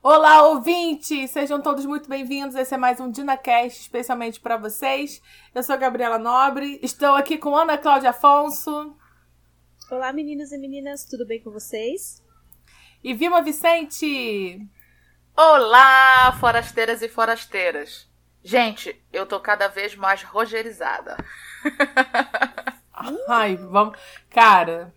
[0.00, 1.32] Olá, ouvintes!
[1.32, 2.54] Sejam todos muito bem-vindos.
[2.54, 5.20] Esse é mais um DinaCast, especialmente para vocês.
[5.52, 8.96] Eu sou a Gabriela Nobre, estou aqui com Ana Cláudia Afonso.
[9.90, 12.22] Olá, meninos e meninas, tudo bem com vocês?
[13.02, 14.64] E Vilma Vicente!
[15.36, 18.08] Olá, forasteiras e forasteiras!
[18.40, 21.16] Gente, eu tô cada vez mais rogerizada.
[23.28, 23.98] Ai, vamos.
[24.30, 24.94] Cara.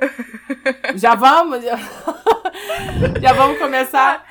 [0.96, 1.62] Já vamos?
[1.62, 1.76] Já,
[3.20, 4.26] já vamos começar?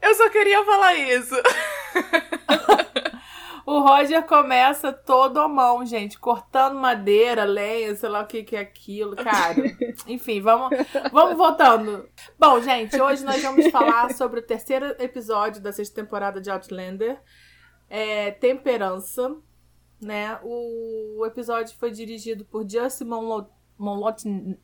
[0.00, 1.34] Eu só queria falar isso.
[3.68, 8.56] O Roger começa todo à mão, gente, cortando madeira, lenha, sei lá o que, que
[8.56, 9.62] é aquilo, cara.
[10.06, 10.70] Enfim, vamos,
[11.12, 12.08] vamos voltando.
[12.38, 17.20] Bom, gente, hoje nós vamos falar sobre o terceiro episódio da sexta temporada de Outlander,
[17.90, 19.36] é, Temperança,
[20.00, 20.38] né?
[20.42, 24.54] O, episódio foi dirigido por Justin Monlo, Molotn,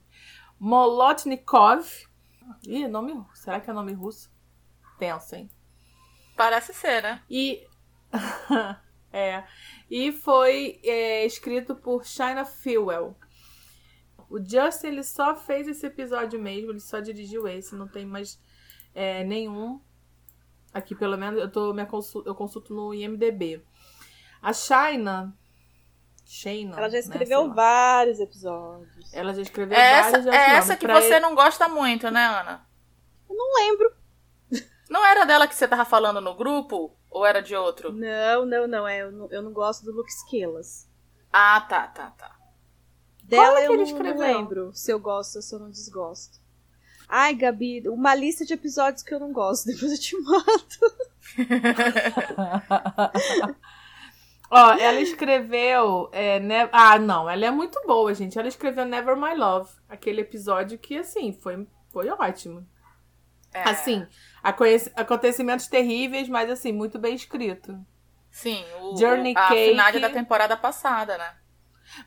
[0.65, 1.87] Molotnikov.
[2.67, 4.31] Ih, nome, será que é nome russo?
[4.99, 5.51] Tenso, hein?
[6.35, 7.23] Parece ser, né?
[7.29, 7.67] E
[9.13, 9.45] É.
[9.91, 13.15] E foi é, escrito por China Fuel.
[14.29, 18.43] O Justin ele só fez esse episódio mesmo, ele só dirigiu esse, não tem mais
[18.95, 19.81] é, nenhum.
[20.73, 23.63] Aqui, pelo menos, eu, tô, minha consulta, eu consulto no IMDB.
[24.41, 25.37] A China.
[26.25, 26.77] China.
[26.77, 29.13] Ela já escreveu né, vários episódios.
[29.13, 31.21] Ela já escreveu é vários essa, É essa que você ele...
[31.21, 32.67] não gosta muito, né, Ana?
[33.29, 33.93] Eu não lembro.
[34.89, 36.97] Não era dela que você tava falando no grupo?
[37.11, 37.93] Ou era de outro?
[37.93, 38.87] Não, não, não.
[38.87, 40.89] É, eu, não, eu não gosto do Luke Skillas.
[41.33, 42.37] Ah, tá, tá, tá.
[43.23, 46.39] Dela é eu não, não lembro se eu gosto ou se eu não desgosto.
[47.09, 50.95] Ai, Gabi, uma lista de episódios que eu não gosto, depois eu te mato.
[54.51, 56.09] Ó, ela escreveu.
[56.13, 56.69] É, ne...
[56.71, 58.39] Ah, não, ela é muito boa, gente.
[58.39, 62.67] Ela escreveu Never My Love, aquele episódio que, assim, foi, foi ótimo.
[63.53, 63.71] É.
[63.71, 64.07] Assim,
[64.97, 67.79] acontecimentos terríveis, mas assim, muito bem escrito.
[68.29, 71.37] Sim, o, Journey a Cake, final da temporada passada, né?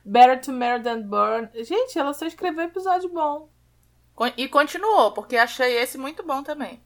[0.04, 1.50] Better to Marry Than Burn.
[1.64, 3.50] Gente, ela só escreveu episódio bom.
[4.36, 6.84] E continuou, porque achei esse muito bom também.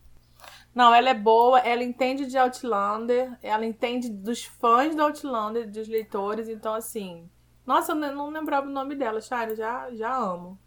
[0.73, 5.87] Não, ela é boa, ela entende de Outlander, ela entende dos fãs do Outlander, dos
[5.87, 7.29] leitores, então assim.
[7.65, 10.57] Nossa, eu não lembrava o nome dela, Shara, já, já amo.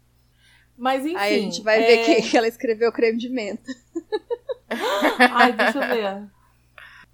[0.77, 1.17] Mas enfim.
[1.17, 1.87] Aí a gente vai é...
[1.87, 3.71] ver que ela escreveu creme de menta.
[5.31, 6.35] Ai, deixa eu ver.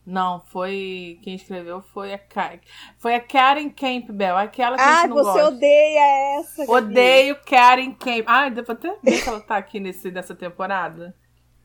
[0.06, 1.20] Não, foi.
[1.22, 2.60] Quem escreveu foi a Karen.
[2.98, 5.56] Foi a Karen Campbell, aquela que ah, a gente não você gosta.
[5.56, 6.72] odeia essa.
[6.72, 8.26] Odeio Karen Campbell.
[8.28, 11.16] Ai, devo até ver se ela tá aqui nesse, nessa temporada.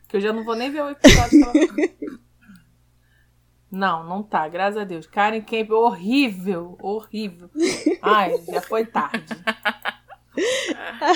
[0.08, 1.52] Que eu já não vou nem ver o episódio ela.
[3.70, 5.06] Não, não tá, graças a Deus.
[5.06, 7.50] Karen Campbell, horrível, horrível.
[8.00, 9.26] Ai, já foi tarde.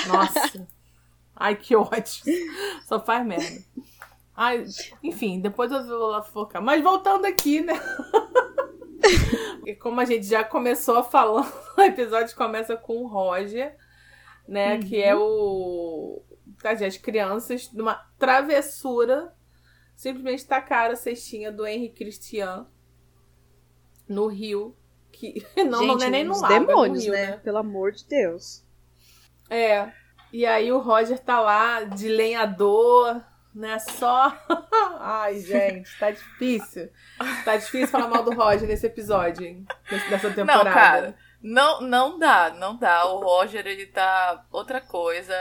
[0.08, 0.66] Nossa.
[1.34, 2.22] Ai, que ódio.
[2.86, 3.64] Só faz merda.
[4.36, 4.64] Ai,
[5.02, 6.62] enfim, depois eu vou lá focar.
[6.62, 7.74] Mas voltando aqui, né?
[9.66, 13.76] e como a gente já começou falando, o episódio começa com o Roger,
[14.46, 14.74] né?
[14.74, 14.80] Uhum.
[14.80, 16.22] Que é o.
[16.62, 19.34] As crianças, numa travessura,
[19.94, 22.66] simplesmente tacaram a cestinha do Henry Christian
[24.08, 24.76] no rio.
[25.12, 25.46] Que...
[25.56, 27.30] Não, gente, não é nem no lago, demônios, é no rio, né?
[27.32, 27.36] né?
[27.38, 28.64] Pelo amor de Deus.
[29.48, 29.92] É.
[30.32, 33.20] E aí o Roger tá lá de lenhador,
[33.54, 33.78] né?
[33.78, 34.32] Só.
[35.00, 36.88] Ai, gente, tá difícil.
[37.44, 39.66] Tá difícil falar mal do Roger nesse episódio, hein?
[40.08, 40.64] Dessa temporada.
[40.64, 41.16] Não, cara.
[41.42, 43.06] Não, não dá, não dá.
[43.06, 45.34] O Roger, ele tá outra coisa.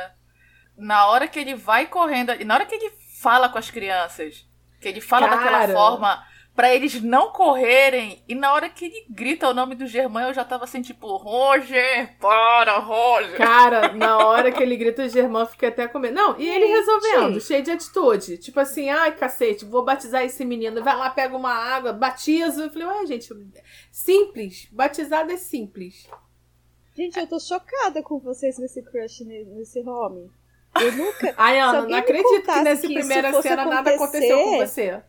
[0.79, 4.47] Na hora que ele vai correndo, na hora que ele fala com as crianças,
[4.79, 5.41] que ele fala cara...
[5.41, 6.29] daquela forma
[6.59, 8.21] para eles não correrem.
[8.27, 11.15] E na hora que ele grita o nome do Germán, eu já tava assim, tipo,
[11.15, 13.37] Roger, para, Roger.
[13.37, 16.15] Cara, na hora que ele grita o Germán, fica até com medo.
[16.15, 18.39] Não, e ele resolvendo, cheio de atitude.
[18.39, 20.83] Tipo assim, ai, cacete, vou batizar esse menino.
[20.83, 22.63] Vai lá, pega uma água, batiza.
[22.63, 23.29] Eu falei, ué, gente,
[23.89, 24.67] simples.
[24.69, 26.09] Batizado é simples.
[26.93, 30.29] Gente, eu tô chocada com vocês nesse crush nesse homem.
[30.75, 31.33] Eu nunca.
[31.37, 35.01] Ai, Ana, não acredito que nessa primeira cena nada aconteceu com você.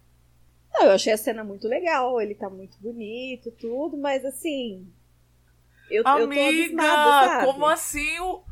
[0.73, 4.87] Não, eu achei a cena muito legal, ele tá muito bonito, tudo, mas assim.
[5.90, 6.40] Eu, Amiga,
[6.81, 8.44] eu como assim o,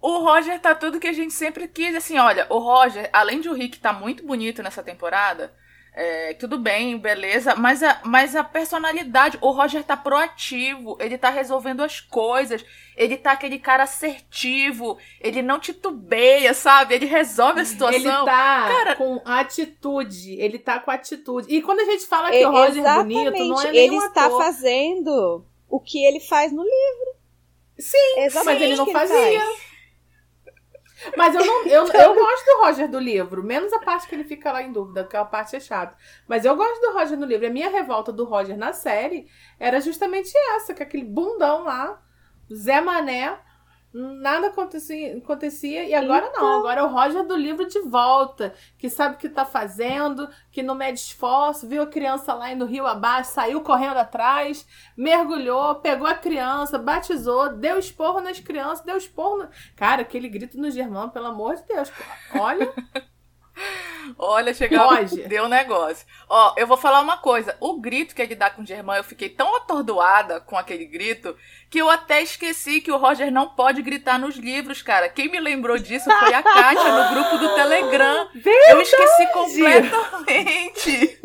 [0.00, 1.94] o Roger tá tudo que a gente sempre quis?
[1.94, 5.52] Assim, olha, o Roger, além de o Rick tá muito bonito nessa temporada,
[5.96, 11.30] é, tudo bem, beleza, mas a, mas a personalidade, o Roger tá proativo, ele tá
[11.30, 12.64] resolvendo as coisas,
[12.96, 16.96] ele tá aquele cara assertivo, ele não titubeia, sabe?
[16.96, 18.00] Ele resolve a situação.
[18.00, 21.46] Ele tá cara, com atitude, ele tá com atitude.
[21.48, 24.42] E quando a gente fala que o Roger é bonito, não é Ele está ator.
[24.42, 27.14] fazendo o que ele faz no livro.
[27.78, 29.40] Sim, Exatamente mas ele não fazia.
[29.40, 29.73] Faz.
[31.16, 34.24] Mas eu não, eu, eu gosto do Roger do livro, menos a parte que ele
[34.24, 35.96] fica lá em dúvida, que a parte é chata.
[36.26, 37.46] Mas eu gosto do Roger no livro.
[37.46, 39.26] A minha revolta do Roger na série
[39.58, 42.00] era justamente essa, que aquele bundão lá,
[42.52, 43.38] Zé Mané,
[43.94, 46.42] nada acontecia, acontecia e agora então...
[46.42, 46.58] não.
[46.58, 50.62] Agora é o Roger do livro de volta, que sabe o que tá fazendo, que
[50.62, 56.08] não mede esforço, viu a criança lá indo rio abaixo, saiu correndo atrás, mergulhou, pegou
[56.08, 59.44] a criança, batizou, deu esporro nas crianças, deu esporro.
[59.44, 59.48] No...
[59.76, 61.92] Cara, aquele grito no Germão, pelo amor de Deus.
[62.34, 62.72] Olha.
[64.18, 65.22] Olha, chegou, Pode.
[65.28, 66.06] deu um negócio.
[66.28, 67.56] Ó, eu vou falar uma coisa.
[67.60, 71.36] O grito que ele dá com o Germán, eu fiquei tão atordoada com aquele grito
[71.70, 75.08] que eu até esqueci que o Roger não pode gritar nos livros, cara.
[75.08, 78.28] Quem me lembrou disso foi a Kátia no grupo do Telegram.
[78.34, 78.70] Verdade.
[78.70, 81.20] Eu esqueci completamente.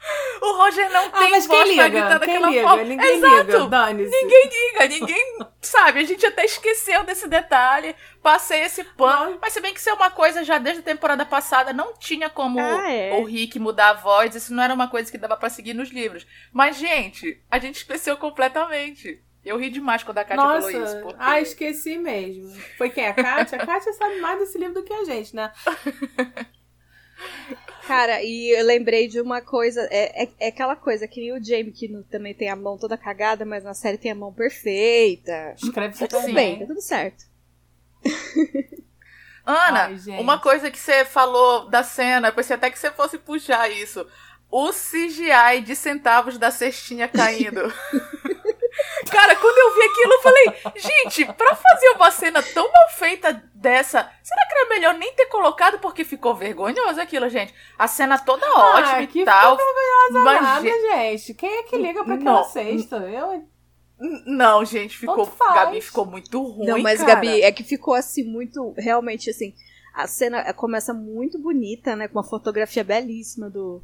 [0.40, 1.82] O Roger não ah, tem mas voz liga?
[1.82, 2.62] pra gritar daquela liga?
[2.62, 2.84] forma.
[2.84, 3.34] Ninguém Exato.
[3.36, 3.92] liga.
[3.92, 6.00] Ninguém liga, ninguém sabe.
[6.00, 7.94] A gente até esqueceu desse detalhe.
[8.22, 9.38] Passei esse pano.
[9.40, 12.30] Mas se bem que isso é uma coisa já desde a temporada passada, não tinha
[12.30, 13.12] como ah, é.
[13.12, 14.34] o Rick mudar a voz.
[14.34, 16.26] Isso não era uma coisa que dava para seguir nos livros.
[16.52, 19.22] Mas, gente, a gente esqueceu completamente.
[19.44, 21.00] Eu ri demais quando a Kátia Nossa, falou isso.
[21.00, 21.16] Porque...
[21.18, 22.50] Ah, esqueci mesmo.
[22.76, 23.06] Foi quem?
[23.06, 23.60] A Kátia?
[23.60, 25.50] A Kátia sabe mais desse livro do que a gente, né?
[27.86, 31.72] Cara, e eu lembrei de uma coisa, é, é, é aquela coisa que o Jamie,
[31.72, 35.54] que no, também tem a mão toda cagada, mas na série tem a mão perfeita.
[35.56, 37.24] Escreve tá tudo bem, tá tudo certo.
[39.44, 43.18] Ana, Ai, uma coisa que você falou da cena, eu pensei até que você fosse
[43.18, 44.06] puxar isso.
[44.50, 47.60] O CGI de centavos da cestinha caindo.
[49.10, 53.32] Cara, quando eu vi aquilo, eu falei, gente, pra fazer uma cena tão mal feita
[53.54, 57.54] dessa, será que era melhor nem ter colocado porque ficou vergonhoso aquilo, gente?
[57.78, 59.56] A cena toda ah, ótima que e tal.
[59.56, 61.34] Vergonhosa mas, nada, gente.
[61.34, 62.96] Quem é que liga pra aquela cesta?
[62.96, 63.44] Eu.
[64.26, 65.30] Não, gente, ficou.
[65.38, 66.66] Gabi ficou muito ruim.
[66.66, 67.14] Não, mas cara.
[67.14, 68.74] Gabi, é que ficou assim, muito.
[68.76, 69.54] Realmente, assim.
[69.92, 72.08] A cena começa muito bonita, né?
[72.08, 73.82] Com uma fotografia belíssima do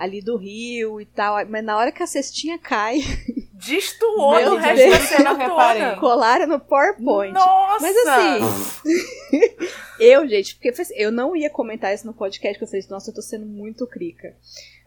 [0.00, 1.36] ali do rio e tal.
[1.46, 3.00] Mas na hora que a cestinha cai.
[3.52, 5.96] Destoou o resto da cena toda.
[6.00, 7.34] Colaram no PowerPoint.
[7.34, 7.82] Nossa!
[7.82, 9.58] Mas assim.
[10.00, 13.10] eu, gente, porque assim, eu não ia comentar isso no podcast, porque eu falei, nossa,
[13.10, 14.34] eu tô sendo muito crica.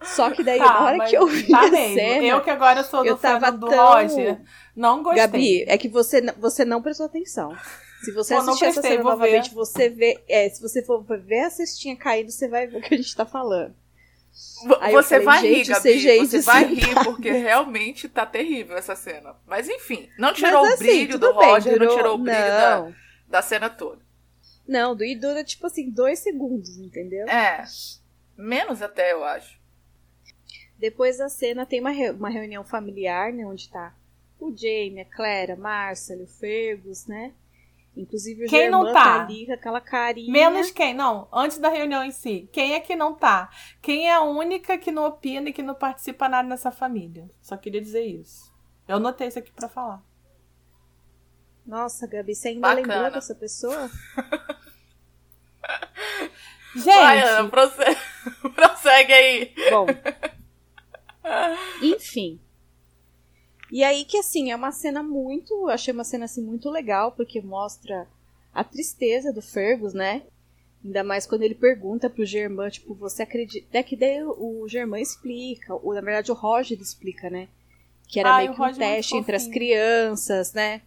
[0.01, 1.93] Só que daí, tá, na hora que eu vi tá a mesmo.
[1.93, 2.25] cena.
[2.25, 3.93] Eu que agora sou do eu tava do tão...
[3.93, 4.41] Roger,
[4.75, 5.21] não gostei.
[5.21, 7.55] Gabi, é que você, você não prestou atenção.
[8.03, 9.55] Se você Pô, assistir essa cena novamente, ver.
[9.55, 10.19] você vê.
[10.27, 13.15] É, se você for ver a cestinha caindo, você vai ver o que a gente
[13.15, 13.75] tá falando.
[14.79, 16.17] Aí você falei, vai rir, Gabi.
[16.19, 19.35] Você vai rir, porque realmente tá terrível essa cena.
[19.45, 21.87] Mas enfim, não tirou Mas, assim, o brilho do bem, Roger, durou...
[21.87, 22.93] não tirou o brilho da,
[23.27, 24.01] da cena toda.
[24.67, 27.27] Não, e dura tipo assim, dois segundos, entendeu?
[27.27, 27.63] É.
[28.37, 29.61] Menos até, eu acho.
[30.77, 32.11] Depois da cena tem uma, re...
[32.11, 33.45] uma reunião familiar, né?
[33.45, 33.93] Onde tá
[34.39, 37.33] o Jamie, a Claire, a Marcel, o Fergus, né?
[37.95, 38.93] Inclusive o quem não tá?
[38.93, 40.31] tá ali com aquela carinha.
[40.31, 40.93] Menos quem?
[40.95, 42.49] Não, antes da reunião em si.
[42.51, 43.49] Quem é que não tá?
[43.81, 47.29] Quem é a única que não opina e que não participa nada nessa família?
[47.39, 48.51] Só queria dizer isso.
[48.87, 50.01] Eu notei isso aqui para falar.
[51.65, 52.93] Nossa, Gabi, você ainda Bacana.
[52.95, 53.89] lembrou dessa pessoa?
[56.75, 56.85] Gente!
[56.85, 57.99] Vai, Ana, prossegue,
[58.55, 59.53] prossegue aí.
[59.69, 59.85] Bom.
[61.81, 62.41] Enfim,
[63.73, 67.11] e aí que assim, é uma cena muito, eu achei uma cena assim muito legal,
[67.11, 68.07] porque mostra
[68.53, 70.21] a tristeza do Fergus, né?
[70.85, 73.65] Ainda mais quando ele pergunta pro Germán, tipo, você acredita.
[73.75, 77.47] É que daí o Germán explica, ou na verdade o Roger explica, né?
[78.07, 80.83] Que era Ai, meio que um teste entre as crianças, né?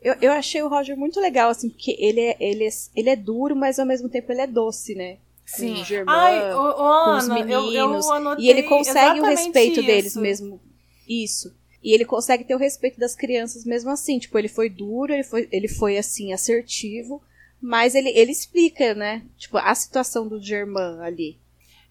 [0.00, 3.16] Eu, eu achei o Roger muito legal, assim, porque ele é, ele, é, ele é
[3.16, 5.18] duro, mas ao mesmo tempo ele é doce, né?
[5.44, 5.74] Sim.
[5.74, 7.74] Com o Germán, Ai, o, o com os meninos.
[7.74, 9.86] Eu, eu e ele consegue o respeito isso.
[9.86, 10.58] deles mesmo.
[11.06, 11.59] Isso.
[11.82, 14.18] E ele consegue ter o respeito das crianças mesmo assim.
[14.18, 17.22] Tipo, ele foi duro, ele foi, ele foi assim, assertivo,
[17.60, 19.22] mas ele, ele explica, né?
[19.36, 21.38] Tipo, a situação do Germain ali.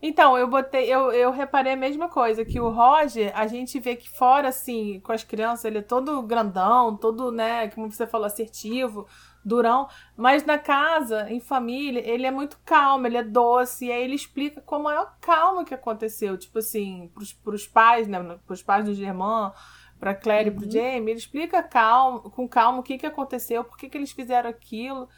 [0.02, 3.98] Então, eu botei, eu, eu reparei a mesma coisa, que o Roger, a gente vê
[3.98, 8.26] que fora, assim, com as crianças, ele é todo grandão, todo, né, como você falou,
[8.26, 9.06] assertivo,
[9.44, 14.02] durão, mas na casa, em família, ele é muito calmo, ele é doce, e aí
[14.02, 18.64] ele explica com a maior calma que aconteceu, tipo assim, pros, pros pais, né, pros
[18.64, 19.52] pais do Germán,
[20.00, 20.56] para Claire uhum.
[20.56, 23.98] e para Jamie, ele explica calma, com calma o que, que aconteceu, por que, que
[23.98, 25.10] eles fizeram aquilo.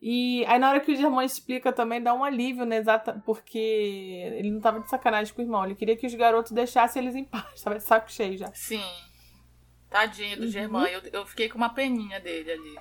[0.00, 2.76] E aí na hora que o irmão explica também dá um alívio, né?
[2.76, 5.64] Exata, porque ele não tava de sacanagem com o irmão.
[5.64, 7.44] Ele queria que os garotos deixassem eles em paz.
[7.64, 8.52] Tava de saco cheio já.
[8.52, 8.84] Sim.
[9.88, 10.50] Tadinho do uhum.
[10.50, 10.86] Germán.
[10.88, 12.76] Eu, eu fiquei com uma peninha dele ali.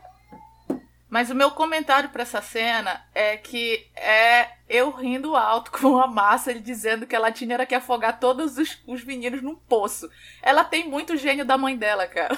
[1.13, 6.07] Mas o meu comentário para essa cena é que é eu rindo alto com a
[6.07, 10.09] massa, ele dizendo que a Latina era que afogar todos os, os meninos num poço.
[10.41, 12.35] Ela tem muito gênio da mãe dela, cara.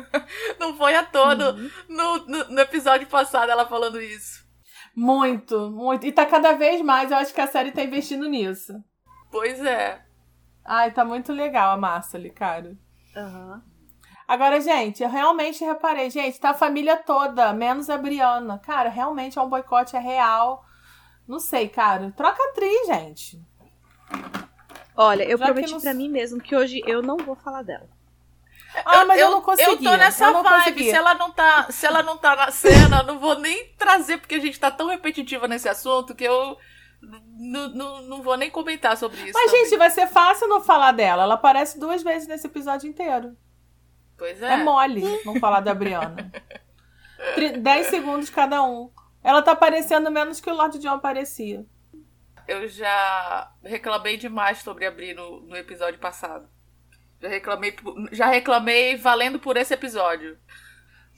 [0.58, 1.70] Não foi a todo uhum.
[1.90, 4.46] no, no, no, episódio passado ela falando isso.
[4.94, 6.06] Muito, muito.
[6.06, 8.82] E tá cada vez mais, eu acho que a série tá investindo nisso.
[9.30, 10.00] Pois é.
[10.64, 12.78] Ai, tá muito legal a massa ali, cara.
[13.14, 13.56] Aham.
[13.56, 13.75] Uhum.
[14.28, 18.58] Agora, gente, eu realmente reparei, gente, tá a família toda, menos a Briana.
[18.58, 20.64] Cara, realmente é um boicote é real.
[21.28, 22.12] Não sei, cara.
[22.16, 23.40] Troca atriz, gente.
[24.96, 25.80] Olha, eu Já prometi não...
[25.80, 27.88] para mim mesmo que hoje eu não vou falar dela.
[28.84, 29.84] Ah, mas eu, eu não consegui.
[29.84, 30.56] Eu tô nessa eu vibe.
[30.56, 30.90] Consegui.
[30.90, 34.18] Se ela não tá, se ela não tá na cena, eu não vou nem trazer
[34.18, 36.58] porque a gente tá tão repetitiva nesse assunto que eu
[37.38, 39.32] não vou nem comentar sobre isso.
[39.34, 39.64] Mas também.
[39.64, 41.22] gente, vai ser fácil não falar dela.
[41.22, 43.36] Ela aparece duas vezes nesse episódio inteiro.
[44.16, 44.54] Pois é.
[44.54, 46.30] É mole não falar da Brianna.
[47.60, 48.90] 10 segundos cada um.
[49.22, 51.66] Ela tá aparecendo menos que o Lord John aparecia.
[52.46, 56.48] Eu já reclamei demais sobre a Bri no, no episódio passado.
[57.20, 57.74] Já reclamei,
[58.12, 60.38] já reclamei valendo por esse episódio.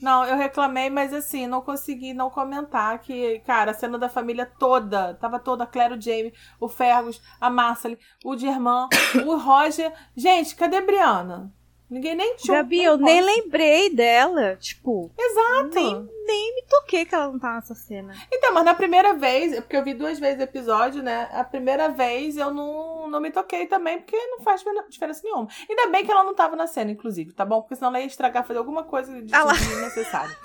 [0.00, 4.46] Não, eu reclamei, mas assim, não consegui não comentar que, cara, a cena da família
[4.46, 8.88] toda, tava toda a Claire, o Jamie, o Fergus, a Marcel, o Germain,
[9.26, 9.92] o Roger.
[10.16, 11.52] Gente, cadê a Brianna?
[11.90, 12.58] Ninguém nem tinha.
[12.58, 14.56] Gabi, eu nem lembrei dela.
[14.56, 15.10] Tipo.
[15.16, 15.74] Exato.
[15.74, 18.14] Nem, nem me toquei que ela não tá nessa cena.
[18.30, 21.28] Então, mas na primeira vez, porque eu vi duas vezes o episódio, né?
[21.32, 25.48] A primeira vez eu não, não me toquei também, porque não faz diferença nenhuma.
[25.68, 27.62] Ainda bem que ela não tava na cena, inclusive, tá bom?
[27.62, 30.36] Porque senão ela ia estragar, fazer alguma coisa de ah desnecessária.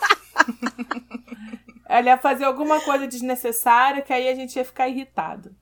[1.90, 5.54] ela ia fazer alguma coisa desnecessária que aí a gente ia ficar irritado.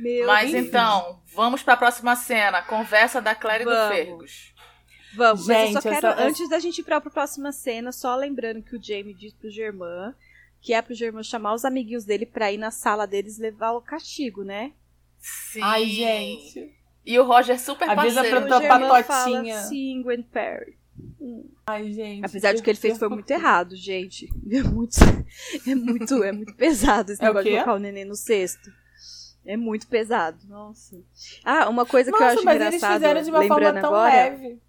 [0.00, 0.66] Meu Mas Deus.
[0.66, 2.62] então, vamos para a próxima cena.
[2.62, 3.78] Conversa da Claire vamos.
[3.78, 4.54] e do Fergus.
[5.14, 6.22] Vamos, gente, mas eu só quero, essa...
[6.22, 9.50] antes da gente ir para a próxima cena, só lembrando que o Jamie diz pro
[9.50, 10.14] Germain
[10.62, 13.82] que é pro Germain chamar os amiguinhos dele pra ir na sala deles levar o
[13.82, 14.72] castigo, né?
[15.18, 15.60] Sim.
[15.60, 16.72] Ai, gente.
[17.04, 18.46] E o Roger super Avisa parceiro.
[18.46, 19.54] pra tua patotinha.
[19.56, 20.78] Fala, Sim, Gwen Perry.
[21.20, 21.50] Hum.
[21.66, 22.24] Ai, gente.
[22.24, 24.28] Apesar de que ele fez foi muito errado, gente.
[24.52, 24.98] É muito,
[25.66, 28.70] é muito, é muito pesado esse é negócio de colocar o neném no cesto.
[29.44, 31.02] É muito pesado, nossa.
[31.44, 32.90] Ah, uma coisa nossa, que eu acho mas engraçado.
[32.90, 34.62] Eles fizeram de uma forma tão agora, leve.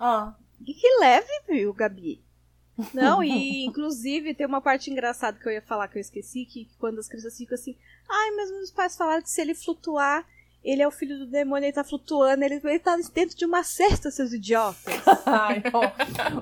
[0.00, 0.34] Ah.
[0.64, 2.24] Que, que leve, viu, Gabi?
[2.94, 6.68] Não, e inclusive tem uma parte engraçada que eu ia falar que eu esqueci, que
[6.78, 7.76] quando as crianças ficam assim,
[8.08, 10.26] ai, mas meus pais falaram que se ele flutuar,
[10.64, 13.62] ele é o filho do demônio, ele tá flutuando, ele, ele tá dentro de uma
[13.62, 14.94] cesta, seus idiotas.
[15.24, 15.62] ai,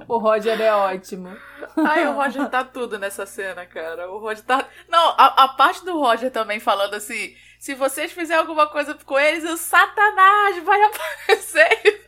[0.08, 1.36] o, o Roger é ótimo.
[1.76, 4.10] Ai, o Roger tá tudo nessa cena, cara.
[4.10, 4.68] O Roger tá.
[4.88, 9.18] Não, a, a parte do Roger também falando assim: se vocês fizerem alguma coisa com
[9.18, 12.06] eles, o Satanás vai aparecer.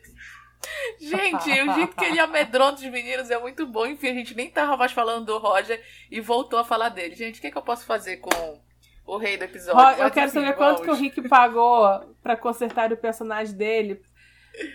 [0.99, 3.87] Gente, o jeito que ele amedronta os meninos é muito bom.
[3.87, 7.15] Enfim, a gente nem tava mais falando do Roger e voltou a falar dele.
[7.15, 8.61] Gente, o que, é que eu posso fazer com
[9.09, 10.03] o rei do episódio?
[10.03, 14.03] eu quero saber quanto que o Rick pagou para consertar o personagem dele.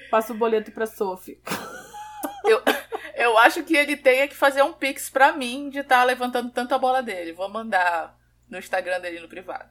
[0.10, 1.40] Passa o boleto pra Sophie.
[2.46, 2.62] Eu,
[3.16, 6.50] eu acho que ele tem que fazer um pix pra mim de estar tá levantando
[6.52, 7.32] tanto a bola dele.
[7.32, 8.18] Vou mandar
[8.50, 9.70] no Instagram dele no privado.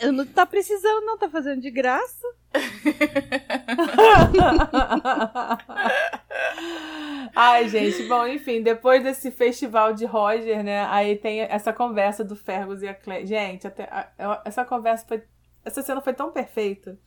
[0.00, 2.26] Eu não tá precisando, não, tá fazendo de graça.
[7.34, 10.86] Ai, gente, bom, enfim, depois desse festival de Roger, né?
[10.86, 13.26] Aí tem essa conversa do Fergus e a Claire.
[13.26, 15.22] Gente, até, a, essa conversa foi.
[15.64, 16.98] Essa cena foi tão perfeita.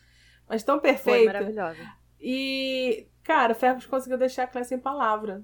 [0.47, 1.19] Mas tão perfeita.
[1.19, 1.79] Foi maravilhosa.
[2.19, 5.41] E, cara, o Fergus conseguiu deixar a Claire sem palavra.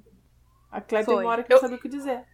[0.72, 1.16] A Claire foi.
[1.16, 2.26] tem uma hora que não sabia o que dizer.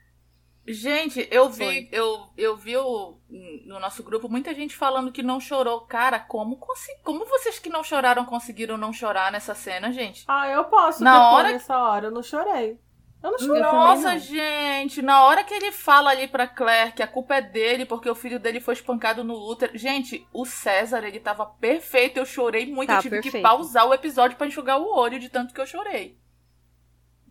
[0.68, 3.18] Gente, eu vi, eu, eu vi o,
[3.66, 5.82] no nosso grupo muita gente falando que não chorou.
[5.82, 6.60] Cara, como,
[7.04, 10.24] como vocês que não choraram conseguiram não chorar nessa cena, gente?
[10.28, 12.80] Ah, eu posso na hora nessa hora, eu não chorei.
[13.24, 13.62] Eu não chorei.
[13.62, 17.86] Nossa, gente, na hora que ele fala ali pra Claire que a culpa é dele
[17.86, 19.76] porque o filho dele foi espancado no útero.
[19.78, 22.18] Gente, o César, ele tava perfeito.
[22.18, 22.90] Eu chorei muito.
[22.90, 23.38] Tá, eu tive perfeito.
[23.38, 26.20] que pausar o episódio para enxugar o olho de tanto que eu chorei.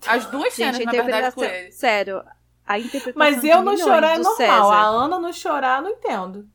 [0.07, 1.73] As duas gente, cenas, na verdade, com ele.
[1.73, 2.25] Sério,
[2.67, 4.37] a interpretação Mas eu não chorar é normal.
[4.37, 4.75] César.
[4.75, 6.49] A Ana não chorar, não entendo.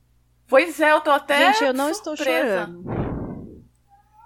[0.47, 1.53] Pois é, eu tô até.
[1.53, 2.11] Gente, eu não surpresa.
[2.11, 3.65] estou chorando.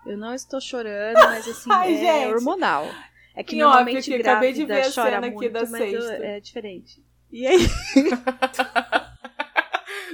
[0.06, 2.34] Eu não estou chorando, mas assim, Ai, é gente.
[2.34, 2.88] hormonal.
[3.36, 6.14] É que normalmente grávida acabei de ver a cena muito, aqui da sexta.
[6.14, 7.04] é diferente.
[7.32, 7.60] E aí?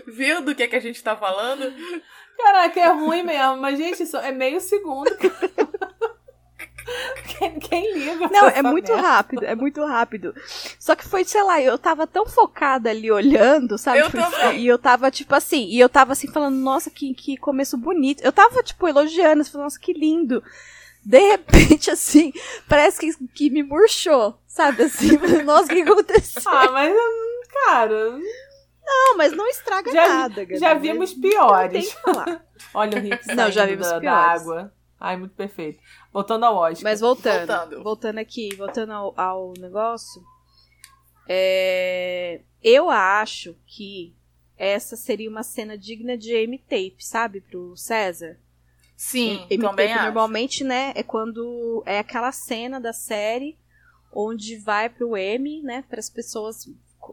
[0.07, 1.73] Viu do que, que a gente tá falando?
[2.37, 3.57] Caraca, é ruim mesmo.
[3.57, 5.09] Mas, gente, isso é meio segundo.
[7.37, 8.29] Quem, quem liga?
[8.29, 9.07] Não, é muito merda?
[9.07, 10.35] rápido, é muito rápido.
[10.79, 13.99] Só que foi, sei lá, eu tava tão focada ali olhando, sabe?
[13.99, 14.59] Eu também.
[14.59, 18.23] E eu tava, tipo assim, e eu tava assim falando, nossa, que, que começo bonito.
[18.23, 20.43] Eu tava, tipo, elogiando, falando, nossa, que lindo.
[21.03, 22.31] De repente, assim,
[22.67, 24.83] parece que, que me murchou, sabe?
[24.83, 26.51] Assim, nossa, o que aconteceu?
[26.51, 26.95] Ah, mas,
[27.65, 28.19] cara.
[28.85, 30.59] Não, mas não estraga já, nada, Gabi.
[30.59, 31.95] Já vimos piores.
[32.73, 34.03] Olha o Rick não, já vimos da, piores.
[34.03, 34.73] da água.
[34.99, 35.79] Ai, muito perfeito.
[36.11, 36.83] Voltando ao Oscar.
[36.83, 40.23] Mas voltando, voltando, voltando aqui, voltando ao, ao negócio.
[41.27, 42.41] É...
[42.63, 44.15] Eu acho que
[44.57, 47.41] essa seria uma cena digna de M-Tape, sabe?
[47.41, 48.39] Pro César.
[48.95, 50.03] Sim, M também acho.
[50.05, 53.57] Normalmente, né, é quando é aquela cena da série
[54.11, 56.65] onde vai pro M, né, para as pessoas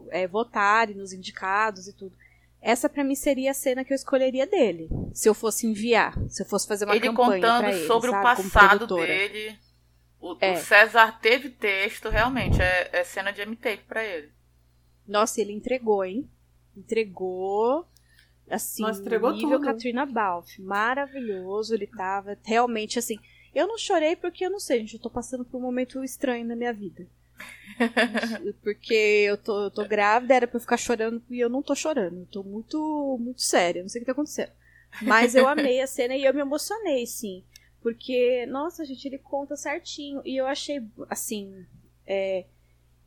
[0.09, 2.15] é, votarem nos indicados e tudo.
[2.63, 6.43] Essa para mim seria a cena que eu escolheria dele, se eu fosse enviar, se
[6.43, 9.59] eu fosse fazer uma ele campanha contando ele, sobre sabe, o passado dele.
[10.17, 10.53] O, é.
[10.53, 14.31] o, César teve texto, realmente é, é cena de M-Tape para ele.
[15.05, 16.29] Nossa, ele entregou, hein?
[16.77, 17.85] Entregou
[18.49, 19.65] assim, Nossa, entregou nível tudo.
[19.65, 23.19] Katrina Balfe, maravilhoso, ele tava realmente assim.
[23.53, 26.45] Eu não chorei porque eu não sei, gente, eu tô passando por um momento estranho
[26.45, 27.05] na minha vida.
[28.61, 31.75] Porque eu tô, eu tô grávida, era pra eu ficar chorando e eu não tô
[31.75, 32.19] chorando.
[32.19, 34.51] Eu tô muito, muito séria, não sei o que tá acontecendo.
[35.01, 37.43] Mas eu amei a cena e eu me emocionei, sim.
[37.81, 40.21] Porque, nossa, gente, ele conta certinho.
[40.23, 41.65] E eu achei, assim,
[42.05, 42.45] é,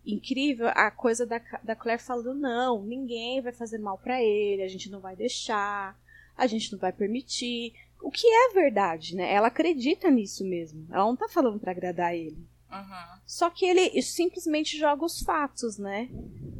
[0.04, 4.68] incrível a coisa da, da Claire falando: não, ninguém vai fazer mal para ele, a
[4.68, 5.98] gente não vai deixar,
[6.36, 7.72] a gente não vai permitir.
[8.00, 9.32] O que é verdade, né?
[9.32, 10.86] Ela acredita nisso mesmo.
[10.90, 12.36] Ela não tá falando para agradar ele.
[12.80, 13.20] Uhum.
[13.26, 16.08] Só que ele simplesmente joga os fatos, né?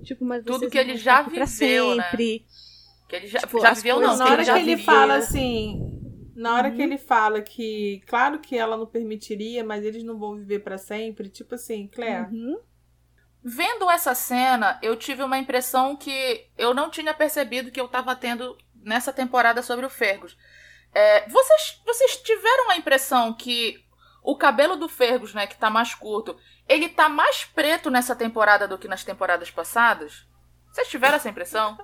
[0.02, 1.46] Tipo, mas tudo que ele já viveu, né?
[1.46, 2.38] sempre.
[2.40, 2.66] Né?
[3.08, 4.16] Que ele já, tipo, já viveu, não.
[4.16, 5.96] Na hora que ele, fala assim,
[6.34, 6.76] na hora uhum.
[6.76, 10.76] que ele fala que, claro que ela não permitiria, mas eles não vão viver para
[10.76, 12.26] sempre, tipo assim, Claire.
[12.32, 12.58] Uhum.
[13.42, 18.16] Vendo essa cena, eu tive uma impressão que eu não tinha percebido que eu tava
[18.16, 20.36] tendo nessa temporada sobre o Fergus.
[20.92, 23.85] É, vocês, vocês tiveram a impressão que
[24.26, 26.36] o cabelo do Fergus, né, que tá mais curto,
[26.68, 30.26] ele tá mais preto nessa temporada do que nas temporadas passadas?
[30.72, 31.78] Vocês tiveram essa impressão?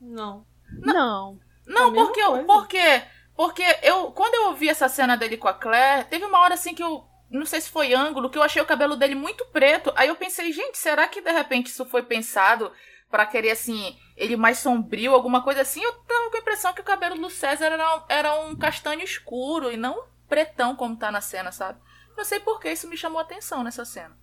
[0.00, 0.46] Não.
[0.78, 1.40] Não.
[1.66, 3.02] Não, porque eu, porque
[3.34, 6.72] porque eu quando eu ouvi essa cena dele com a Claire, teve uma hora assim
[6.72, 9.92] que eu não sei se foi ângulo, que eu achei o cabelo dele muito preto.
[9.96, 12.70] Aí eu pensei, gente, será que de repente isso foi pensado
[13.10, 15.82] para querer assim, ele mais sombrio, alguma coisa assim?
[15.82, 19.72] Eu tava com a impressão que o cabelo do César era, era um castanho escuro
[19.72, 21.80] e não pretão como tá na cena, sabe?
[22.16, 24.16] Não sei por que isso me chamou a atenção nessa cena.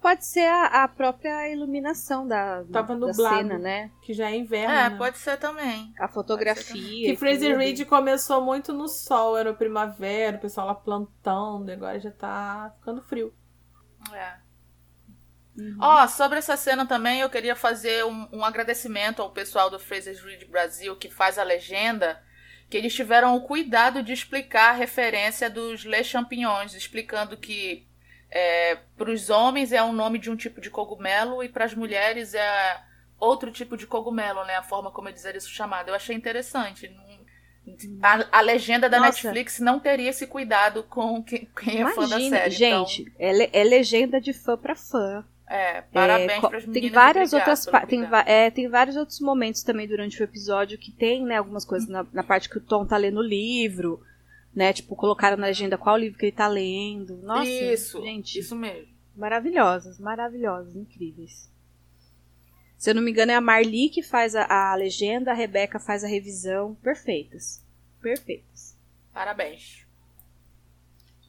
[0.00, 3.90] Pode ser a, a própria iluminação da, Tava da cena, né?
[4.00, 4.72] Que já é inverno.
[4.72, 4.96] É, né?
[4.96, 5.92] pode ser também.
[5.98, 7.10] A fotografia.
[7.10, 12.12] Que Fraser Reed começou muito no sol, era primavera, o pessoal lá plantando, agora já
[12.12, 13.34] tá ficando frio.
[14.12, 14.36] É.
[15.60, 15.76] Uhum.
[15.80, 19.80] Ó, oh, sobre essa cena também, eu queria fazer um, um agradecimento ao pessoal do
[19.80, 22.22] Fraser Reed Brasil que faz a legenda
[22.68, 27.86] que eles tiveram o cuidado de explicar a referência dos Les Champignons, explicando que
[28.30, 31.64] é, para os homens é o um nome de um tipo de cogumelo e para
[31.64, 32.80] as mulheres é
[33.18, 34.56] outro tipo de cogumelo, né?
[34.56, 35.88] A forma como eles eram isso chamado.
[35.88, 36.94] Eu achei interessante.
[38.02, 39.28] A, a legenda da Nossa.
[39.28, 42.26] Netflix não teria esse cuidado com quem, quem é fã da série.
[42.26, 43.14] Então gente, então...
[43.18, 45.24] é, é legenda de fã para fã.
[45.50, 50.24] É, parabéns é, Tem várias outras tem, é, tem vários outros momentos também durante o
[50.24, 53.22] episódio que tem, né, algumas coisas na, na, parte que o Tom tá lendo o
[53.22, 54.02] livro,
[54.54, 57.16] né, tipo, colocaram na legenda qual livro que ele tá lendo.
[57.22, 58.38] Nossa, isso, gente.
[58.38, 58.92] Isso mesmo.
[59.16, 61.50] Maravilhosas, maravilhosas, incríveis.
[62.76, 65.80] Se eu não me engano, é a Marli que faz a, a legenda, a Rebeca
[65.80, 66.74] faz a revisão.
[66.76, 67.64] Perfeitas.
[68.00, 68.76] Perfeitas.
[69.14, 69.86] Parabéns.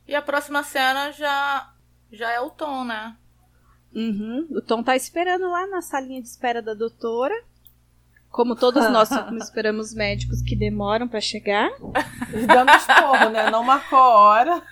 [0.06, 1.74] E a próxima cena já,
[2.12, 3.16] já é o Tom, né?
[3.93, 4.47] Uhum.
[4.52, 7.34] O Tom tá esperando lá na salinha de espera da doutora.
[8.30, 9.10] Como todos nós
[9.41, 11.69] esperamos médicos que demoram para chegar.
[12.47, 13.49] Dando esporro, né?
[13.49, 14.63] Não marcou a hora.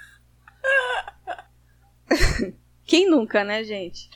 [2.85, 4.09] Quem nunca, né, gente?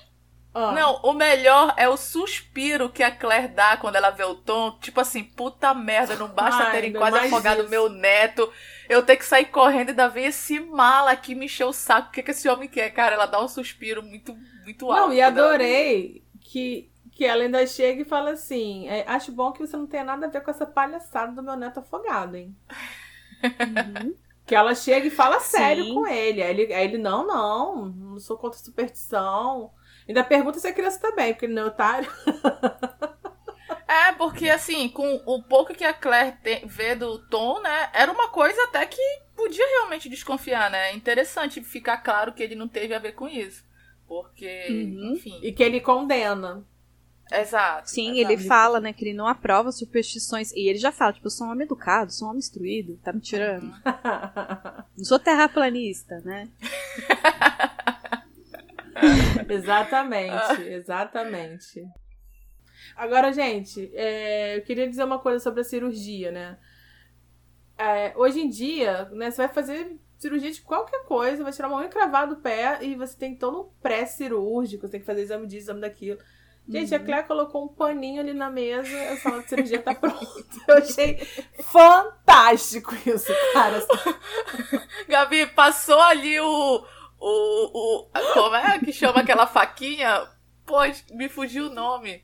[0.53, 0.73] Ah.
[0.73, 4.77] Não, o melhor é o suspiro que a Claire dá quando ela vê o Tom.
[4.81, 7.69] Tipo assim, puta merda, não basta Ai, terem quase afogado isso.
[7.69, 8.51] meu neto.
[8.89, 12.09] Eu tenho que sair correndo e ainda ver esse mala aqui me encher o saco.
[12.09, 13.15] O que, que esse homem quer, cara?
[13.15, 14.35] Ela dá um suspiro muito,
[14.65, 15.07] muito alto.
[15.07, 19.65] Não, e adorei que, que ela ainda chega e fala assim: é, Acho bom que
[19.65, 22.55] você não tenha nada a ver com essa palhaçada do meu neto afogado, hein?
[23.43, 24.15] Uhum.
[24.45, 25.93] Que ela chega e fala sério Sim.
[25.95, 26.43] com ele.
[26.43, 29.71] Aí ele, aí ele, não, não, não sou contra superstição.
[30.07, 32.11] Ainda pergunta se a criança tá bem, porque ele não é otário.
[33.87, 38.09] É, porque assim, com o pouco que a Claire te, vê do Tom, né, era
[38.09, 39.01] uma coisa até que
[39.35, 40.91] podia realmente desconfiar, né?
[40.91, 43.65] É interessante ficar claro que ele não teve a ver com isso.
[44.07, 45.13] Porque, uhum.
[45.13, 45.39] enfim.
[45.43, 46.65] E que ele condena.
[47.31, 47.89] Exato.
[47.89, 48.33] Sim, exato.
[48.33, 50.51] ele fala, né, que ele não aprova superstições.
[50.53, 53.11] E ele já fala, tipo, eu sou um homem educado, sou um homem instruído, tá
[53.11, 53.63] me tirando.
[53.63, 53.73] Uhum.
[54.97, 56.49] não sou terraplanista, né?
[59.49, 61.83] exatamente, exatamente.
[62.95, 66.57] Agora, gente, é, eu queria dizer uma coisa sobre a cirurgia, né?
[67.77, 71.79] É, hoje em dia, né, você vai fazer cirurgia de qualquer coisa, vai tirar uma
[71.79, 75.47] unha cravada do pé e você tem todo um pré-cirúrgico, você tem que fazer exame
[75.47, 76.19] disso, exame daquilo.
[76.69, 77.01] Gente, uhum.
[77.01, 80.25] a Claire colocou um paninho ali na mesa, a sala de cirurgia tá pronta.
[80.67, 81.17] Eu achei
[81.63, 83.79] fantástico isso, cara.
[85.09, 86.85] Gabi, passou ali o,
[87.21, 88.09] o, o.
[88.33, 90.27] Como é que chama aquela faquinha?
[90.65, 90.79] Pô,
[91.11, 92.23] me fugiu o nome.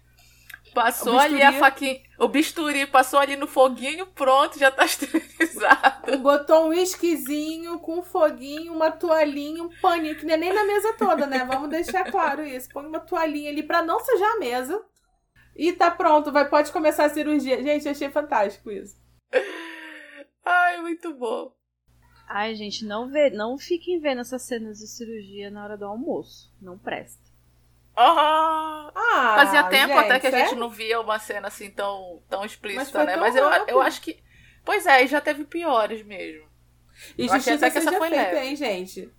[0.73, 2.01] Passou ali a faquinha.
[2.19, 6.17] O bisturi passou ali no foguinho, pronto, já tá esterilizado.
[6.19, 10.65] Botou um whiskyzinho com um foguinho, uma toalhinha, um paninho, que não é nem na
[10.65, 11.45] mesa toda, né?
[11.45, 12.69] Vamos deixar claro isso.
[12.69, 14.83] Põe uma toalhinha ali pra não sujar a mesa.
[15.55, 17.61] E tá pronto, vai, pode começar a cirurgia.
[17.63, 18.95] Gente, achei fantástico isso.
[20.45, 21.51] Ai, muito bom.
[22.27, 26.53] Ai, gente, não vê, não fiquem vendo essas cenas de cirurgia na hora do almoço.
[26.61, 27.25] Não presta.
[27.95, 32.21] Oh, ah, Fazia tempo gente, até que a gente não via uma cena assim tão,
[32.29, 33.15] tão explícita, Mas né?
[33.15, 34.21] Mas eu, eu acho que.
[34.63, 36.45] Pois é, e já teve piores mesmo.
[37.17, 38.47] E eu justiça até que essa foi feita, leve.
[38.47, 39.09] hein, gente?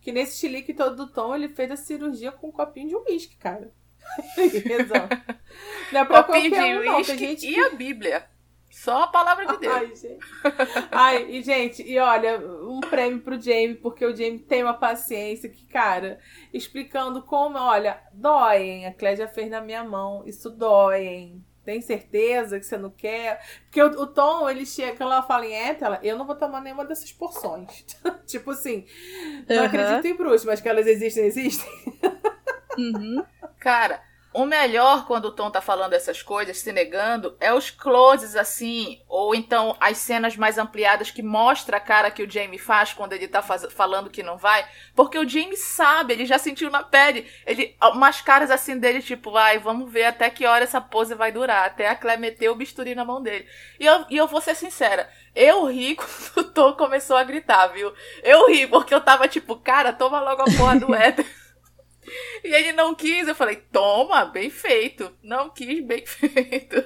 [0.00, 3.36] Que nesse chilique todo do Tom, ele fez a cirurgia com um copinho de uísque,
[3.36, 3.72] cara.
[5.92, 7.46] não é pra copinho de uísque gente...
[7.46, 8.28] e a Bíblia.
[8.74, 9.72] Só a palavra de Deus.
[9.72, 10.18] Ai, gente.
[10.90, 15.48] Ai, e, gente, e olha, um prêmio pro Jamie, porque o Jamie tem uma paciência
[15.48, 16.18] que, cara,
[16.52, 18.86] explicando como, olha, dói, hein?
[18.86, 21.44] A Clédia fez na minha mão, isso dói, hein?
[21.64, 23.40] Tem certeza que você não quer?
[23.62, 26.60] Porque o, o Tom, ele chega, quando ela fala em ela, eu não vou tomar
[26.60, 27.86] nenhuma dessas porções.
[28.26, 28.84] tipo assim,
[29.48, 29.64] não uhum.
[29.66, 31.70] acredito em bruxas, mas que elas existem, existem.
[32.76, 33.24] uhum.
[33.60, 34.02] Cara,
[34.34, 39.00] o melhor quando o Tom tá falando essas coisas, se negando, é os closes assim,
[39.08, 43.12] ou então as cenas mais ampliadas que mostra a cara que o Jamie faz quando
[43.12, 43.64] ele tá faz...
[43.72, 48.20] falando que não vai, porque o Jamie sabe, ele já sentiu na pele, ele umas
[48.20, 51.88] caras assim dele tipo, vai, vamos ver até que hora essa pose vai durar, até
[51.88, 53.46] a Claire meter o bisturi na mão dele.
[53.78, 55.94] E eu, e eu vou ser sincera, eu ri
[56.34, 57.92] quando o Tom começou a gritar, viu?
[58.24, 61.43] Eu ri porque eu tava tipo, cara, toma logo a porra do éter.
[62.42, 63.26] E ele não quis.
[63.28, 65.12] Eu falei, toma, bem feito.
[65.22, 66.84] Não quis, bem feito.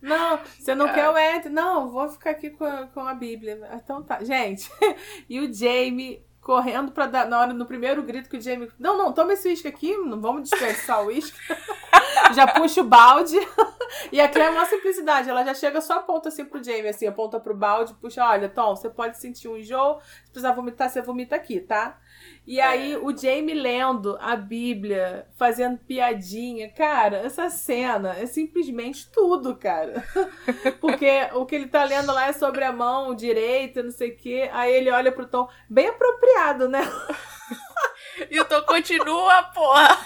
[0.00, 1.48] Não, você não quer o Ed?
[1.48, 3.58] Não, vou ficar aqui com a, com a Bíblia.
[3.74, 4.22] Então tá.
[4.22, 4.70] Gente,
[5.28, 8.70] e o Jamie correndo para dar na hora no primeiro grito que o Jamie.
[8.78, 11.38] Não, não, toma esse uísque aqui, não vamos desperdiçar o uísque.
[12.34, 13.36] já puxa o balde.
[14.12, 17.40] e aqui é uma simplicidade, ela já chega só aponta assim pro Jamie, assim, aponta
[17.40, 21.36] pro balde, puxa, olha, Tom, você pode sentir um enjoo, se precisar vomitar, você vomita
[21.36, 21.98] aqui, tá?
[22.46, 26.70] E aí o Jamie lendo a Bíblia, fazendo piadinha.
[26.70, 30.02] Cara, essa cena é simplesmente tudo, cara.
[30.80, 34.16] Porque o que ele tá lendo lá é sobre a mão direita, não sei o
[34.16, 34.48] quê.
[34.50, 36.80] Aí ele olha pro Tom, bem apropriado, né?
[38.30, 39.98] e o Tom continua, porra.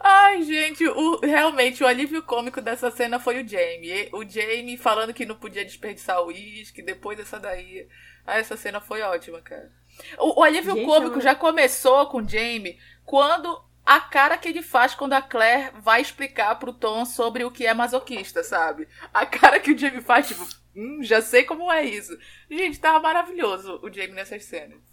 [0.00, 4.08] Ai, gente, o, realmente o alívio cômico dessa cena foi o Jamie.
[4.12, 7.88] O Jamie falando que não podia desperdiçar o uísque, depois dessa daí.
[8.26, 9.70] Ah, essa cena foi ótima, cara.
[10.18, 11.20] O, o alívio Gente, cômico eu...
[11.20, 16.02] já começou com o Jamie quando a cara que ele faz quando a Claire vai
[16.02, 18.86] explicar pro Tom sobre o que é masoquista, sabe?
[19.14, 20.46] A cara que o Jamie faz, tipo,
[20.76, 22.16] hum, já sei como é isso.
[22.50, 24.87] Gente, tava maravilhoso o Jamie nessas cenas.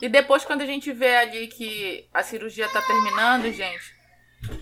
[0.00, 3.94] E depois, quando a gente vê ali que a cirurgia tá terminando, gente,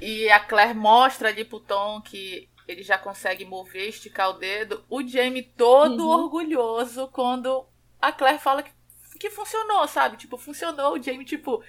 [0.00, 4.84] e a Claire mostra ali pro Tom que ele já consegue mover, esticar o dedo.
[4.90, 6.24] O Jamie todo uhum.
[6.24, 7.66] orgulhoso quando
[8.00, 8.70] a Claire fala que,
[9.18, 10.16] que funcionou, sabe?
[10.16, 10.94] Tipo, funcionou.
[10.94, 11.62] O Jamie, tipo.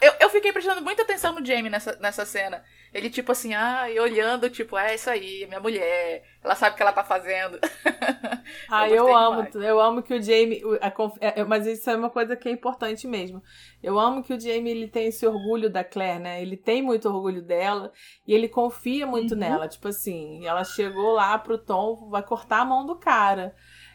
[0.00, 2.64] Eu, eu fiquei prestando muita atenção no Jamie nessa, nessa cena.
[2.94, 6.76] Ele, tipo assim, ah, e olhando, tipo, é isso aí, minha mulher, ela sabe o
[6.76, 7.58] que ela tá fazendo.
[8.68, 9.68] Ah, eu, eu amo, demais.
[9.68, 10.62] eu amo que o Jamie,
[11.20, 13.42] é, é, mas isso é uma coisa que é importante mesmo.
[13.82, 16.42] Eu amo que o Jamie, ele tem esse orgulho da Claire, né?
[16.42, 17.90] Ele tem muito orgulho dela
[18.26, 19.40] e ele confia muito uhum.
[19.40, 19.68] nela.
[19.68, 23.54] Tipo assim, ela chegou lá pro Tom, vai cortar a mão do cara.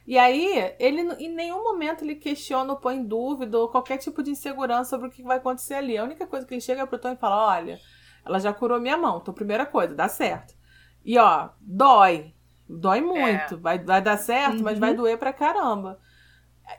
[0.10, 4.24] E aí, ele em nenhum momento ele questiona ou põe em dúvida ou qualquer tipo
[4.24, 5.96] de insegurança sobre o que vai acontecer ali.
[5.96, 7.80] A única coisa que ele chega pro Tom e fala: olha
[8.26, 9.20] ela já curou minha mão.
[9.22, 10.54] Então, primeira coisa, dá certo.
[11.04, 12.34] E ó, dói.
[12.68, 13.56] Dói muito.
[13.56, 13.58] É.
[13.58, 14.64] Vai, vai dar certo, uhum.
[14.64, 14.98] mas vai uhum.
[14.98, 16.00] doer pra caramba.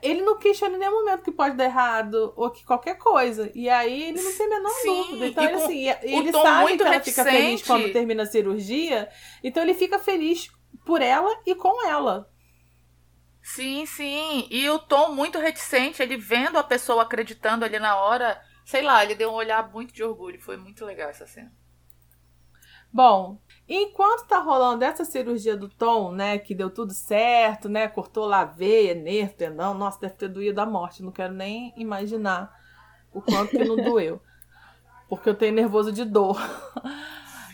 [0.01, 3.51] Ele não questiona em nenhum momento que pode dar errado ou que qualquer coisa.
[3.53, 5.27] E aí ele não tem a menor Sim, dúvida.
[5.27, 7.09] Então, ele, assim, ele sabe que ela reticente.
[7.09, 9.09] fica feliz quando termina a cirurgia.
[9.43, 10.49] Então ele fica feliz
[10.85, 12.30] por ela e com ela.
[13.41, 14.47] Sim, sim.
[14.49, 18.39] E o tom muito reticente, ele vendo a pessoa acreditando ali na hora
[18.71, 20.39] Sei lá, ele deu um olhar muito de orgulho.
[20.41, 21.51] Foi muito legal essa cena.
[22.93, 28.25] Bom, enquanto tá rolando essa cirurgia do Tom, né, que deu tudo certo, né, cortou
[28.25, 32.53] lá a veia, nervo, tendão, nossa, deve ter doído a morte, não quero nem imaginar
[33.13, 34.21] o quanto que não doeu,
[35.07, 36.37] porque eu tenho nervoso de dor.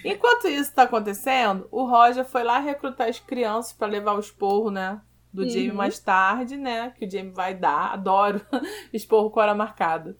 [0.04, 4.72] Enquanto isso tá acontecendo, o Roger foi lá recrutar as crianças para levar o esporro,
[4.72, 5.00] né,
[5.38, 5.50] do uhum.
[5.50, 8.42] Jamie mais tarde, né, que o Jamie vai dar, adoro
[8.92, 10.18] esporro com hora marcada.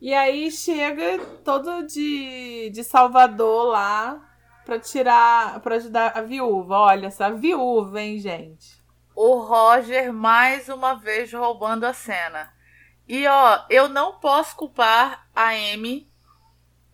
[0.00, 4.20] E aí chega todo de, de Salvador lá
[4.66, 6.78] pra tirar, pra ajudar a viúva.
[6.78, 8.82] Olha essa viúva, hein, gente?
[9.14, 12.52] O Roger mais uma vez roubando a cena.
[13.08, 16.10] E ó, eu não posso culpar a Amy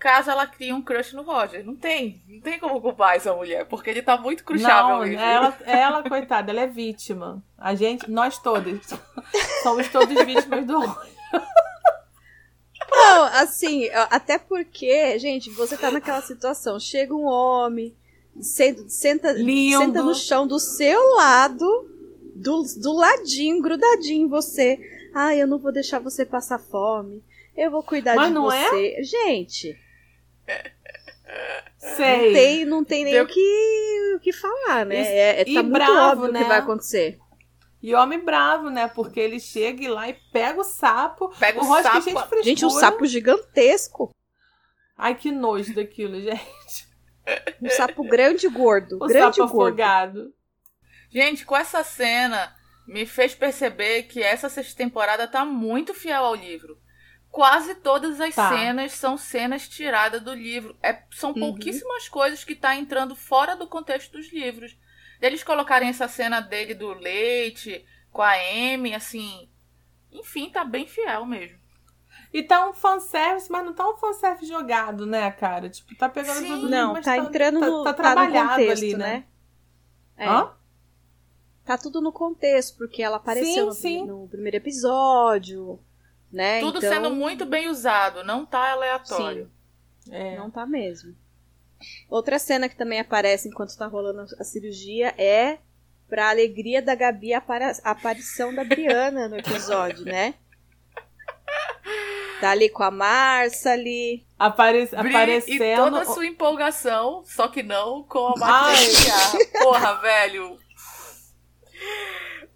[0.01, 1.65] caso ela crie um crush no Roger.
[1.65, 2.23] Não tem.
[2.27, 4.97] Não tem como culpar essa mulher, porque ele tá muito cruchável.
[4.97, 7.45] Não, ela, ela, coitada, ela é vítima.
[7.57, 8.81] A gente, nós todos,
[9.63, 11.13] somos todos vítimas do Roger.
[12.91, 16.81] Não, assim, até porque, gente, você tá naquela situação.
[16.81, 17.95] Chega um homem,
[18.41, 21.89] senta, senta, senta no chão do seu lado,
[22.35, 24.79] do, do ladinho, grudadinho em você.
[25.15, 27.23] Ah, eu não vou deixar você passar fome.
[27.57, 28.95] Eu vou cuidar Mas de não você.
[28.99, 29.03] É?
[29.03, 29.79] Gente.
[31.79, 32.27] Sei.
[32.27, 34.97] Não tem, não tem nem o, que, o que falar, né?
[34.97, 36.41] É, é, tá muito bravo, óbvio né?
[36.41, 37.19] o que vai acontecer.
[37.83, 38.89] E homem bravo, né?
[38.89, 41.31] Porque ele chega e lá e pega o sapo.
[41.39, 42.01] Pega o, o sapo.
[42.01, 44.15] Gente, gente, um sapo gigantesco.
[44.97, 46.91] Ai, que nojo daquilo, gente.
[47.63, 48.97] Um sapo grande e gordo.
[48.97, 49.69] O grande sapo gordo.
[49.69, 50.35] afogado.
[51.11, 52.55] Gente, com essa cena,
[52.87, 56.79] me fez perceber que essa sexta temporada tá muito fiel ao livro.
[57.31, 58.49] Quase todas as tá.
[58.49, 60.77] cenas são cenas tiradas do livro.
[60.83, 61.41] É, são uhum.
[61.41, 64.77] pouquíssimas coisas que tá entrando fora do contexto dos livros.
[65.21, 69.49] Eles colocarem essa cena dele do leite com a Amy, assim.
[70.11, 71.61] Enfim, tá bem fiel mesmo.
[72.33, 75.69] E tá um fanservice, mas não tá um fanservice jogado, né, cara?
[75.69, 76.49] Tipo, tá pegando Sim.
[76.49, 79.07] tudo Não, tá, tá entrando no, tá, tá trabalhado tá contexto, ali, né?
[79.07, 79.25] né?
[80.17, 80.29] É.
[80.29, 80.53] Hã?
[81.65, 85.79] Tá tudo no contexto, porque ela apareceu sim, no, no, primeiro episódio,
[86.33, 86.61] né?
[86.61, 86.91] Tudo então...
[86.91, 89.51] sendo muito bem usado, não tá aleatório.
[90.01, 90.15] Sim.
[90.15, 90.37] É.
[90.37, 91.15] Não tá mesmo.
[92.09, 95.59] Outra cena que também aparece enquanto tá rolando a cirurgia é
[96.09, 97.43] pra alegria da Gabi a
[97.85, 100.35] aparição da Briana no episódio, né?
[102.41, 104.27] Tá ali com a Marcia ali.
[104.39, 105.63] Apare aparecendo.
[105.63, 109.13] E toda a sua empolgação, só que não com a Marcia.
[109.61, 110.59] Porra, velho.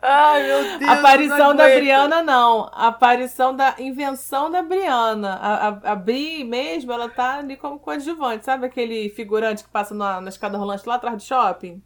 [0.06, 0.90] Ai, meu Deus.
[0.90, 2.70] Aparição da Briana, não.
[2.74, 5.32] A aparição da invenção da Briana.
[5.34, 8.44] A, a, a Bri mesmo, ela tá ali como coadjuvante.
[8.44, 11.82] Sabe aquele figurante que passa na, na escada rolante lá atrás do shopping?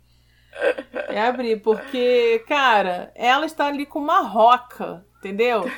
[1.08, 5.70] É a Bri, porque, cara, ela está ali com uma roca, entendeu?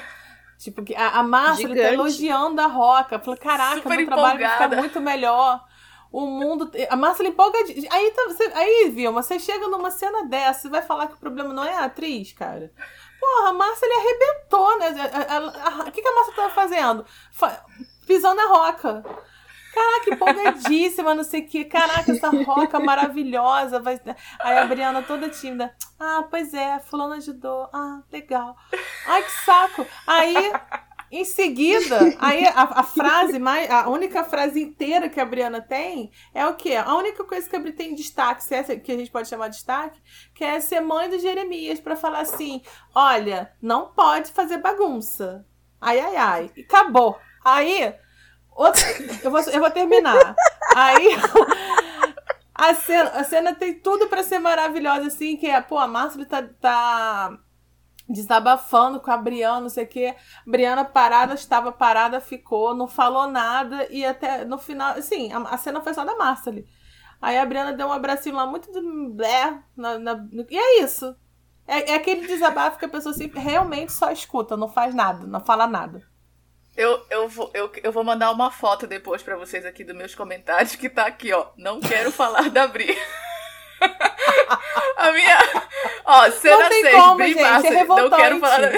[0.59, 3.18] Tipo, a, a Márcia tá elogiando a roca.
[3.18, 5.62] Falou, caraca, Super meu trabalho vai ficar muito melhor
[6.12, 6.70] o mundo.
[6.88, 7.59] A Márcia empolga.
[7.90, 11.18] Aí, tá, você, aí, Vilma, você chega numa cena dessa e vai falar que o
[11.18, 12.73] problema não é a atriz, cara.
[13.20, 14.88] Porra, a Márcia ele arrebentou, né?
[15.87, 17.05] O que, que a Márcia tava fazendo?
[18.07, 19.05] Pisando na roca.
[19.73, 21.64] Caraca, empolgadíssima, não sei o que.
[21.64, 23.79] Caraca, essa roca maravilhosa.
[23.79, 24.01] Vai...
[24.40, 25.73] Aí a Briana toda tímida.
[25.99, 27.68] Ah, pois é, fulano ajudou.
[27.73, 28.57] Ah, legal.
[29.07, 29.87] Ai, que saco.
[30.07, 30.53] Aí
[31.11, 33.68] em seguida, aí a, a, frase mais.
[33.68, 36.77] A única frase inteira que a Briana tem é o quê?
[36.77, 39.49] A única coisa que a Briana tem destaque, se é que a gente pode chamar
[39.49, 40.01] de destaque,
[40.33, 42.62] que é ser mãe do Jeremias para falar assim:
[42.94, 45.44] olha, não pode fazer bagunça.
[45.81, 46.51] Ai, ai, ai.
[46.57, 47.18] E acabou.
[47.44, 47.92] Aí.
[48.51, 48.83] Outra,
[49.25, 50.37] eu, vou, eu vou terminar.
[50.77, 51.16] Aí.
[52.55, 56.27] A cena, a cena tem tudo para ser maravilhosa, assim, que é, pô, a Márcia
[56.27, 57.38] tá, tá
[58.11, 60.14] desabafando com a Briana, não sei o quê.
[60.46, 65.57] Briana parada, estava parada, ficou, não falou nada e até no final, assim, a, a
[65.57, 66.66] cena foi só da Márcia ali.
[67.20, 68.81] Aí a Briana deu um abracinho lá muito de
[69.14, 71.14] blé, na, na, e é isso.
[71.66, 75.40] É, é, aquele desabafo que a pessoa assim, realmente só escuta, não faz nada, não
[75.40, 76.03] fala nada.
[76.77, 80.14] Eu, eu, vou, eu, eu vou mandar uma foto depois para vocês aqui dos meus
[80.14, 81.49] comentários, que tá aqui, ó.
[81.57, 82.96] Não quero falar da Bri.
[84.97, 85.38] a minha.
[86.05, 87.69] Ó, cena 6, como, bem gente, massa.
[87.69, 88.73] É não quero falar.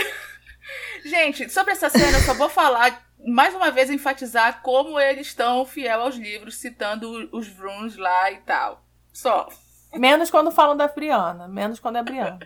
[1.05, 5.65] gente, sobre essa cena, eu só vou falar, mais uma vez, enfatizar como eles estão
[5.65, 8.85] fiel aos livros, citando os Vrooms lá e tal.
[9.13, 9.49] Só.
[9.95, 11.47] Menos quando falam da Briana.
[11.49, 12.39] Menos quando é Briana.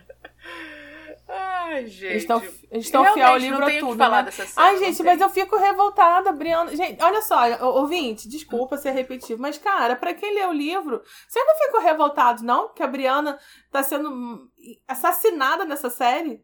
[1.27, 2.05] Ai, gente.
[2.05, 3.95] Eles estão, eles fiel ao livro a tudo.
[3.95, 4.31] Né?
[4.31, 6.75] Cena, Ai, gente, mas eu fico revoltada, Briana.
[6.75, 7.37] Gente, olha só,
[7.75, 12.43] ouvinte, desculpa ser repetitivo, mas, cara, para quem lê o livro, você não ficou revoltado,
[12.43, 12.73] não?
[12.73, 13.37] Que a Briana
[13.71, 14.49] tá sendo
[14.87, 16.41] assassinada nessa série?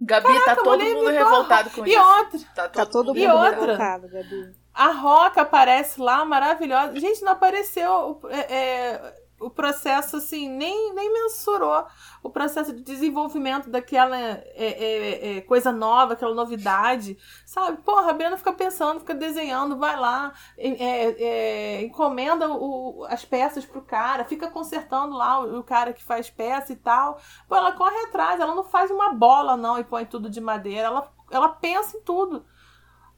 [0.00, 2.00] Gabi, tá Caraca, tá todo mundo revoltado com e isso.
[2.00, 4.52] Outra, tá, tá todo mundo e outra, revoltado, Gabi.
[4.74, 6.98] A Roca aparece lá, maravilhosa.
[7.00, 8.20] Gente, não apareceu.
[8.28, 11.86] É, é, o processo, assim, nem, nem mensurou
[12.22, 17.76] o processo de desenvolvimento daquela é, é, é, coisa nova, aquela novidade, sabe?
[17.82, 23.64] Porra, a Brenda fica pensando, fica desenhando, vai lá, é, é, encomenda o, as peças
[23.66, 27.20] pro cara, fica consertando lá o, o, cara que faz peça e tal.
[27.46, 30.86] Pô, ela corre atrás, ela não faz uma bola, não, e põe tudo de madeira,
[30.86, 32.44] ela, ela pensa em tudo.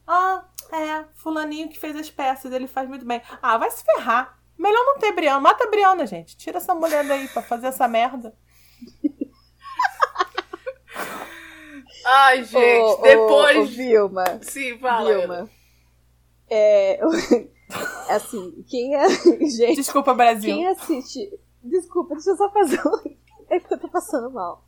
[0.06, 3.22] Ah, é, fulaninho que fez as peças, ele faz muito bem.
[3.40, 4.37] Ah, vai se ferrar.
[4.58, 5.40] Melhor não ter Briana.
[5.40, 6.36] Mata a Briana, gente.
[6.36, 8.34] Tira essa mulher daí pra fazer essa merda.
[12.04, 13.56] Ai, gente, depois.
[13.56, 14.24] Ô, ô, Vilma.
[14.42, 15.18] Sim, fala.
[15.18, 15.50] Vilma.
[16.50, 16.98] É.
[18.08, 19.08] assim, quem é.
[19.46, 20.54] Gente, Desculpa, Brasil.
[20.54, 21.38] Quem assiste.
[21.62, 23.18] Desculpa, deixa eu só fazer um.
[23.50, 24.62] É que eu tô passando mal.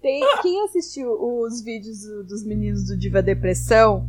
[0.00, 4.08] Tem, quem assistiu os vídeos do, dos meninos do Diva Depressão,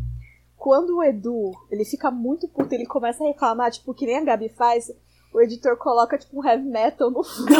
[0.61, 4.23] quando o Edu, ele fica muito puto, ele começa a reclamar, tipo, que nem a
[4.23, 4.91] Gabi faz,
[5.33, 7.49] o editor coloca, tipo, um heavy metal no fundo.
[7.51, 7.59] eu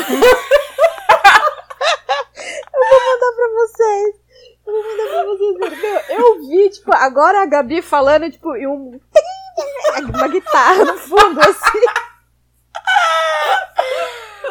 [2.79, 4.15] vou mandar pra vocês.
[4.67, 5.57] Eu vou mandar pra vocês.
[5.81, 8.99] Meu, eu vi, tipo, agora a Gabi falando, tipo, e um...
[10.15, 11.83] Uma guitarra no fundo, assim.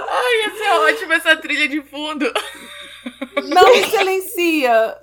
[0.09, 2.27] Ai, ia ser ótima essa trilha de fundo.
[3.49, 4.99] Não silencia!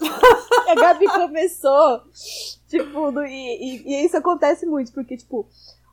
[0.67, 2.01] A Gabi começou,
[2.67, 5.47] tipo, e, e, e, isso acontece muito, porque, tipo,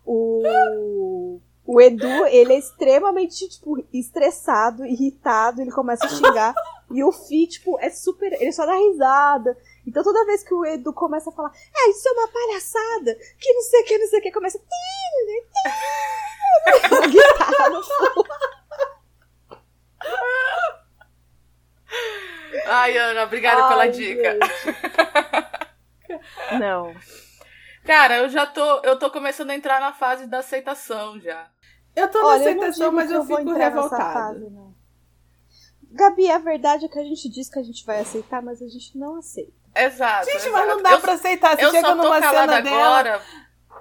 [0.05, 6.55] o, o Edu, ele é extremamente, tipo, estressado, irritado, ele começa a xingar,
[6.91, 9.57] e o Fi, tipo, é super, ele só dá risada.
[9.87, 13.53] Então toda vez que o Edu começa a falar, ah, isso é uma palhaçada, que
[13.53, 14.61] não sei o que, não sei o que, começa...
[17.11, 18.25] guitarra no fundo.
[22.67, 24.39] Ai, Ana, obrigada Ai, pela dica.
[26.59, 26.95] Não.
[27.85, 31.49] Cara, eu já tô, eu tô começando a entrar na fase da aceitação já.
[31.95, 34.13] Eu tô na Olha, aceitação, eu mas eu, eu fico revoltada.
[34.13, 34.53] Fase,
[35.91, 38.67] Gabi, a verdade é que a gente diz que a gente vai aceitar, mas a
[38.67, 39.53] gente não aceita.
[39.77, 40.27] Exato.
[40.27, 40.53] Gente, exato.
[40.53, 41.57] mas não dá eu, pra aceitar.
[41.57, 43.11] Você eu chega só tô numa calada cena agora.
[43.11, 43.23] Dela...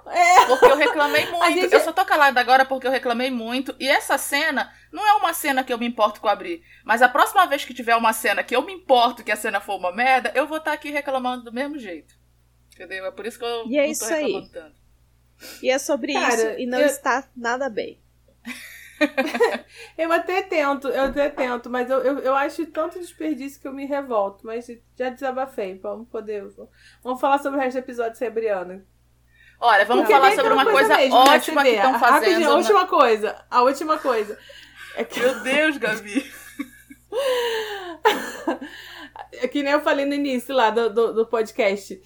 [0.06, 0.46] É.
[0.46, 1.60] Porque eu reclamei muito.
[1.60, 1.72] Gente...
[1.72, 3.74] Eu só tô calada agora porque eu reclamei muito.
[3.78, 6.62] E essa cena não é uma cena que eu me importo com abrir.
[6.84, 9.60] Mas a próxima vez que tiver uma cena que eu me importo que a cena
[9.60, 12.14] for uma merda, eu vou estar tá aqui reclamando do mesmo jeito.
[12.72, 13.06] Entendeu?
[13.06, 14.50] É por isso que eu e é não isso tô reclamando aí.
[14.50, 14.84] tanto.
[15.62, 16.60] E é sobre Cara, isso.
[16.60, 16.86] E não eu...
[16.86, 18.00] está nada bem.
[19.98, 23.72] eu até tento, eu até tento, mas eu, eu, eu, acho tanto desperdício que eu
[23.72, 24.46] me revolto.
[24.46, 25.78] Mas já desabafei.
[25.78, 26.44] Vamos poder.
[27.02, 28.86] Vamos falar sobre o resto do episódio sem a Briana.
[29.66, 32.44] Olha, vamos falar sobre uma coisa, mesmo, né, ótima que estão fazendo.
[32.50, 33.44] a última coisa.
[33.50, 34.38] A última coisa.
[34.94, 35.18] É que...
[35.18, 36.30] Meu Deus, Gabi.
[39.32, 41.98] é que nem eu falei no início lá do, do, do podcast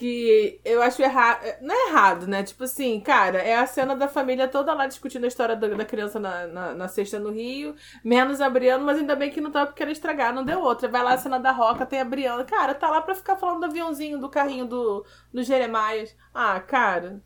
[0.00, 1.44] que eu acho errado.
[1.60, 2.42] Não é errado, né?
[2.42, 5.84] Tipo assim, cara, é a cena da família toda lá discutindo a história da, da
[5.84, 9.50] criança na, na, na cesta no Rio, menos a Briana, mas ainda bem que não
[9.50, 10.88] tava porque era estragar, não deu outra.
[10.88, 12.44] Vai lá a cena da Roca, tem a Briana.
[12.44, 16.16] Cara, tá lá pra ficar falando do aviãozinho, do carrinho do, do Jeremias.
[16.32, 17.22] Ah, cara.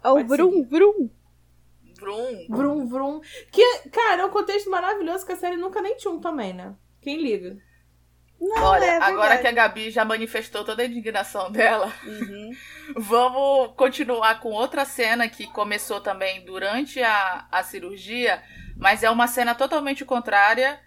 [0.00, 1.10] É o Vrum Vrum.
[1.98, 2.46] Vrum.
[2.48, 3.20] Vrum Vrum.
[3.50, 6.76] Que, cara, é um contexto maravilhoso que a série nunca nem tinha um também, né?
[7.00, 7.58] Quem liga?
[8.44, 12.50] Não, Olha, é agora que a Gabi já manifestou toda a indignação dela, uhum.
[12.94, 18.42] vamos continuar com outra cena que começou também durante a, a cirurgia,
[18.76, 20.78] mas é uma cena totalmente contrária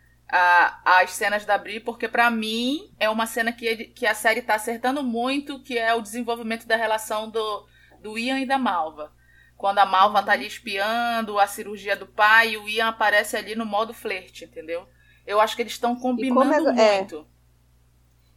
[0.86, 4.54] às cenas da Bri, porque para mim é uma cena que, que a série tá
[4.54, 7.65] acertando muito, que é o desenvolvimento da relação do,
[8.02, 9.12] do Ian e da Malva.
[9.56, 13.56] Quando a Malva tá ali espiando a cirurgia do pai, e o Ian aparece ali
[13.56, 14.88] no modo flerte, entendeu?
[15.26, 17.28] Eu acho que eles estão combinando é, muito.
[17.34, 17.37] É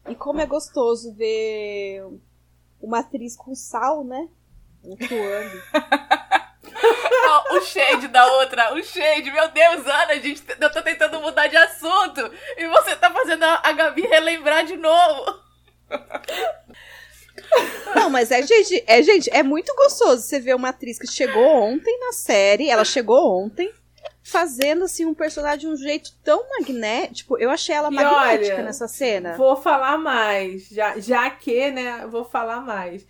[0.09, 2.03] e como é gostoso ver
[2.81, 4.29] uma atriz com sal, né?
[4.85, 5.63] Atuando.
[7.29, 9.31] oh, o shade da outra, o shade.
[9.31, 12.33] Meu Deus, Ana, gente, eu tô tentando mudar de assunto.
[12.57, 15.41] E você tá fazendo a Gabi relembrar de novo.
[17.95, 21.45] Não, mas é gente, é gente, é muito gostoso você ver uma atriz que chegou
[21.45, 23.73] ontem na série, ela chegou ontem,
[24.31, 27.15] fazendo assim um personagem de um jeito tão magnético.
[27.15, 29.37] Tipo, eu achei ela magnética olha, nessa cena.
[29.37, 33.07] Vou falar mais, já, já que, né, vou falar mais.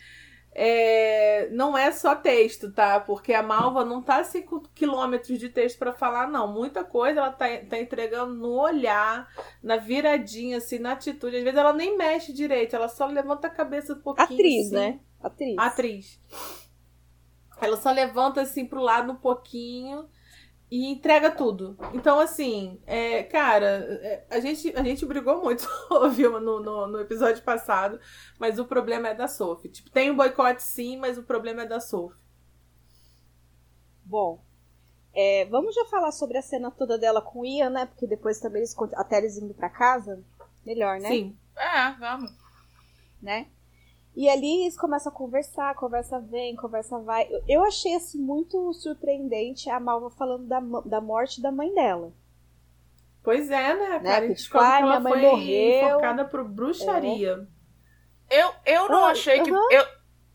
[0.53, 2.99] É, não é só texto, tá?
[2.99, 6.53] Porque a Malva não tá 5 quilômetros de texto para falar, não.
[6.53, 9.29] Muita coisa ela tá, tá entregando no olhar,
[9.63, 11.37] na viradinha, assim, na atitude.
[11.37, 14.41] Às vezes ela nem mexe direito, ela só levanta a cabeça um pouquinho.
[14.41, 14.75] Atriz, assim.
[14.75, 15.01] né?
[15.23, 15.55] Atriz.
[15.59, 16.21] Atriz.
[17.61, 20.09] Ela só levanta assim pro lado um pouquinho
[20.71, 21.77] e entrega tudo.
[21.93, 23.67] Então, assim, é, cara,
[24.03, 25.67] é, a, gente, a gente brigou muito,
[26.15, 27.99] viu, no, no, no, episódio passado,
[28.39, 29.71] mas o problema é da Sophie.
[29.71, 32.21] Tipo, tem um boicote sim, mas o problema é da Sophie.
[34.05, 34.41] Bom,
[35.13, 37.87] é, vamos já falar sobre a cena toda dela com o Ian, né?
[37.87, 40.23] Porque depois também eles, até eles indo pra casa,
[40.65, 41.09] melhor, né?
[41.09, 41.37] Sim.
[41.57, 42.31] É, vamos.
[43.21, 43.49] Né?
[44.15, 47.29] E ali eles começam a conversar, conversa vem, conversa vai.
[47.49, 52.13] Eu achei assim muito surpreendente a Malva falando da, da morte da mãe dela.
[53.23, 54.11] Pois é, né, né?
[54.13, 54.35] cara?
[54.35, 55.91] Tipo, ah, minha mãe morreu.
[55.91, 57.47] focada por bruxaria.
[58.29, 58.43] É.
[58.43, 59.07] Eu, eu não uhum.
[59.07, 59.51] achei que.
[59.51, 59.87] Eu,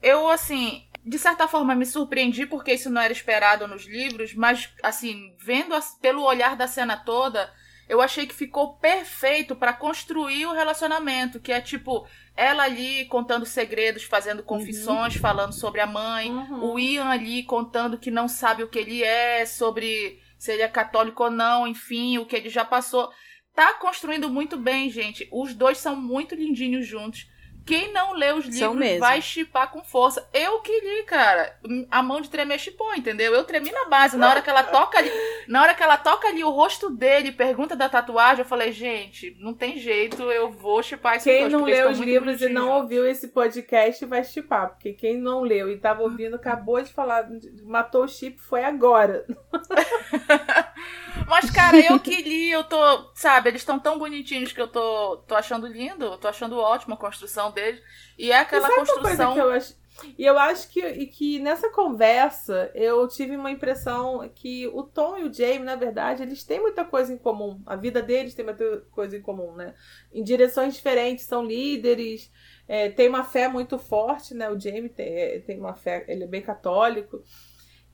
[0.02, 4.74] eu, assim, de certa forma me surpreendi porque isso não era esperado nos livros, mas,
[4.84, 7.52] assim, vendo a, pelo olhar da cena toda,
[7.88, 13.46] eu achei que ficou perfeito para construir o relacionamento, que é tipo ela ali contando
[13.46, 14.46] segredos, fazendo uhum.
[14.46, 15.22] confissões, uhum.
[15.22, 16.74] falando sobre a mãe, uhum.
[16.74, 20.68] o Ian ali contando que não sabe o que ele é, sobre se ele é
[20.68, 23.10] católico ou não, enfim, o que ele já passou.
[23.54, 25.30] Tá construindo muito bem, gente.
[25.32, 27.26] Os dois são muito lindinhos juntos.
[27.66, 30.28] Quem não lê os livros vai chipar com força.
[30.32, 31.58] Eu que li, cara.
[31.90, 33.34] A mão de tremer chipou, entendeu?
[33.34, 34.16] Eu tremi na base.
[34.18, 35.12] Na hora que ela toca ali,
[35.48, 39.36] na hora que ela toca ali o rosto dele, pergunta da tatuagem, eu falei, gente,
[39.40, 43.06] não tem jeito, eu vou chipar esse Quem não leu os livros e não ouviu
[43.06, 47.28] esse podcast vai chipar, porque quem não leu e tava ouvindo acabou de falar,
[47.64, 49.26] matou o chip foi agora.
[51.28, 55.18] Mas, cara, eu que li, eu tô, sabe, eles estão tão bonitinhos que eu tô,
[55.28, 57.82] tô achando lindo, tô achando ótima a construção deles.
[58.18, 59.34] E é aquela e construção.
[59.34, 59.86] que eu acho...
[60.18, 65.18] E eu acho que, e que nessa conversa eu tive uma impressão que o Tom
[65.18, 67.62] e o Jamie, na verdade, eles têm muita coisa em comum.
[67.66, 69.74] A vida deles tem muita coisa em comum, né?
[70.14, 72.30] Em direções diferentes, são líderes,
[72.68, 74.50] é, tem uma fé muito forte, né?
[74.50, 77.24] O Jamie tem, é, tem uma fé, ele é bem católico.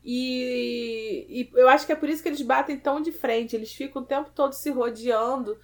[0.03, 3.71] E, e, eu acho que é por isso que eles batem tão de frente, eles
[3.71, 5.57] ficam o tempo todo se rodeando.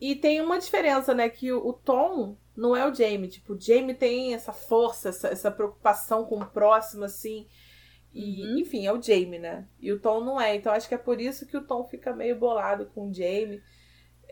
[0.00, 1.28] E tem uma diferença, né?
[1.28, 3.28] Que o, o Tom não é o Jamie.
[3.28, 7.46] Tipo, o Jamie tem essa força, essa, essa preocupação com o próximo, assim.
[8.12, 8.58] E, uhum.
[8.58, 9.66] enfim, é o Jamie, né?
[9.80, 10.54] E o Tom não é.
[10.54, 13.62] Então acho que é por isso que o Tom fica meio bolado com o Jamie.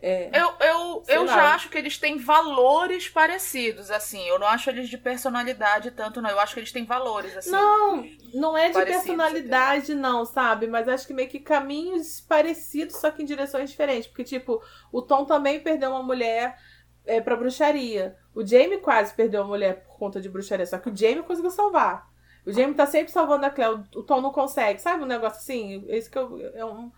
[0.01, 4.27] É, eu eu, eu já acho que eles têm valores parecidos, assim.
[4.27, 6.29] Eu não acho eles de personalidade tanto, não.
[6.29, 7.51] Eu acho que eles têm valores, assim.
[7.51, 10.65] Não, não é de personalidade, não, sabe?
[10.67, 14.07] Mas acho que meio que caminhos parecidos, só que em direções diferentes.
[14.07, 16.57] Porque, tipo, o Tom também perdeu uma mulher
[17.05, 18.17] é, pra bruxaria.
[18.33, 21.51] O Jamie quase perdeu uma mulher por conta de bruxaria, só que o Jamie conseguiu
[21.51, 22.09] salvar.
[22.45, 24.81] O Jamie tá sempre salvando a Cleo, o Tom não consegue.
[24.81, 25.85] Sabe um negócio assim?
[25.87, 26.91] Esse que eu, é um,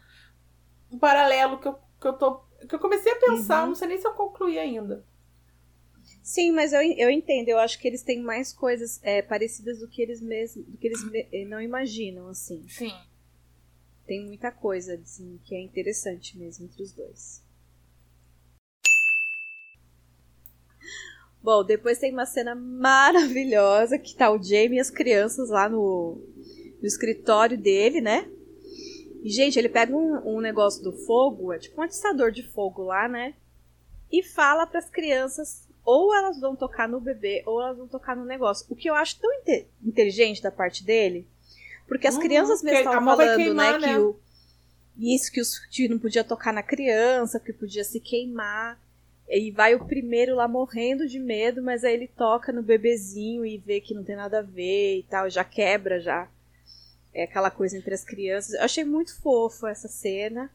[0.89, 3.70] um paralelo que eu, que eu tô que eu comecei a pensar, uhum.
[3.70, 5.05] não sei nem se eu concluí ainda.
[6.22, 7.49] Sim, mas eu, eu entendo.
[7.49, 10.88] Eu acho que eles têm mais coisas é, parecidas do que eles mesmos, do que
[10.88, 12.66] eles eh, não imaginam, assim.
[12.70, 12.93] Sim.
[14.05, 17.43] Tem muita coisa, assim, que é interessante mesmo entre os dois.
[21.41, 26.22] Bom, depois tem uma cena maravilhosa que tá o Jamie e as crianças lá no,
[26.80, 28.30] no escritório dele, né?
[29.24, 32.84] E, gente, ele pega um, um negócio do fogo, é tipo um atiçador de fogo
[32.84, 33.34] lá, né?
[34.11, 38.17] E fala para as crianças ou elas vão tocar no bebê ou elas vão tocar
[38.17, 38.65] no negócio.
[38.69, 41.26] O que eu acho tão inte inteligente da parte dele,
[41.88, 44.19] porque as uhum, crianças mesmo estavam falando, queimar, né, né, que o
[44.97, 48.78] isso que os que não podia tocar na criança, que podia se queimar.
[49.28, 53.57] E vai o primeiro lá morrendo de medo, mas aí ele toca no bebezinho e
[53.57, 56.28] vê que não tem nada a ver e tal, já quebra já
[57.14, 58.53] é aquela coisa entre as crianças.
[58.53, 60.51] Eu achei muito fofo essa cena.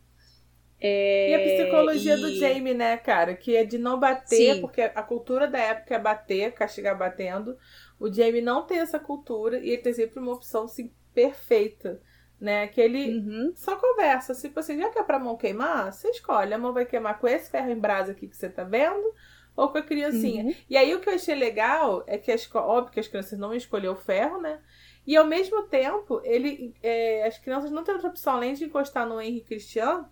[0.80, 2.20] É, e a psicologia e...
[2.20, 3.34] do Jamie, né, cara?
[3.34, 4.60] Que é de não bater, Sim.
[4.60, 7.56] porque a cultura da época é bater, castigar batendo.
[7.98, 12.00] O Jamie não tem essa cultura e ele tem sempre uma opção assim, perfeita.
[12.40, 12.68] Né?
[12.68, 13.52] Que ele uhum.
[13.56, 16.54] só conversa, tipo assim, já que é pra mão queimar, você escolhe.
[16.54, 19.12] A mão vai queimar com esse ferro em brasa aqui que você tá vendo,
[19.56, 20.44] ou com a criancinha.
[20.44, 20.54] Uhum.
[20.70, 23.52] E aí o que eu achei legal é que, as, óbvio que as crianças não
[23.52, 24.60] escolheram o ferro, né?
[25.08, 29.08] E ao mesmo tempo, ele, é, as crianças não têm outra opção além de encostar
[29.08, 30.06] no Henry Cristiano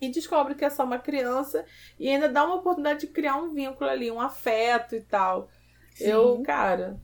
[0.00, 1.66] e descobre que é só uma criança
[1.98, 5.50] e ainda dá uma oportunidade de criar um vínculo ali, um afeto e tal.
[5.96, 6.04] Sim.
[6.04, 7.00] Eu, cara.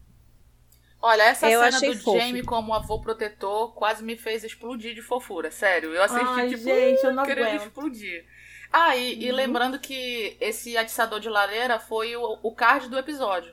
[1.03, 2.21] Olha, essa eu cena do fofo.
[2.21, 5.93] Jamie como avô protetor quase me fez explodir de fofura, sério.
[5.93, 7.63] Eu assisti, Ai, tipo, gente, eu não querendo aguento.
[7.63, 8.27] explodir.
[8.73, 9.23] Ah, e, uhum.
[9.23, 13.53] e, lembrando que esse atiçador de lareira foi o, o card do episódio.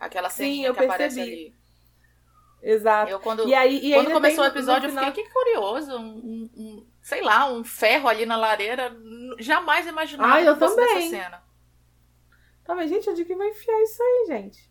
[0.00, 0.84] Aquela cena que percebi.
[0.84, 1.65] aparece ali.
[2.62, 3.10] Exato.
[3.10, 6.86] Eu, quando, e aí, e quando começou o episódio, eu fiquei, que curioso, um, um,
[7.00, 8.96] sei lá, um ferro ali na lareira.
[9.38, 11.10] Jamais imaginava ah, eu também.
[11.10, 11.42] cena.
[12.64, 14.70] Também, gente, onde que vai enfiar isso aí, gente?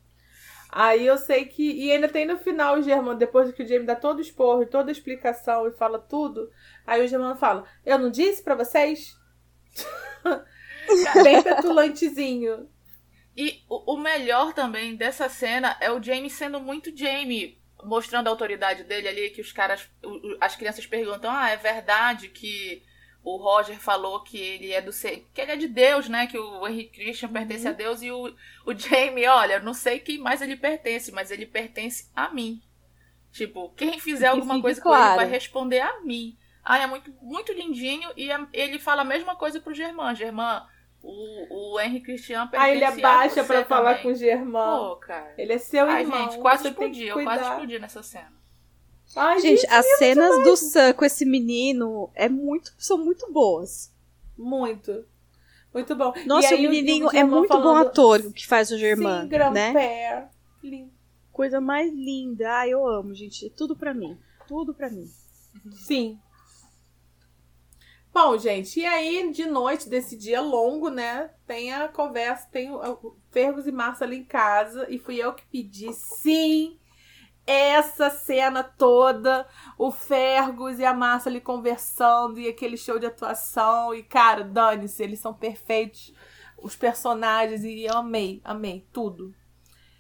[0.69, 1.63] Aí eu sei que.
[1.63, 4.65] E ainda tem no final o Germano, depois que o Jamie dá todo o esporro,
[4.65, 6.51] toda a explicação e fala tudo.
[6.85, 9.17] Aí o Germano fala: Eu não disse para vocês?
[11.23, 12.69] Bem petulantezinho.
[13.37, 18.83] E o melhor também dessa cena é o Jamie sendo muito Jamie mostrando a autoridade
[18.83, 19.89] dele ali, que os caras,
[20.41, 22.83] as crianças perguntam: "Ah, é verdade que
[23.25, 26.27] o Roger falou que ele é do que ele é de Deus, né?
[26.27, 27.71] Que o Henry Christian pertence uhum.
[27.71, 31.47] a Deus e o, o Jamie, olha, não sei quem mais ele pertence, mas ele
[31.47, 32.61] pertence a mim.
[33.31, 35.03] Tipo, quem fizer alguma coisa claro.
[35.03, 36.37] com ele vai responder a mim.
[36.63, 40.13] Ah, é muito, muito lindinho e ele fala a mesma coisa pro Germán.
[40.13, 40.65] Germán,
[41.07, 44.89] O, o Henry Christian Aí ele abaixa pra falar com o Germão.
[44.89, 45.33] Pô, cara.
[45.37, 46.31] Ele é seu Ai, irmão.
[46.31, 47.05] gente, quase explodi.
[47.05, 48.33] Eu quase explodi nessa cena.
[49.15, 53.93] Ai, gente, gente as cenas do Sam com esse menino é muito, são muito boas.
[54.35, 55.05] Muito.
[55.71, 56.13] Muito bom.
[56.25, 57.63] Nossa, o menininho é muito falando...
[57.63, 59.29] bom ator que faz o Germán.
[59.29, 60.29] Sim, né?
[60.63, 60.91] Lindo.
[61.31, 62.49] Coisa mais linda.
[62.49, 63.49] Ai, eu amo, gente.
[63.51, 64.17] Tudo pra mim.
[64.47, 65.05] Tudo pra mim.
[65.71, 66.17] Sim.
[68.15, 71.31] Bom, gente, e aí de noite desse dia longo, né?
[71.45, 75.45] Tem a conversa, tem o Fergus e Márcia ali em casa e fui eu que
[75.47, 76.79] pedi, sim,
[77.45, 79.45] essa cena toda,
[79.77, 85.03] o Fergus e a Márcia ali conversando e aquele show de atuação e cara, dane-se,
[85.03, 86.13] eles são perfeitos,
[86.57, 89.35] os personagens e eu amei, amei tudo.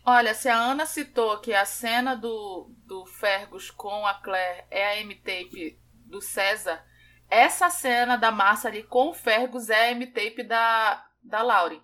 [0.05, 4.87] Olha, se a Ana citou que a cena do, do Fergus com a Claire é
[4.87, 6.81] a M-tape do César,
[7.29, 11.81] essa cena da Massa ali com o Fergus é a M-tape da, da Lauren.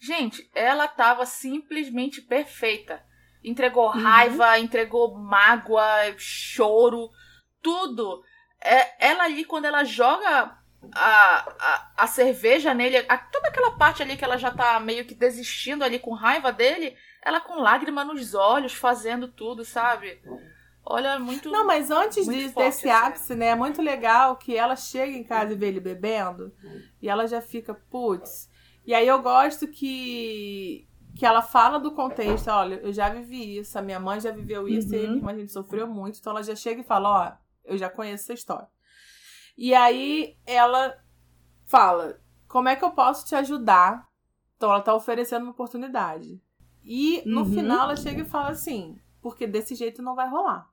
[0.00, 3.02] Gente, ela tava simplesmente perfeita.
[3.42, 4.02] Entregou uhum.
[4.02, 7.10] raiva, entregou mágoa, choro,
[7.62, 8.22] tudo.
[8.60, 10.56] É, ela ali, quando ela joga
[10.94, 15.04] a, a, a cerveja nele, a, toda aquela parte ali que ela já tá meio
[15.04, 20.20] que desistindo ali com raiva dele, ela com lágrima nos olhos, fazendo tudo, sabe?
[20.86, 21.50] Olha, muito.
[21.50, 23.46] Não, mas antes disso, desse ápice, né?
[23.46, 26.52] É muito legal que ela chega em casa e vê ele bebendo.
[27.00, 28.50] E ela já fica, putz.
[28.84, 30.86] E aí eu gosto que.
[31.16, 34.66] Que ela fala do contexto, olha, eu já vivi isso, a minha mãe já viveu
[34.66, 34.94] isso, uhum.
[34.94, 37.32] e a minha irmã a gente sofreu muito, então ela já chega e fala, ó,
[37.64, 38.66] eu já conheço essa história.
[39.56, 40.92] E aí ela
[41.66, 44.08] fala, como é que eu posso te ajudar?
[44.56, 46.42] Então ela tá oferecendo uma oportunidade.
[46.82, 47.52] E no uhum.
[47.52, 50.68] final ela chega e fala assim, porque desse jeito não vai rolar.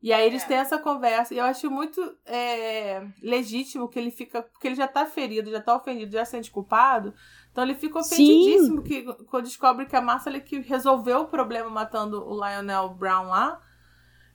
[0.00, 0.46] E aí eles é.
[0.46, 1.34] têm essa conversa.
[1.34, 4.42] E eu acho muito é, legítimo que ele fica.
[4.42, 7.12] Porque ele já tá ferido, já tá ofendido, já sente culpado.
[7.50, 11.68] Então ele fica ofendidíssimo que, quando descobre que a Massa ele que resolveu o problema
[11.68, 13.60] matando o Lionel Brown lá.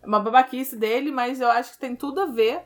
[0.01, 2.61] É uma babaquice dele, mas eu acho que tem tudo a ver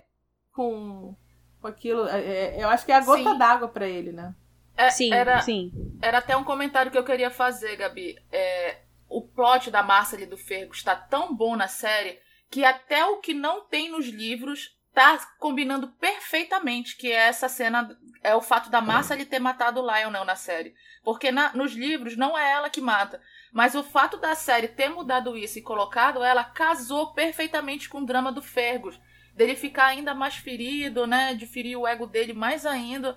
[0.52, 1.16] com,
[1.62, 2.08] com aquilo.
[2.08, 4.34] É, é eu acho que é a gota d'água para ele, né?
[4.76, 5.72] É, sim, era, sim.
[6.02, 8.16] Era até um comentário que eu queria fazer, Gabi.
[8.32, 12.20] É, o plot da Massa ali do Fergo está tão bom na série
[12.50, 17.96] que até o que não tem nos livros tá combinando perfeitamente, que é essa cena,
[18.24, 20.74] é o fato da Massa ali ter matado o Lionel na série.
[21.04, 23.22] Porque na, nos livros não é ela que mata.
[23.54, 28.06] Mas o fato da série ter mudado isso e colocado ela casou perfeitamente com o
[28.06, 29.00] drama do Fergus.
[29.36, 31.36] Dele ficar ainda mais ferido, né?
[31.36, 33.16] De ferir o ego dele mais ainda.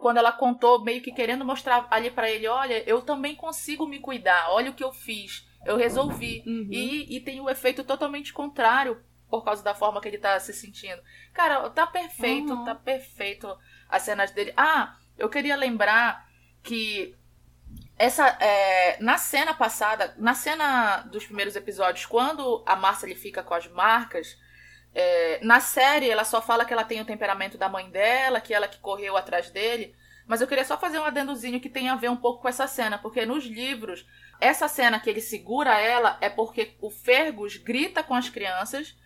[0.00, 3.98] Quando ela contou, meio que querendo mostrar ali para ele: olha, eu também consigo me
[3.98, 5.44] cuidar, olha o que eu fiz.
[5.64, 6.42] Eu resolvi.
[6.46, 6.68] Uhum.
[6.70, 10.38] E, e tem o um efeito totalmente contrário por causa da forma que ele tá
[10.38, 11.02] se sentindo.
[11.32, 12.64] Cara, tá perfeito, uhum.
[12.64, 13.48] tá perfeito
[13.88, 14.52] as cenas dele.
[14.56, 16.28] Ah, eu queria lembrar
[16.62, 17.16] que
[17.96, 23.42] essa é, na cena passada, na cena dos primeiros episódios, quando a Márcia ele fica
[23.42, 24.36] com as marcas,
[24.94, 28.54] é, na série ela só fala que ela tem o temperamento da mãe dela, que
[28.54, 29.94] ela que correu atrás dele.
[30.26, 32.66] Mas eu queria só fazer um adendozinho que tem a ver um pouco com essa
[32.66, 34.06] cena, porque nos livros
[34.40, 38.96] essa cena que ele segura ela é porque o Fergus grita com as crianças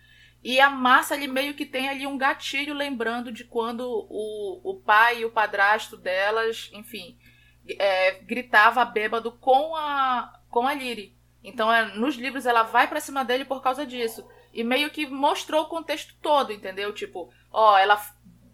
[0.43, 4.79] e a Massa ele meio que tem ali um gatilho lembrando de quando o, o
[4.81, 7.17] pai e o padrasto delas, enfim,
[7.77, 11.15] é, gritava bêbado com a com a Liri.
[11.43, 14.27] Então, é, nos livros ela vai para cima dele por causa disso.
[14.51, 16.91] E meio que mostrou o contexto todo, entendeu?
[16.93, 18.01] Tipo, ó, ela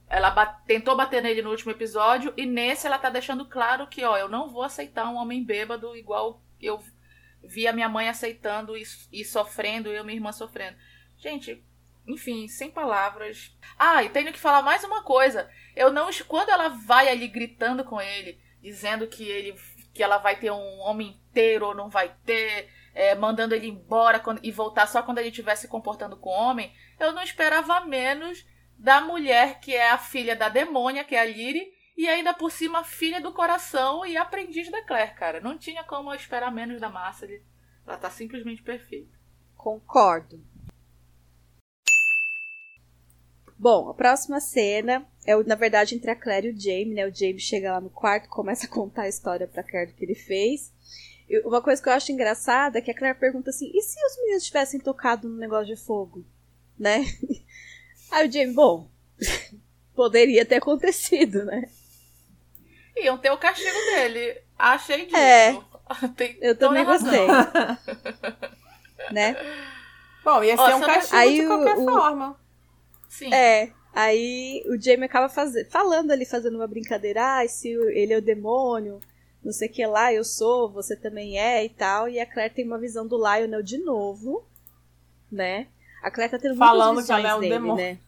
[0.07, 4.03] ela bat tentou bater nele no último episódio e nesse ela tá deixando claro que,
[4.03, 6.81] ó, eu não vou aceitar um homem bêbado igual eu
[7.43, 10.77] vi a minha mãe aceitando e, e sofrendo, eu e minha irmã sofrendo.
[11.17, 11.63] Gente,
[12.07, 13.55] enfim, sem palavras.
[13.77, 15.49] Ah, e tenho que falar mais uma coisa.
[15.75, 16.09] Eu não.
[16.27, 19.55] Quando ela vai ali gritando com ele, dizendo que ele
[19.93, 24.19] que ela vai ter um homem inteiro ou não vai ter, é, mandando ele embora
[24.19, 28.45] quando, e voltar só quando ele estiver se comportando com homem, eu não esperava menos
[28.77, 32.51] da mulher que é a filha da demônia, que é a Lyri, e ainda por
[32.51, 35.39] cima, filha do coração e aprendiz da Claire, cara.
[35.39, 37.27] Não tinha como esperar menos da massa.
[37.85, 39.17] Ela tá simplesmente perfeita.
[39.55, 40.43] Concordo.
[43.57, 47.07] Bom, a próxima cena é, na verdade, entre a Claire e o Jamie, né?
[47.07, 50.05] O Jamie chega lá no quarto, começa a contar a história pra Claire do que
[50.05, 50.71] ele fez.
[51.27, 53.97] E uma coisa que eu acho engraçada é que a Claire pergunta assim: e se
[54.05, 56.23] os meninos tivessem tocado no negócio de fogo?
[56.77, 57.05] Né?
[58.11, 58.91] Aí o Jamie, bom,
[59.95, 61.67] poderia ter acontecido, né?
[62.97, 64.41] Iam ter o castigo dele.
[64.57, 65.17] Achei digno.
[65.17, 65.59] É.
[66.15, 67.27] Tem eu também gostei.
[69.11, 69.35] né?
[70.23, 72.39] Bom, ia ser um castigo Aí de qualquer o, forma.
[73.09, 73.33] Sim.
[73.33, 73.71] É.
[73.93, 75.53] Aí o Jamie acaba faz...
[75.69, 78.99] falando ali, fazendo uma brincadeira, ah, se ele é o demônio,
[79.43, 82.09] não sei o que lá, eu sou, você também é e tal.
[82.09, 84.43] E a Claire tem uma visão do Lionel de novo,
[85.31, 85.67] né?
[86.01, 87.75] A Claire tá tendo Falando que ela é um dele, demônio.
[87.75, 87.99] né?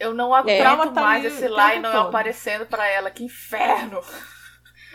[0.00, 2.08] Eu não aguento Trauma tá mais ali esse Lionel todo.
[2.08, 3.10] aparecendo pra ela.
[3.10, 4.00] Que inferno!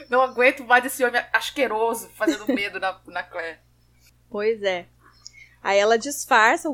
[0.10, 3.60] Não aguento mais esse homem asqueroso fazendo medo na, na Claire.
[4.30, 4.86] Pois é.
[5.64, 6.74] Aí ela disfarça, o,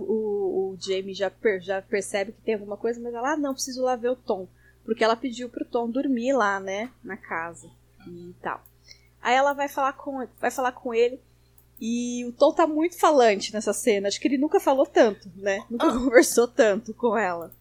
[0.74, 3.84] o Jamie já, per- já percebe que tem alguma coisa, mas ela, ah, não, preciso
[3.84, 4.48] lá ver o Tom.
[4.84, 7.70] Porque ela pediu pro Tom dormir lá, né, na casa
[8.08, 8.62] e tal.
[9.22, 11.22] Aí ela vai falar com, vai falar com ele
[11.80, 14.08] e o Tom tá muito falante nessa cena.
[14.08, 15.64] Acho que ele nunca falou tanto, né?
[15.70, 15.92] Nunca Ah.
[15.94, 17.52] conversou tanto com ela.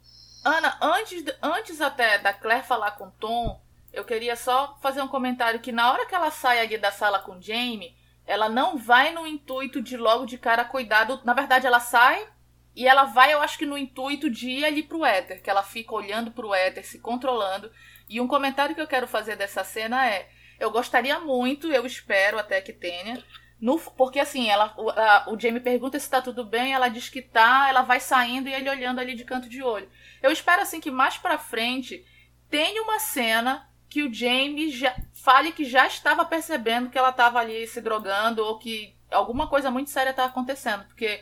[0.44, 3.60] Ana, antes, antes até da Claire falar com Tom,
[3.92, 7.18] eu queria só fazer um comentário que na hora que ela sai ali da sala
[7.18, 7.94] com Jamie,
[8.26, 11.20] ela não vai no intuito de logo de cara cuidar do...
[11.24, 12.26] Na verdade, ela sai
[12.74, 15.62] e ela vai, eu acho que no intuito de ir ali pro éter, que ela
[15.62, 17.70] fica olhando pro éter, se controlando.
[18.08, 20.28] E um comentário que eu quero fazer dessa cena é:
[20.58, 23.22] eu gostaria muito, eu espero até que tenha.
[23.60, 27.08] No, porque assim, ela, o, a- o Jamie pergunta se tá tudo bem, ela diz
[27.08, 29.90] que tá, ela vai saindo e ele olhando ali de canto de olho.
[30.22, 32.04] Eu espero assim que mais pra frente
[32.48, 37.40] tenha uma cena que o Jamie já fale que já estava percebendo que ela estava
[37.40, 41.20] ali se drogando ou que alguma coisa muito séria tá acontecendo, porque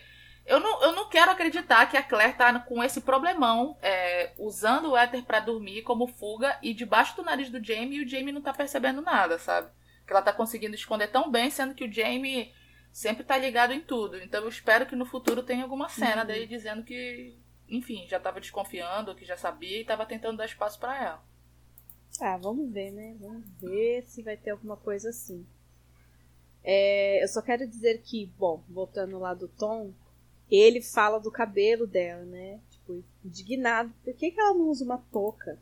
[0.49, 4.90] eu não, eu não quero acreditar que a Claire tá com esse problemão, é, usando
[4.90, 8.32] o éter pra dormir como fuga e debaixo do nariz do Jamie e o Jamie
[8.32, 9.70] não tá percebendo nada, sabe?
[10.07, 12.51] Que ela tá conseguindo esconder tão bem, sendo que o Jamie
[12.90, 14.16] sempre tá ligado em tudo.
[14.16, 17.38] Então eu espero que no futuro tenha alguma cena dele dizendo que,
[17.68, 21.24] enfim, já tava desconfiando, que já sabia e tava tentando dar espaço pra ela.
[22.20, 23.16] Ah, vamos ver, né?
[23.20, 25.46] Vamos ver se vai ter alguma coisa assim.
[26.64, 29.92] É, eu só quero dizer que, bom, voltando lá do Tom,
[30.50, 32.60] ele fala do cabelo dela, né?
[32.70, 33.92] Tipo, indignado.
[34.02, 35.58] Por que, que ela não usa uma touca?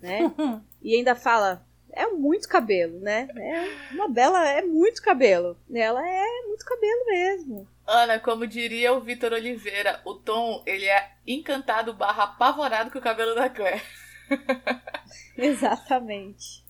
[0.00, 0.20] Né?
[0.82, 3.26] E ainda fala, é muito cabelo, né?
[3.34, 5.56] É uma bela, é muito cabelo.
[5.72, 7.66] Ela é muito cabelo mesmo.
[7.86, 13.02] Ana, como diria o Vitor Oliveira, o Tom, ele é encantado barra apavorado com o
[13.02, 13.82] cabelo da Claire.
[15.36, 16.64] Exatamente.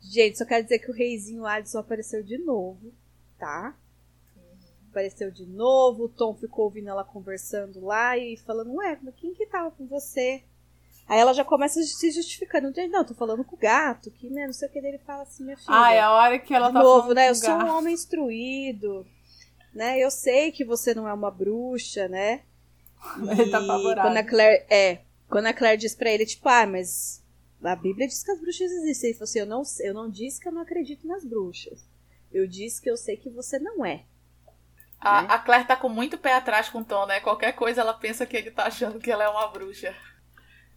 [0.00, 2.92] Gente, só quero dizer que o reizinho Alisson apareceu de novo,
[3.38, 3.74] tá?
[4.90, 9.32] Apareceu de novo, o Tom ficou ouvindo ela conversando lá e falando, ué, mas quem
[9.34, 10.42] que tava com você?
[11.06, 12.72] Aí ela já começa se justificando.
[12.88, 15.44] Não, tô falando com o gato, que né, não sei o que dele fala assim,
[15.44, 15.68] minha filha.
[15.68, 17.28] Ah, é a hora que ela de tá novo, falando né?
[17.28, 17.72] Eu o sou um gato.
[17.72, 19.06] homem instruído,
[19.74, 19.98] né?
[19.98, 22.42] Eu sei que você não é uma bruxa, né?
[23.38, 24.00] Ele tá E apavorado.
[24.00, 27.24] Quando a Claire, é, quando a Claire diz pra ele, tipo, ah, mas
[27.62, 29.10] a Bíblia diz que as bruxas existem.
[29.10, 31.86] Ele falou assim, eu não, eu não disse que eu não acredito nas bruxas.
[32.32, 34.04] Eu disse que eu sei que você não é.
[35.00, 35.34] A, Né?
[35.34, 37.20] a Claire tá com muito pé atrás com o Tom, né?
[37.20, 39.94] Qualquer coisa ela pensa que ele tá achando que ela é uma bruxa.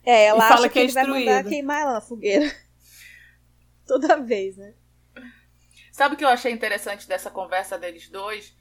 [0.05, 2.45] É, ela E fala acha que que, é ele vai mandar queimar ela na fogueira.
[3.87, 4.73] Toda vez, né?
[5.91, 8.53] Sabe o que eu achei interessante dessa conversa deles dois?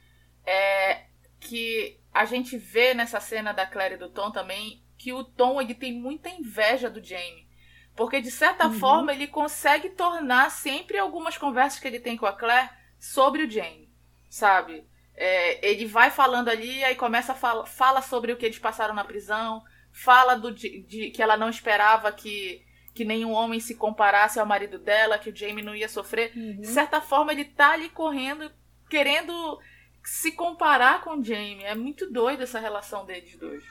[0.46, 1.04] É
[1.40, 5.60] que a gente vê nessa cena da Claire e do Tom também que o Tom
[5.60, 7.48] ele tem muita inveja do Jamie.
[7.96, 8.72] Porque, de certa Uhum.
[8.72, 13.50] forma, ele consegue tornar sempre algumas conversas que ele tem com a Claire sobre o
[13.50, 13.90] Jamie,
[14.30, 14.86] sabe?
[15.14, 18.94] É, ele vai falando ali, aí começa a falar fala sobre o que eles passaram
[18.94, 19.62] na prisão,
[19.92, 22.64] fala do, de, de- que ela não esperava que,
[22.94, 26.32] que nenhum homem se comparasse ao marido dela, que o Jamie não ia sofrer.
[26.60, 28.50] De certa forma, ele tá ali correndo,
[28.88, 29.58] querendo
[30.04, 31.62] se comparar com o Jamie.
[31.64, 33.64] É muito doido essa relação deles dois.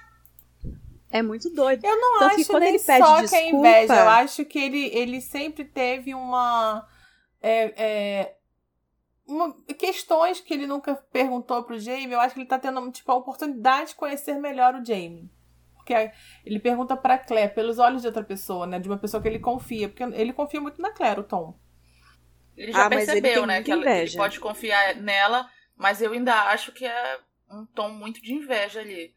[1.10, 1.84] É muito doido.
[1.84, 3.96] Eu não Tanto que acho quando nem ele pede só que é desculpa- inveja.
[3.96, 6.88] Eu acho que ele, ele sempre teve uma,
[7.42, 7.74] é,
[8.22, 8.36] é,
[9.28, 12.14] uma- Questões que ele nunca perguntou pro Jamie.
[12.14, 15.30] Eu acho que ele tá tendo tipo, a oportunidade de conhecer melhor o Jamie.
[15.76, 16.12] Porque
[16.46, 18.80] ele pergunta pra Claire pelos olhos de outra pessoa, né?
[18.80, 19.90] De uma pessoa que ele confia.
[19.90, 21.60] Porque ele confia muito na Claire, o Tom.
[22.56, 23.64] Ele já Ah, percebeu, né?
[23.64, 25.50] Que, ela- que ele pode confiar nela,
[25.82, 27.20] mas eu ainda acho que é
[27.50, 29.12] um tom muito de inveja ali.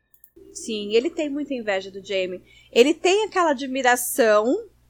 [0.51, 2.43] Sim, ele tem muita inveja do Jamie.
[2.73, 4.47] Ele tem aquela admiração,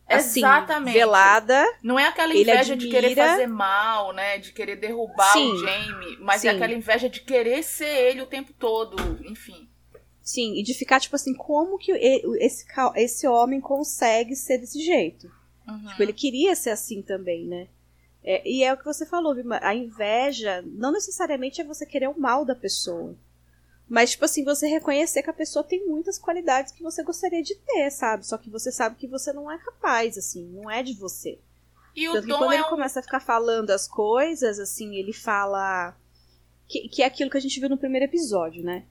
[0.07, 0.95] assim, Exatamente.
[0.95, 1.67] velada.
[1.83, 4.39] Não é aquela inveja de querer fazer mal, né?
[4.39, 5.51] De querer derrubar Sim.
[5.51, 6.57] o Jamie, mas é Sim.
[6.57, 8.97] aquela inveja de querer ser ele o tempo todo,
[9.29, 9.69] enfim.
[10.23, 12.65] Sim, e de ficar, tipo assim, como que esse,
[12.95, 15.29] esse homem consegue ser desse jeito?
[15.67, 15.89] Uhum.
[15.89, 17.67] Tipo, ele queria ser assim também, né?
[18.25, 22.09] É, e é o que você falou, Vima, a inveja não necessariamente é você querer
[22.09, 23.15] o mal da pessoa.
[23.87, 27.55] Mas, tipo assim, você reconhecer que a pessoa tem muitas qualidades que você gostaria de
[27.55, 28.27] ter, sabe?
[28.27, 31.39] Só que você sabe que você não é capaz, assim, não é de você.
[31.95, 32.71] E o Tanto que Tom quando é ele um...
[32.71, 35.95] começa a ficar falando as coisas, assim, ele fala.
[36.67, 38.85] Que, que é aquilo que a gente viu no primeiro episódio, né?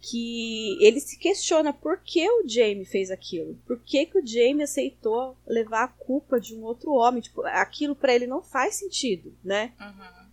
[0.00, 3.56] Que ele se questiona por que o Jamie fez aquilo.
[3.66, 7.20] Por que, que o Jamie aceitou levar a culpa de um outro homem?
[7.20, 9.72] Tipo, aquilo para ele não faz sentido, né?
[9.80, 10.28] Uhum.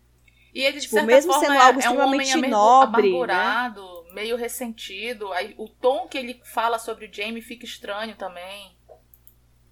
[0.54, 3.08] E ele, de tipo, mesmo forma, sendo algo é, extremamente é um nobre, né?
[3.10, 4.14] amargurado, né?
[4.14, 5.32] meio ressentido.
[5.34, 8.74] Aí, o tom que ele fala sobre o Jamie fica estranho também.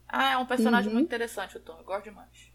[0.07, 0.95] Ah, é um personagem uhum.
[0.95, 1.77] muito interessante o Tom.
[1.77, 2.51] Eu gosto demais.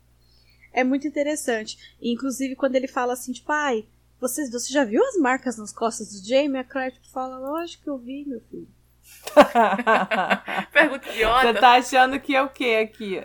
[0.73, 1.97] É muito interessante.
[2.01, 3.89] Inclusive, quando ele fala assim, tipo, pai,
[4.21, 6.59] você, você já viu as marcas nas costas do Jamie?
[6.59, 8.69] A Claire tipo, fala, lógico que eu vi, meu filho.
[10.73, 11.53] Pergunta idiota.
[11.53, 13.23] Você tá achando que é o que aqui?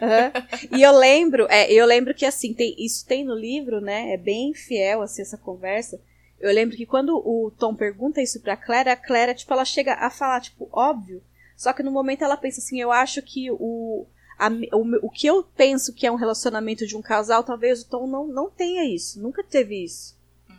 [0.00, 0.76] Uhum.
[0.78, 4.12] E eu lembro, é, eu lembro que assim, tem, isso tem no livro, né?
[4.12, 6.00] É bem fiel assim, essa conversa.
[6.40, 9.94] Eu lembro que quando o Tom pergunta isso pra Claire, a Claire, tipo, ela chega
[9.94, 11.22] a falar, tipo, óbvio.
[11.56, 14.06] Só que no momento ela pensa assim, eu acho que o,
[14.46, 17.88] a, o, o que eu penso que é um relacionamento de um casal, talvez o
[17.88, 19.20] Tom não, não tenha isso.
[19.20, 20.18] Nunca teve isso.
[20.48, 20.56] Uhum.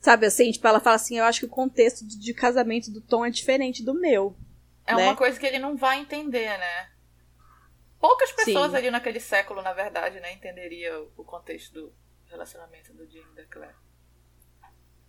[0.00, 0.50] Sabe assim?
[0.50, 3.30] Tipo, ela fala assim: eu acho que o contexto de, de casamento do Tom é
[3.30, 4.36] diferente do meu.
[4.86, 5.04] É né?
[5.04, 6.90] uma coisa que ele não vai entender, né?
[8.00, 8.76] Poucas pessoas Sim.
[8.76, 11.94] ali naquele século, na verdade, né, entenderia o contexto do
[12.30, 13.74] relacionamento do Jim e da Claire.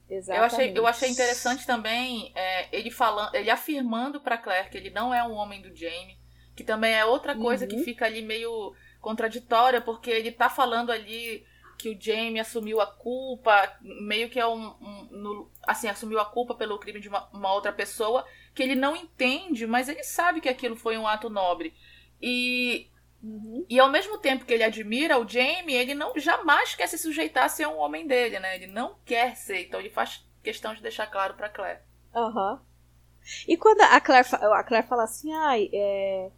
[0.09, 0.37] Exatamente.
[0.37, 4.89] Eu achei, eu achei interessante também é, ele falando, ele afirmando para Claire que ele
[4.89, 6.19] não é um homem do Jamie,
[6.62, 7.72] que também é outra coisa uhum.
[7.72, 11.43] que fica ali meio contraditória, porque ele tá falando ali
[11.78, 16.26] que o Jamie assumiu a culpa, meio que é um, um no, assim, assumiu a
[16.26, 20.39] culpa pelo crime de uma, uma, outra pessoa, que ele não entende, mas ele sabe
[20.39, 21.74] que aquilo foi um ato nobre.
[22.22, 22.88] E,
[23.24, 23.66] uhum.
[23.68, 27.45] e ao mesmo tempo que ele admira o Jamie, ele não jamais quer se sujeitar
[27.45, 28.55] a ser um homem dele, né?
[28.55, 31.80] Ele não quer ser, então ele faz questão de deixar claro para Claire.
[32.14, 32.53] Aham.
[32.53, 32.72] Uhum.
[33.47, 36.32] E quando a Claire, a Claire fala assim, ai, é,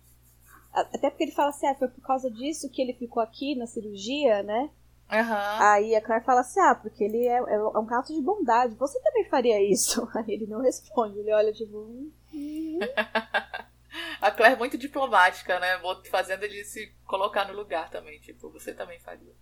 [0.74, 3.68] até porque ele fala assim, ah, foi por causa disso que ele ficou aqui na
[3.68, 4.70] cirurgia, né?
[5.12, 5.62] Uhum.
[5.62, 8.76] Aí a Claire fala assim, ah, porque ele é, é, um caso de bondade.
[8.76, 10.10] Você também faria isso?
[10.16, 11.78] Aí ele não responde, ele olha tipo...
[11.78, 12.80] Hum, hum.
[14.20, 15.80] a Claire é muito diplomática, né?
[16.10, 18.20] Fazendo ele se colocar no lugar também.
[18.20, 19.34] Tipo, você também faria.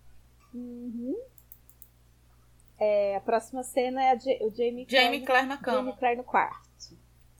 [0.53, 1.15] Uhum.
[2.77, 5.77] É, a próxima cena é o Jamie, Jamie Claire, Claire na cama.
[5.77, 6.70] Jamie Claire no quarto.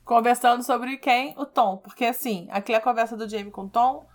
[0.04, 1.34] Conversando sobre quem?
[1.38, 1.76] O Tom.
[1.78, 4.06] Porque assim, aqui é a conversa do Jamie com o Tom.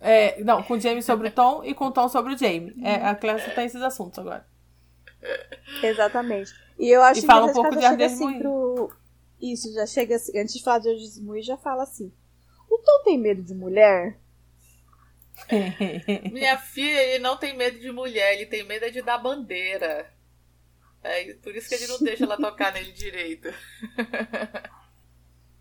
[0.00, 2.74] É, não, com o Jamie sobre o Tom e com o Tom sobre o Jamie.
[2.82, 4.46] É, a Claire só tem esses assuntos agora.
[5.82, 6.52] Exatamente.
[6.78, 8.90] E eu acho e fala um pouco de Ardes assim pro...
[9.40, 10.38] Isso, já chega assim.
[10.38, 12.12] Antes de falar de Ardes já fala assim.
[12.70, 14.18] O Tom tem medo de mulher?
[16.30, 20.10] Minha filha, ele não tem medo de mulher, ele tem medo de dar bandeira.
[21.02, 23.48] É por isso que ele não deixa ela tocar nele direito.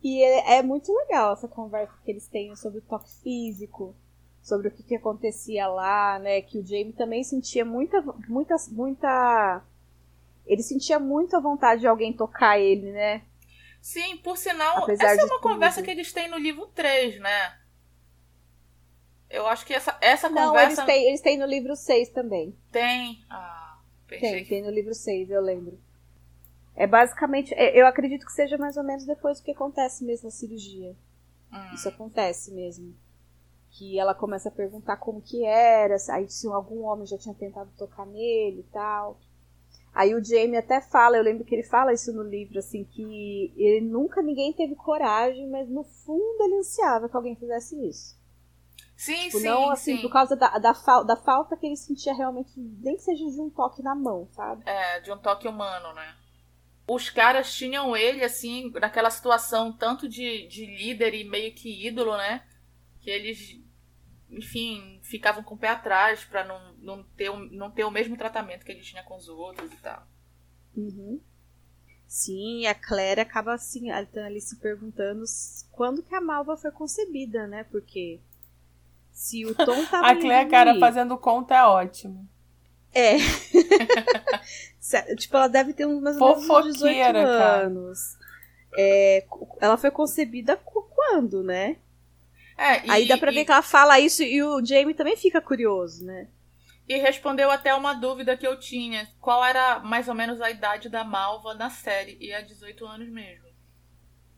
[0.02, 3.96] E é, é, muito legal essa conversa que eles têm sobre o toque físico,
[4.42, 6.42] sobre o que, que acontecia lá, né?
[6.42, 9.62] Que o Jamie também sentia muita, muita, muita.
[10.46, 13.24] Ele sentia muita vontade de alguém tocar ele, né?
[13.82, 17.58] Sim, por sinal, Apesar essa é uma conversa que eles têm no livro 3, né?
[19.30, 20.82] Eu acho que essa, essa Não, conversa.
[20.82, 22.58] Eles têm, eles têm no livro 6 também.
[22.72, 23.24] Tem.
[23.30, 23.69] Ah.
[24.18, 25.78] Tem, tem no livro 6, eu lembro.
[26.76, 30.26] É basicamente, é, eu acredito que seja mais ou menos depois do que acontece mesmo
[30.26, 30.96] na cirurgia.
[31.52, 31.76] Hum.
[31.76, 32.96] Isso acontece mesmo.
[33.72, 37.70] Que ela começa a perguntar como que era, aí se algum homem já tinha tentado
[37.78, 39.20] tocar nele e tal.
[39.94, 43.52] Aí o Jamie até fala, eu lembro que ele fala isso no livro, assim, que
[43.58, 48.19] ele nunca ninguém teve coragem, mas no fundo ele ansiava que alguém fizesse isso.
[49.00, 49.46] Sim, tipo, sim.
[49.46, 50.02] Não assim, sim.
[50.02, 53.40] por causa da, da, fal, da falta que ele sentia realmente, nem que seja de
[53.40, 54.62] um toque na mão, sabe?
[54.66, 56.18] É, de um toque humano, né?
[56.86, 62.18] Os caras tinham ele, assim, naquela situação tanto de, de líder e meio que ídolo,
[62.18, 62.46] né?
[63.00, 63.58] Que eles,
[64.30, 68.66] enfim, ficavam com o pé atrás pra não, não, ter, não ter o mesmo tratamento
[68.66, 70.06] que ele tinha com os outros e tal.
[70.76, 71.22] Uhum.
[72.06, 75.24] Sim, a Claire acaba assim, ali se perguntando
[75.72, 77.64] quando que a Malva foi concebida, né?
[77.64, 78.20] Porque
[79.12, 82.28] se o Tom A Claire, cara, fazendo conta é ótimo.
[82.94, 83.18] É.
[85.16, 88.18] tipo, ela deve ter uns mais ou menos uns 18 anos.
[88.78, 89.26] É,
[89.60, 91.78] ela foi concebida quando, né?
[92.58, 95.42] É, e, Aí dá pra ver que ela fala isso e o Jamie também fica
[95.42, 96.28] curioso, né?
[96.88, 99.08] E respondeu até uma dúvida que eu tinha.
[99.22, 102.18] Qual era mais ou menos a idade da Malva na série?
[102.20, 103.48] E é 18 anos mesmo.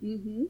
[0.02, 0.50] Uhum.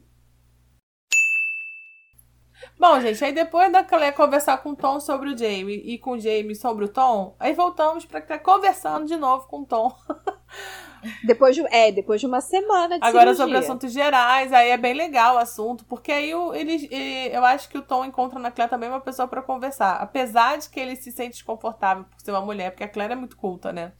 [2.82, 6.14] Bom, gente, aí depois da Claire conversar com o Tom sobre o Jamie e com
[6.14, 9.96] o Jamie sobre o Tom, aí voltamos pra estar conversando de novo com o Tom.
[11.24, 13.44] Depois de, é, depois de uma semana de Agora cirurgia.
[13.44, 16.88] sobre assuntos gerais, aí é bem legal o assunto, porque aí o, ele,
[17.32, 19.96] eu acho que o Tom encontra na Claire também uma pessoa para conversar.
[19.96, 23.16] Apesar de que ele se sente desconfortável por ser uma mulher, porque a Claire é
[23.16, 23.92] muito culta, né?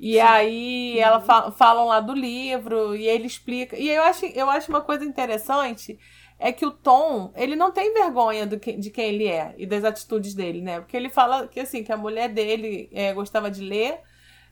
[0.00, 0.20] E Sim.
[0.20, 1.02] aí uhum.
[1.02, 3.76] ela fa falam lá do livro e ele explica.
[3.78, 5.98] E eu acho, eu acho uma coisa interessante
[6.38, 9.66] é que o Tom, ele não tem vergonha do que, de quem ele é e
[9.66, 10.80] das atitudes dele, né?
[10.80, 14.00] Porque ele fala que assim, que a mulher dele é, gostava de ler,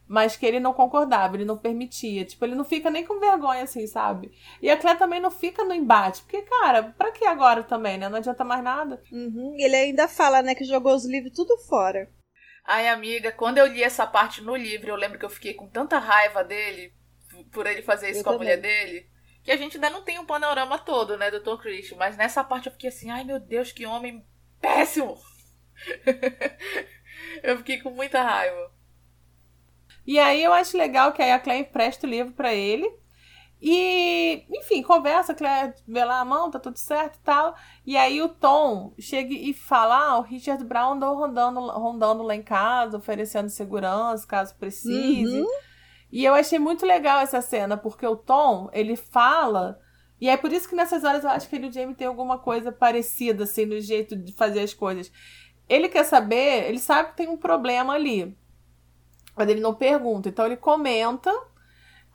[0.09, 2.25] mas que ele não concordava, ele não permitia.
[2.25, 4.33] Tipo, ele não fica nem com vergonha, assim, sabe?
[4.63, 8.09] E a Claire também não fica no embate, porque, cara, pra que agora também, né?
[8.09, 9.03] Não adianta mais nada.
[9.11, 9.55] Uhum.
[9.59, 12.09] Ele ainda fala, né, que jogou os livros tudo fora.
[12.65, 15.69] Ai, amiga, quando eu li essa parte no livro, eu lembro que eu fiquei com
[15.69, 16.93] tanta raiva dele
[17.53, 18.53] por ele fazer isso eu com também.
[18.53, 19.07] a mulher dele.
[19.47, 21.97] Que a gente ainda não tem um panorama todo, né, do Tom Christian.
[21.97, 24.27] Mas nessa parte eu fiquei assim, ai meu Deus, que homem
[24.61, 25.17] péssimo!
[27.45, 28.73] eu fiquei com muita raiva.
[30.05, 32.93] E aí eu acho legal que aí a Claire empresta o livro para ele.
[33.63, 37.55] E, enfim, conversa, Claire vê lá a mão, tá tudo certo e tal.
[37.87, 42.35] E aí o Tom chega e fala: Ah, o Richard Brown andou rondando, rondando lá
[42.35, 45.41] em casa, oferecendo segurança caso precise.
[45.41, 45.47] Uhum.
[46.11, 49.79] E eu achei muito legal essa cena, porque o Tom, ele fala.
[50.21, 52.07] E é por isso que nessas horas eu acho que ele e o Jamie tem
[52.07, 55.13] alguma coisa parecida, assim, no jeito de fazer as coisas.
[55.69, 58.37] Ele quer saber, ele sabe que tem um problema ali.
[59.37, 60.29] Mas ele não pergunta.
[60.29, 61.31] Então ele comenta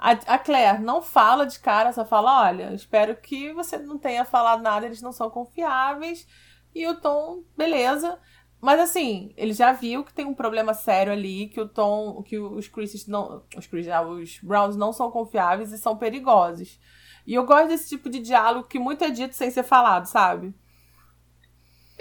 [0.01, 4.63] a, Claire não fala de cara, só fala: olha, espero que você não tenha falado
[4.63, 6.27] nada, eles não são confiáveis.
[6.73, 8.17] E o Tom, beleza.
[8.62, 12.38] Mas assim, ele já viu que tem um problema sério ali, que o Tom, que
[12.38, 13.43] os Chris's não.
[13.57, 16.80] Os Chris, ah, os Browns não são confiáveis e são perigosos.
[17.26, 20.53] E eu gosto desse tipo de diálogo que muito é dito sem ser falado, sabe?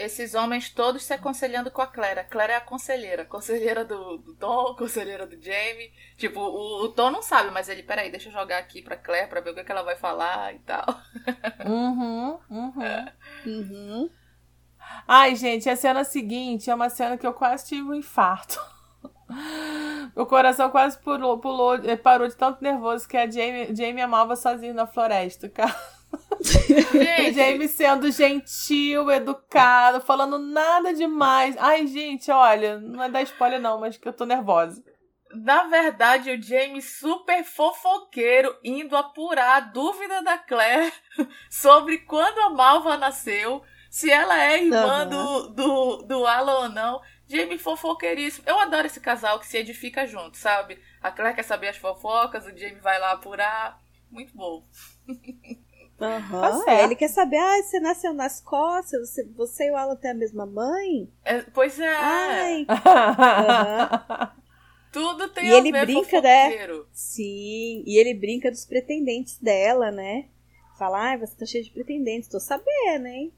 [0.01, 2.19] esses homens todos se aconselhando com a Claire.
[2.19, 3.25] A Claire é a conselheira.
[3.25, 5.91] Conselheira do, do Tom, conselheira do Jamie.
[6.17, 9.29] Tipo, o, o, Tom não sabe, mas ele, peraí, deixa eu jogar aqui pra Claire
[9.29, 10.85] pra ver o que, é que ela vai falar e tal.
[11.65, 13.07] Uhum, uhum.
[13.45, 14.09] uhum.
[15.07, 18.59] Ai, gente, a cena seguinte é uma cena que eu quase tive um infarto.
[20.13, 24.73] O coração quase pulou, pulou, parou de tanto nervoso que a Jamie, Jamie amava sozinho
[24.73, 25.73] na floresta, cara.
[26.41, 27.31] Gente.
[27.35, 31.55] James sendo gentil, educado, falando nada demais.
[31.57, 34.83] Ai, gente, olha, não é dar spoiler não, mas que eu tô nervosa.
[35.33, 40.91] Na verdade, o James super fofoqueiro indo apurar a dúvida da Claire
[41.49, 45.09] sobre quando a Malva nasceu, se ela é irmã uhum.
[45.09, 47.01] do, do, do Alan ou não.
[47.27, 48.45] Jamie fofoqueiríssimo.
[48.47, 50.79] Eu adoro esse casal que se edifica junto, sabe?
[51.01, 53.81] A Claire quer saber as fofocas, o Jamie vai lá apurar.
[54.09, 54.65] Muito bom.
[55.07, 56.65] Uhum.
[56.65, 60.11] Tá ele quer saber, ah, você nasceu na Escócia, você, você e o Alan têm
[60.11, 61.11] a mesma mãe?
[61.23, 61.95] É, pois é.
[61.95, 62.65] Ai.
[62.71, 64.41] uhum.
[64.91, 66.49] Tudo tem e a ele ver brinca, né?
[66.91, 70.29] Sim, e ele brinca dos pretendentes dela, né?
[70.77, 73.33] Fala, ah, você tá cheio de pretendentes, tô sabendo, hein?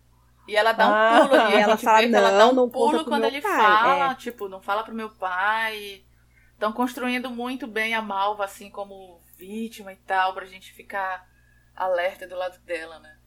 [0.47, 3.05] E ela dá um ah, pulo e ela fala, não, ela dá um não pulo
[3.05, 3.51] quando ele pai.
[3.51, 4.15] fala, é.
[4.15, 6.03] tipo, não fala pro meu pai.
[6.51, 11.25] Estão construindo muito bem a Malva, assim, como vítima e tal, pra gente ficar
[11.75, 13.17] alerta do lado dela, né?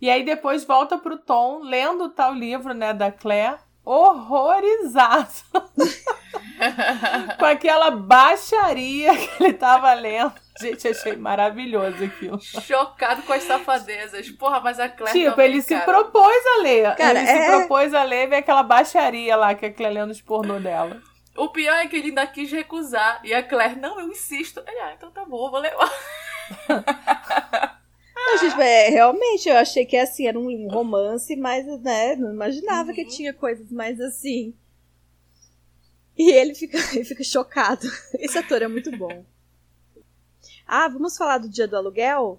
[0.00, 3.58] E aí depois volta pro Tom lendo o tal livro, né, da Claire,
[3.88, 5.32] horrorizado.
[7.38, 10.34] com aquela baixaria que ele tava lendo.
[10.60, 12.38] Gente, achei maravilhoso aquilo.
[12.40, 14.28] Chocado com as safadezas.
[14.30, 15.18] Porra, mas a Claire.
[15.18, 15.80] Tipo, também, ele cara.
[15.80, 16.96] se propôs a ler.
[16.96, 17.40] Cara, ele é...
[17.40, 21.00] se propôs a ler e aquela baixaria lá que a Claire lendo os pornô dela.
[21.36, 23.20] O pior é que ele ainda quis recusar.
[23.24, 24.62] E a Claire, não, eu insisto.
[24.66, 25.90] Ele, ah, então tá bom, vou levar.
[28.28, 32.90] Não, gente, é, realmente, eu achei que assim, era um romance, mas né, não imaginava
[32.90, 32.94] uhum.
[32.94, 34.54] que tinha coisas mais assim.
[36.16, 37.86] E ele fica, ele fica chocado.
[38.14, 39.24] Esse ator é muito bom.
[40.66, 42.38] Ah, vamos falar do dia do aluguel?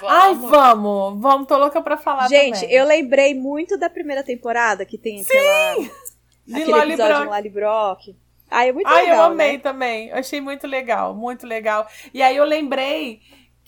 [0.00, 0.14] Vamos.
[0.14, 1.20] Ai, vamos!
[1.20, 2.74] Vamos, tô louca pra falar Gente, também.
[2.74, 5.30] eu lembrei muito da primeira temporada, que tem Sim!
[5.30, 5.90] aquela...
[6.46, 7.30] De aquele Loli episódio Brock.
[7.30, 8.16] Lali Brock.
[8.50, 9.58] Ah, é muito Ai, legal, eu amei né?
[9.58, 10.08] também.
[10.08, 11.86] Eu achei muito legal, muito legal.
[12.12, 13.20] E aí eu lembrei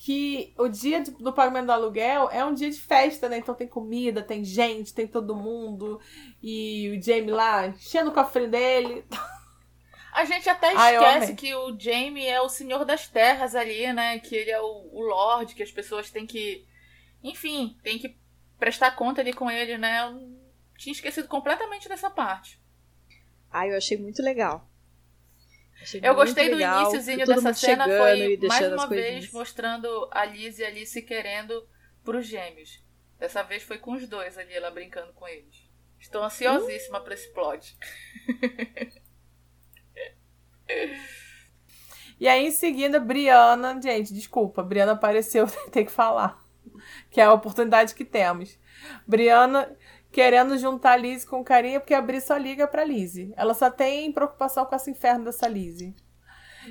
[0.03, 3.37] que o dia do pagamento do aluguel é um dia de festa, né?
[3.37, 6.01] Então tem comida, tem gente, tem todo mundo.
[6.43, 9.05] E o Jamie lá enchendo o cofre dele.
[10.11, 14.19] A gente até esquece que o Jamie é o senhor das terras ali, né?
[14.19, 16.67] Que ele é o, o Lorde, que as pessoas têm que.
[17.23, 18.19] Enfim, tem que
[18.59, 20.03] prestar conta ali com ele, né?
[20.03, 20.35] Eu
[20.79, 22.59] tinha esquecido completamente dessa parte.
[23.51, 24.67] Ah, eu achei muito legal.
[25.81, 30.65] Achei eu gostei do iníciozinho dessa cena, foi mais uma vez mostrando a Liz e
[30.65, 31.67] a Alice querendo
[32.05, 32.83] pros gêmeos.
[33.19, 35.69] Dessa vez foi com os dois ali, ela brincando com eles.
[35.99, 37.05] Estou ansiosíssima uh.
[37.05, 37.77] para esse plot.
[42.19, 43.79] e aí, em seguida, Briana.
[43.81, 46.43] Gente, desculpa, Briana apareceu, tem que falar.
[47.11, 48.59] Que é a oportunidade que temos.
[49.07, 49.77] Briana
[50.11, 53.33] querendo juntar a Lizzie com carinha, porque a Bri só liga pra Lizzie.
[53.37, 55.95] Ela só tem preocupação com esse inferno dessa Lizzie.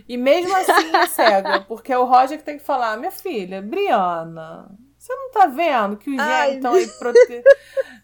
[0.08, 3.62] E mesmo assim é cega, porque é o Roger que tem que falar, minha filha,
[3.62, 4.70] Briana,
[5.00, 7.44] você não tá vendo que os gêmeos estão aí prote...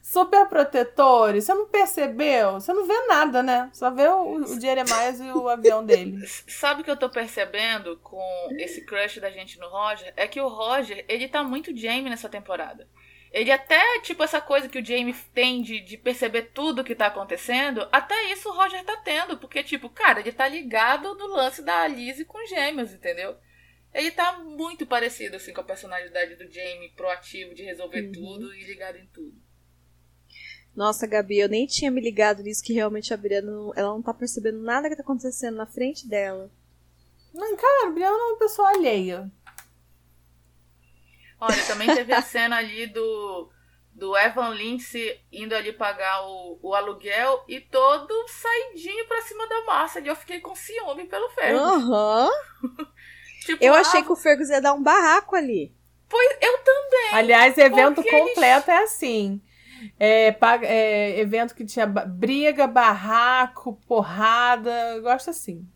[0.02, 1.44] super protetores?
[1.44, 2.54] Você não percebeu?
[2.54, 3.70] Você não vê nada, né?
[3.74, 6.26] Só vê o, o Jeremias e o avião dele.
[6.48, 8.24] Sabe o que eu tô percebendo com
[8.58, 10.14] esse crush da gente no Roger?
[10.16, 12.88] É que o Roger, ele tá muito Jamie nessa temporada.
[13.32, 17.08] Ele até, tipo, essa coisa que o Jamie tem de, de perceber tudo que tá
[17.08, 19.38] acontecendo, até isso o Roger tá tendo.
[19.38, 23.36] Porque, tipo, cara, ele tá ligado no lance da Alice com gêmeos, entendeu?
[23.94, 28.12] Ele tá muito parecido, assim, com a personalidade do Jamie, proativo de resolver uhum.
[28.12, 29.46] tudo e ligado em tudo.
[30.76, 34.14] Nossa, Gabi, eu nem tinha me ligado nisso que realmente a Briana, ela não tá
[34.14, 36.52] percebendo nada que tá acontecendo na frente dela.
[37.34, 39.32] Não, cara, a Briana é uma pessoa alheia.
[41.40, 43.50] Olha, também teve a cena ali do,
[43.92, 49.64] do Evan Lindsay indo ali pagar o, o aluguel e todo saidinho pra cima da
[49.66, 50.00] massa.
[50.00, 51.60] E eu fiquei com ciúme pelo ferro.
[51.60, 52.30] Aham.
[52.64, 52.86] Uhum.
[53.46, 55.72] Tipo, eu achei ah, que o Fergus ia dar um barraco ali.
[56.10, 57.10] Pois eu também.
[57.12, 59.40] Aliás, evento completo é assim.
[60.00, 64.72] É, é, evento que tinha briga, barraco, porrada.
[64.96, 65.68] Eu gosto assim.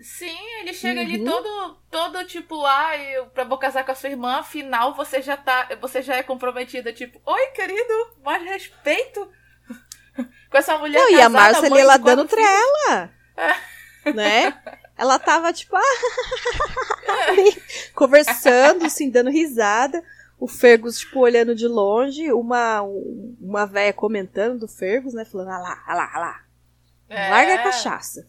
[0.00, 1.06] Sim, ele chega uhum.
[1.06, 5.20] ali todo, todo tipo, ah, eu, pra vou casar com a sua irmã, afinal você
[5.20, 7.92] já tá, você já é comprometida, tipo, oi, querido,
[8.24, 9.28] mais respeito
[10.50, 14.12] com essa mulher Não, casada, e a Márcia ali, ela dando trela, é.
[14.12, 14.58] né?
[14.98, 15.82] Ela tava, tipo, ah,
[17.94, 20.02] conversando, assim, dando risada.
[20.40, 22.32] O Fergus, tipo, olhando de longe.
[22.32, 22.82] Uma,
[23.40, 25.24] uma véia comentando do Fergus, né?
[25.24, 26.40] Falando, ah lá, ah lá, ah lá.
[27.08, 27.30] É.
[27.30, 28.26] Larga a cachaça.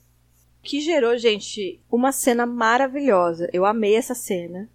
[0.69, 3.49] Que gerou, gente, uma cena maravilhosa.
[3.51, 4.69] Eu amei essa cena.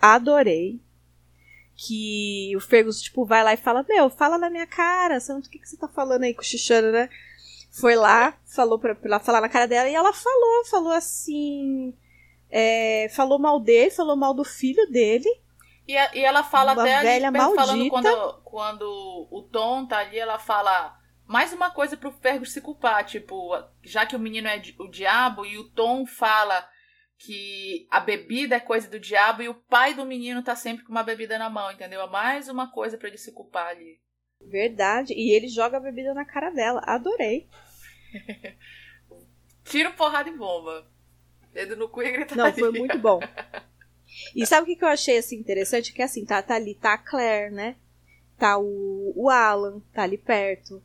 [0.00, 0.80] Adorei.
[1.76, 5.18] Que o Fergus, tipo, vai lá e fala: Meu, fala na minha cara.
[5.18, 7.10] o que, que você tá falando aí, cochichando, né?
[7.78, 11.92] foi lá, falou pra, pra falar na cara dela, e ela falou, falou assim.
[12.48, 15.28] É, falou mal dele, falou mal do filho dele.
[15.86, 19.98] E, a, e ela fala Uma até velha ali, falando quando, quando o Tom tá
[19.98, 20.96] ali, ela fala
[21.26, 23.50] mais uma coisa pro Fergus se culpar, tipo,
[23.82, 26.68] já que o menino é o diabo e o Tom fala
[27.18, 30.92] que a bebida é coisa do diabo e o pai do menino tá sempre com
[30.92, 32.02] uma bebida na mão, entendeu?
[32.02, 34.00] É mais uma coisa para ele se culpar ali.
[34.40, 35.14] Verdade.
[35.14, 36.82] E ele joga a bebida na cara dela.
[36.84, 37.48] Adorei.
[39.64, 40.86] Tiro, porrada e bomba.
[41.52, 42.44] Dedo no cu e gritaria.
[42.44, 43.20] Não, foi muito bom.
[44.34, 45.92] E sabe o que eu achei assim, interessante?
[45.92, 47.74] Que assim, tá, tá ali, tá a Claire, né?
[48.38, 50.80] Tá o, o Alan, tá ali perto.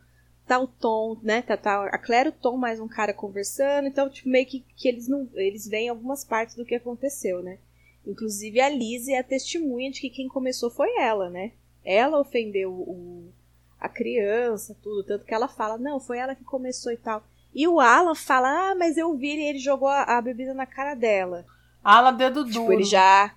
[0.50, 1.44] Tá o Tom, né?
[1.44, 3.88] Tá, tá a Claire, o Tom, mais um cara conversando.
[3.88, 5.30] Então, tipo, meio que, que eles não.
[5.36, 7.60] Eles veem algumas partes do que aconteceu, né?
[8.04, 11.52] Inclusive a Liz é a testemunha de que quem começou foi ela, né?
[11.86, 13.32] Ela ofendeu o,
[13.80, 15.04] a criança, tudo.
[15.04, 17.24] Tanto que ela fala, não, foi ela que começou e tal.
[17.54, 20.66] E o Alan fala, ah, mas eu vi e ele jogou a, a, bebida na
[20.66, 21.46] cara dela.
[21.84, 22.74] Alan dedo tipo, duro.
[22.74, 23.36] ele já,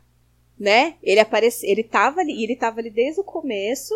[0.58, 0.96] né?
[1.02, 3.94] Ele aparece, ele tava ali, ele tava ali desde o começo.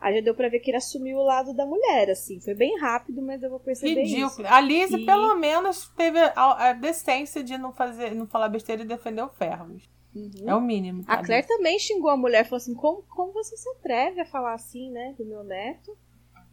[0.00, 2.40] Aí já deu pra ver que ele assumiu o lado da mulher, assim.
[2.40, 4.26] Foi bem rápido, mas eu vou perceber Ridículo.
[4.26, 4.46] isso.
[4.46, 5.04] A Liz, e...
[5.04, 9.88] pelo menos, teve a, decência de não fazer, não falar besteira e defender o Ferros.
[10.14, 10.30] Uhum.
[10.46, 11.04] É o mínimo.
[11.06, 14.54] A Claire também xingou a mulher, falou assim: como, como você se atreve a falar
[14.54, 15.96] assim, né, do meu neto?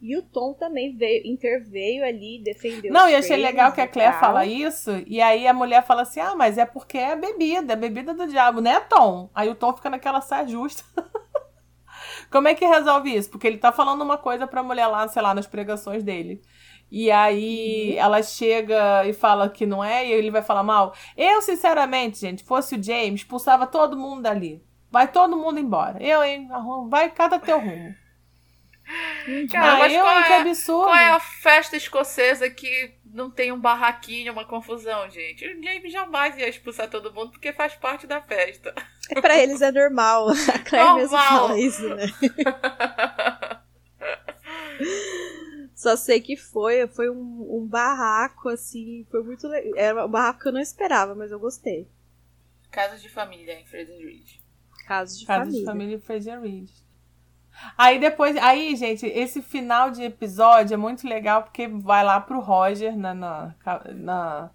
[0.00, 2.92] E o Tom também veio, interveio ali, defendeu.
[2.92, 6.20] Não, e achei legal que a Claire fala isso, e aí a mulher fala assim:
[6.20, 9.30] ah, mas é porque é bebida, é bebida do diabo, né, Tom?
[9.34, 10.84] Aí o Tom fica naquela saia justa.
[12.36, 13.30] Como é que resolve isso?
[13.30, 16.42] Porque ele tá falando uma coisa pra mulher lá, sei lá, nas pregações dele.
[16.90, 17.98] E aí uhum.
[17.98, 20.94] ela chega e fala que não é, e ele vai falar mal.
[21.16, 24.62] Eu, sinceramente, gente, fosse o James, expulsava todo mundo dali.
[24.90, 25.96] Vai todo mundo embora.
[26.02, 26.46] Eu, hein?
[26.90, 27.94] Vai cada teu rumo.
[29.50, 30.84] Cara, ah, mas eu, é, que absurdo.
[30.84, 35.44] qual é a festa escocesa que não tem um barraquinho, uma confusão, gente?
[35.46, 38.74] O James jamais ia expulsar todo mundo porque faz parte da festa.
[39.10, 40.28] É, pra eles é normal.
[40.52, 40.96] A Claire normal.
[40.98, 42.06] mesmo fala isso, né?
[45.74, 49.72] Só sei que foi, foi um, um barraco, assim, foi muito legal.
[49.76, 51.88] Era um barraco que eu não esperava, mas eu gostei.
[52.70, 54.40] Casa de família em Fraser Ridge.
[54.86, 55.60] Casa de Casa família.
[55.60, 56.85] de família em Fraser Ridge.
[57.76, 62.40] Aí depois, aí, gente, esse final de episódio é muito legal porque vai lá pro
[62.40, 63.54] Roger na, na,
[63.94, 64.50] na,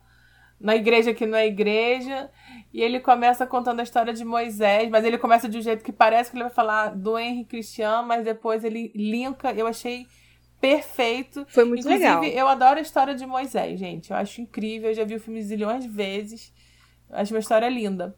[0.59, 2.29] na igreja que não é igreja.
[2.73, 5.91] E ele começa contando a história de Moisés, mas ele começa de um jeito que
[5.91, 9.51] parece que ele vai falar do Henry Cristiano, mas depois ele linka.
[9.51, 10.07] Eu achei
[10.59, 11.45] perfeito.
[11.49, 12.23] Foi muito Inclusive, legal.
[12.23, 14.11] eu adoro a história de Moisés, gente.
[14.11, 14.89] Eu acho incrível.
[14.89, 16.53] Eu já vi o filme zilhões de vezes.
[17.09, 18.15] Eu acho uma história linda.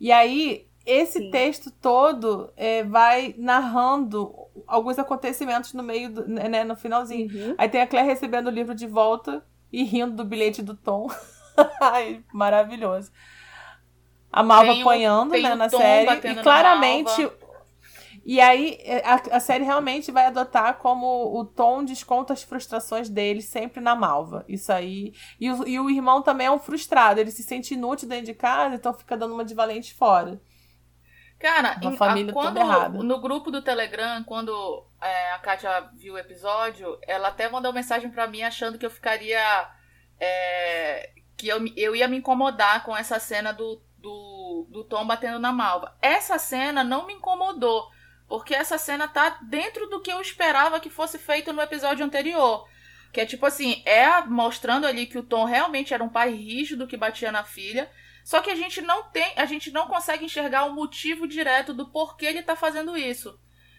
[0.00, 1.30] E aí, esse Sim.
[1.30, 4.34] texto todo é, vai narrando
[4.66, 7.30] alguns acontecimentos no meio, do, né, no finalzinho.
[7.32, 7.54] Uhum.
[7.56, 11.08] Aí tem a Claire recebendo o livro de volta e rindo do bilhete do Tom.
[12.32, 13.10] maravilhoso.
[14.32, 16.28] A Malva apanhando, né, na série.
[16.28, 17.30] E claramente.
[18.24, 23.08] E aí, é, a, a, série realmente vai adotar como o Tom desconta as frustrações
[23.08, 24.44] dele sempre na Malva.
[24.48, 25.12] Isso aí.
[25.40, 27.20] E o, e o irmão também é um frustrado.
[27.20, 30.40] Ele se sente inútil dentro de casa, então fica dando uma de valente fora.
[31.42, 33.02] Cara, uma família a, quando, toda errada.
[33.02, 38.08] no grupo do Telegram, quando é, a Kátia viu o episódio, ela até mandou mensagem
[38.08, 39.68] para mim achando que eu ficaria.
[40.20, 45.40] É, que eu, eu ia me incomodar com essa cena do, do, do Tom batendo
[45.40, 45.96] na malva.
[46.00, 47.90] Essa cena não me incomodou,
[48.28, 52.68] porque essa cena tá dentro do que eu esperava que fosse feito no episódio anterior.
[53.12, 56.86] Que é tipo assim, é mostrando ali que o Tom realmente era um pai rígido
[56.86, 57.90] que batia na filha.
[58.24, 61.88] Só que a gente não tem, a gente não consegue enxergar o motivo direto do
[61.90, 63.38] porquê ele tá fazendo isso.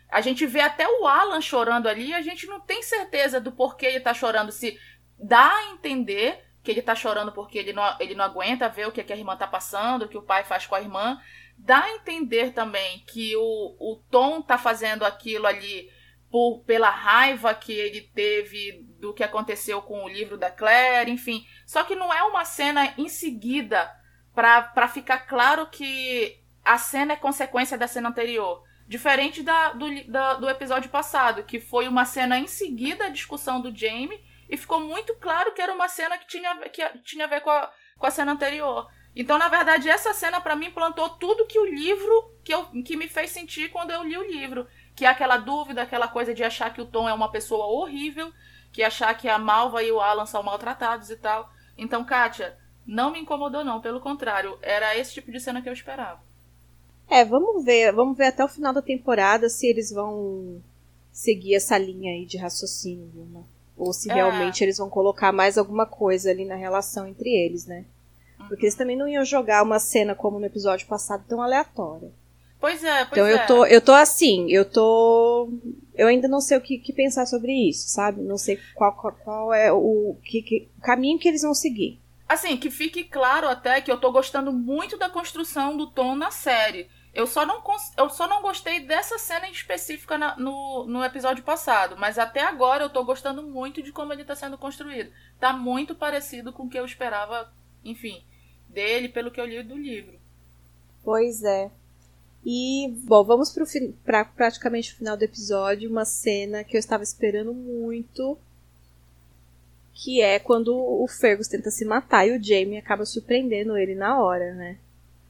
[0.10, 3.88] A gente vê até o Alan chorando ali a gente não tem certeza do porquê
[3.88, 4.52] ele tá chorando.
[4.52, 4.78] Se
[5.18, 8.91] dá a entender que ele tá chorando porque ele não, ele não aguenta ver o
[8.91, 11.20] que, que a irmã tá passando, o que o pai faz com a irmã.
[11.58, 13.41] Dá a entender também que o,
[13.80, 15.89] o Tom tá fazendo aquilo ali
[16.30, 21.46] por, pela raiva que ele teve do que aconteceu com o livro da Claire, enfim.
[21.66, 23.91] Só que não é uma cena em seguida
[24.34, 28.63] para ficar claro que a cena é consequência da cena anterior.
[28.88, 33.61] Diferente da, do, da, do episódio passado, que foi uma cena em seguida à discussão
[33.61, 37.29] do Jamie, e ficou muito claro que era uma cena que tinha, que tinha a
[37.29, 38.89] ver com a, com a cena anterior.
[39.15, 42.97] Então, na verdade, essa cena para mim plantou tudo que o livro que, eu, que
[42.97, 44.67] me fez sentir quando eu li o livro.
[44.95, 48.31] Que é aquela dúvida, aquela coisa de achar que o Tom é uma pessoa horrível,
[48.71, 51.51] que achar que a Malva e o Alan são maltratados e tal.
[51.77, 53.81] Então, Kátia, não me incomodou, não.
[53.81, 56.19] Pelo contrário, era esse tipo de cena que eu esperava.
[57.09, 57.91] É, vamos ver.
[57.91, 60.61] Vamos ver até o final da temporada se eles vão
[61.11, 63.45] seguir essa linha aí de raciocínio, Vilma.
[63.77, 64.13] Ou se é.
[64.13, 67.86] realmente eles vão colocar mais alguma coisa ali na relação entre eles, né?
[68.39, 68.47] Uhum.
[68.47, 72.11] Porque eles também não iam jogar uma cena como no episódio passado tão aleatória.
[72.59, 73.34] Pois é, pois então é.
[73.34, 75.49] eu tô, eu tô assim, eu tô.
[75.93, 78.21] Eu ainda não sei o que, que pensar sobre isso, sabe?
[78.21, 81.99] Não sei qual, qual, qual é o, que, que, o caminho que eles vão seguir.
[82.28, 86.32] Assim, que fique claro até que eu tô gostando muito da construção do Tom na
[86.32, 86.89] série.
[87.13, 87.61] Eu só não,
[87.95, 92.84] eu só não gostei dessa cena específica na, no, no episódio passado, mas até agora
[92.84, 95.11] eu tô gostando muito de como ele tá sendo construído.
[95.39, 97.53] Tá muito parecido com o que eu esperava,
[97.84, 98.24] enfim,
[98.67, 100.19] dele, pelo que eu li do livro.
[101.03, 101.69] Pois é.
[102.45, 103.65] E, bom, vamos pro
[104.03, 108.38] pra praticamente o final do episódio, uma cena que eu estava esperando muito,
[109.94, 114.20] que é quando o Fergus tenta se matar e o Jamie acaba surpreendendo ele na
[114.20, 114.78] hora, né?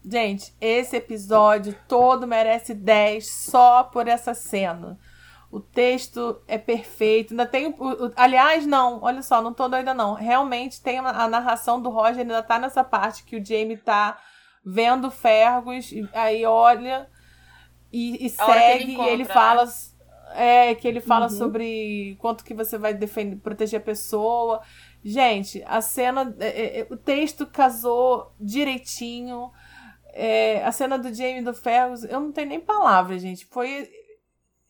[0.05, 4.97] Gente, esse episódio todo merece 10 só por essa cena.
[5.51, 7.32] O texto é perfeito.
[7.32, 7.68] Ainda tem.
[7.68, 10.14] O, o, aliás, não, olha só, não tô doida, não.
[10.14, 14.20] Realmente tem a, a narração do Roger, ainda tá nessa parte que o Jamie tá
[14.66, 17.07] vendo Fergus, aí olha
[17.91, 19.66] e, e segue, ele encontra, e ele fala.
[19.66, 19.72] Né?
[20.36, 21.38] É, que ele fala uhum.
[21.38, 24.61] sobre quanto que você vai defender, proteger a pessoa.
[25.03, 26.36] Gente, a cena.
[26.39, 29.51] É, é, é, o texto casou direitinho.
[30.13, 33.45] É, a cena do Jamie do Fergus, eu não tenho nem palavras, gente.
[33.45, 33.89] Foi.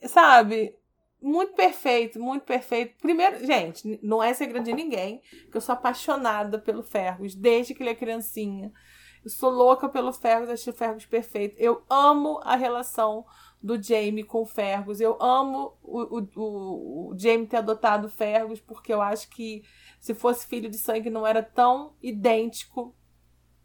[0.05, 0.75] Sabe?
[1.21, 2.95] Muito perfeito, muito perfeito.
[3.01, 7.81] Primeiro, gente, não é segredo de ninguém que eu sou apaixonada pelo Fergus desde que
[7.81, 8.73] ele é criancinha.
[9.23, 11.55] Eu sou louca pelo Fergus, achei o Fergus perfeito.
[11.57, 13.25] Eu amo a relação
[13.61, 14.99] do Jamie com o Fergus.
[14.99, 19.63] Eu amo o, o, o, Jamie ter adotado o Fergus, porque eu acho que
[20.01, 22.93] se fosse filho de sangue não era tão idêntico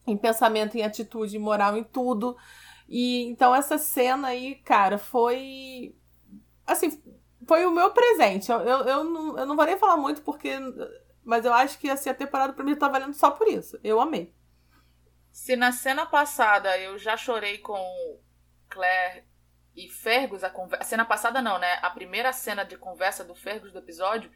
[0.06, 2.36] em pensamento, em atitude, em moral, em tudo.
[2.88, 5.96] E então essa cena aí, cara, foi.
[6.64, 7.02] Assim,
[7.46, 8.52] foi o meu presente.
[8.52, 10.52] Eu, eu, eu, não, eu não vou nem falar muito porque.
[11.24, 13.78] Mas eu acho que assim, a temporada pra mim tá valendo só por isso.
[13.82, 14.32] Eu amei.
[15.38, 17.80] Se na cena passada eu já chorei com
[18.68, 19.24] Claire
[19.74, 21.78] e Fergus, a, conversa, a cena passada não, né?
[21.80, 24.32] A primeira cena de conversa do Fergus do episódio,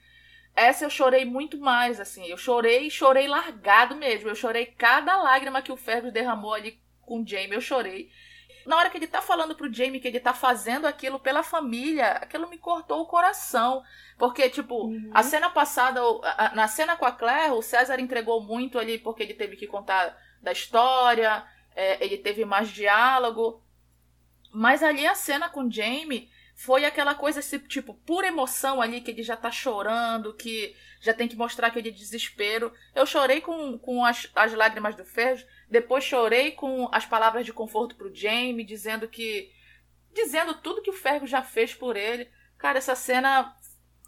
[0.55, 2.25] essa eu chorei muito mais, assim.
[2.27, 4.29] Eu chorei, chorei largado mesmo.
[4.29, 8.09] Eu chorei cada lágrima que o Fergus derramou ali com o Jamie, eu chorei.
[8.65, 12.13] Na hora que ele tá falando pro Jamie que ele tá fazendo aquilo pela família,
[12.13, 13.83] aquilo me cortou o coração.
[14.17, 15.11] Porque, tipo, uhum.
[15.13, 16.01] a cena passada,
[16.55, 20.17] na cena com a Claire, o César entregou muito ali porque ele teve que contar
[20.43, 21.45] da história,
[21.75, 23.63] é, ele teve mais diálogo.
[24.53, 29.23] Mas ali a cena com Jamie foi aquela coisa, tipo, pura emoção ali, que ele
[29.23, 32.73] já tá chorando, que já tem que mostrar aquele desespero.
[32.95, 37.53] Eu chorei com, com as, as lágrimas do Ferro, depois chorei com as palavras de
[37.53, 39.51] conforto pro Jamie, dizendo que.
[40.13, 42.29] dizendo tudo que o Ferro já fez por ele.
[42.59, 43.57] Cara, essa cena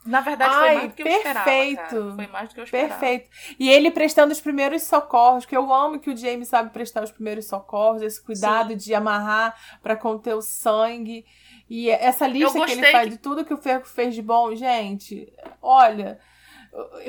[0.04, 1.80] Na verdade, Ai, foi mais do que perfeito.
[1.94, 2.14] eu esperava.
[2.14, 3.00] Foi mais do que eu esperava.
[3.00, 3.30] Perfeito.
[3.58, 7.10] E ele prestando os primeiros socorros, que eu amo que o James sabe prestar os
[7.10, 8.76] primeiros socorros, esse cuidado Sim.
[8.76, 11.24] de amarrar para conter o sangue.
[11.68, 13.10] E essa lista que ele faz que...
[13.10, 15.32] de tudo que o Ferro fez de bom, gente,
[15.62, 16.20] olha.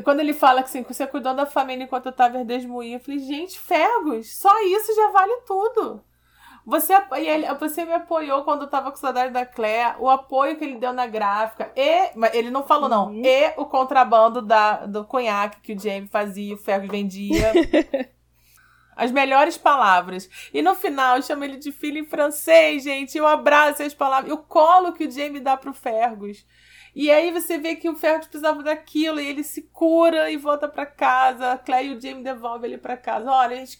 [0.03, 3.19] Quando ele fala que assim, você cuidou da família enquanto eu tava em eu falei,
[3.19, 6.03] gente, Fergus, só isso já vale tudo.
[6.65, 10.63] Você, ele, você me apoiou quando eu tava com saudade da Claire, o apoio que
[10.63, 12.11] ele deu na gráfica, e.
[12.33, 13.09] Ele não falou, não.
[13.09, 13.21] Uhum.
[13.23, 17.53] E o contrabando da, do conhaque que o Jamie fazia, o Fergus vendia.
[18.95, 20.29] As melhores palavras.
[20.53, 23.17] E no final, chama ele de filho em francês, gente.
[23.17, 24.31] Eu abraço as palavras.
[24.31, 26.45] O colo que o Jamie dá pro Fergus.
[26.95, 30.65] E aí você vê que o Fergus precisava daquilo e ele se cura e volta
[30.69, 31.51] para casa.
[31.51, 33.29] A Claire e o Jamie devolvem ele para casa.
[33.29, 33.77] Olha, a gente,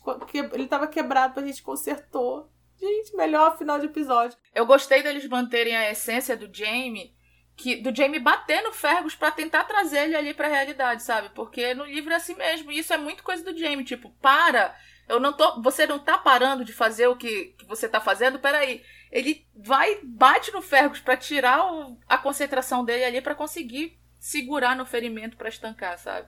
[0.51, 2.51] ele tava quebrado, a gente consertou.
[2.79, 4.37] Gente, melhor final de episódio.
[4.53, 7.15] Eu gostei deles manterem a essência do Jamie,
[7.55, 11.29] que do Jamie bater no Fergus para tentar trazer ele ali pra realidade, sabe?
[11.29, 12.71] Porque no livro é assim mesmo.
[12.71, 13.85] E isso é muito coisa do Jamie.
[13.85, 14.77] Tipo, para.
[15.07, 15.61] Eu não tô.
[15.61, 18.39] Você não tá parando de fazer o que, que você tá fazendo?
[18.39, 18.83] Peraí.
[19.11, 24.75] Ele vai, bate no Fergus para tirar o, a concentração dele ali para conseguir segurar
[24.75, 26.27] no ferimento para estancar, sabe?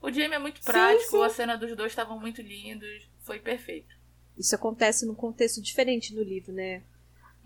[0.00, 1.24] O Jamie é muito prático, sim, sim.
[1.24, 4.01] a cena dos dois estavam muito lindos, foi perfeito.
[4.36, 6.82] Isso acontece num contexto diferente no livro, né?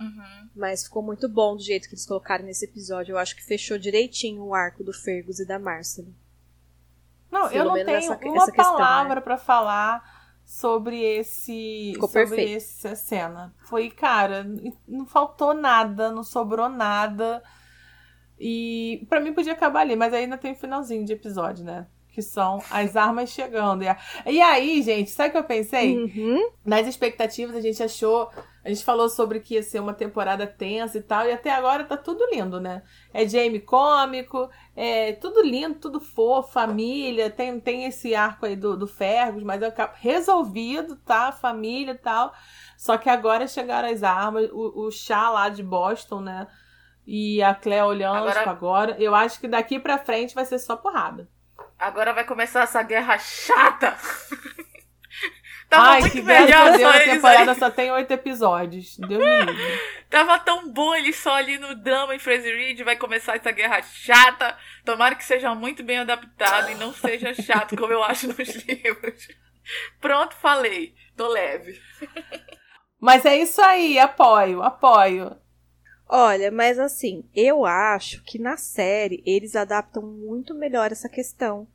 [0.01, 0.49] Uhum.
[0.55, 3.13] Mas ficou muito bom do jeito que eles colocaram nesse episódio.
[3.13, 6.15] Eu acho que fechou direitinho o arco do Fergus e da Marcely.
[7.31, 9.21] Não, Pelo eu não tenho essa, uma essa palavra né?
[9.21, 12.57] para falar sobre esse Ficou sobre perfeito.
[12.57, 13.55] essa cena.
[13.65, 14.47] Foi, cara,
[14.87, 17.43] não faltou nada, não sobrou nada.
[18.39, 21.87] E para mim podia acabar ali, mas ainda tem o finalzinho de episódio, né?
[22.17, 23.85] Que são as armas chegando.
[24.25, 25.99] E aí, gente, sabe o que eu pensei?
[25.99, 26.49] Uhum.
[26.65, 28.31] Nas expectativas, a gente achou.
[28.65, 31.85] A gente falou sobre que ia ser uma temporada tensa e tal, e até agora
[31.85, 32.83] tá tudo lindo, né?
[33.13, 38.75] É Jamie cômico, é tudo lindo, tudo fofo, família, tem, tem esse arco aí do,
[38.79, 41.33] do Fergus, mas é resolvido, tá?
[41.33, 42.33] Família e tal.
[42.79, 46.47] Só que agora chegaram as armas, o, o chá lá de Boston, né?
[47.07, 48.39] E a Clé olhando agora...
[48.39, 48.97] Tipo, agora.
[48.99, 51.29] Eu acho que daqui pra frente vai ser só porrada.
[51.79, 53.97] Agora vai começar essa guerra chata.
[55.69, 57.59] Tava Ai, muito que melhor Deus, a temporada aí.
[57.59, 58.97] só tem oito episódios.
[59.01, 59.57] Livre.
[60.09, 62.83] Tava tão bom ele só ali no drama em Fraser Reed.
[62.83, 64.57] Vai começar essa guerra chata.
[64.85, 69.27] Tomara que seja muito bem adaptado e não seja chato como eu acho nos livros.
[70.01, 70.95] Pronto, falei.
[71.17, 71.81] Tô leve.
[73.01, 75.37] Mas é isso aí, apoio, apoio.
[76.09, 81.67] Olha, mas assim, eu acho que na série eles adaptam muito melhor essa questão.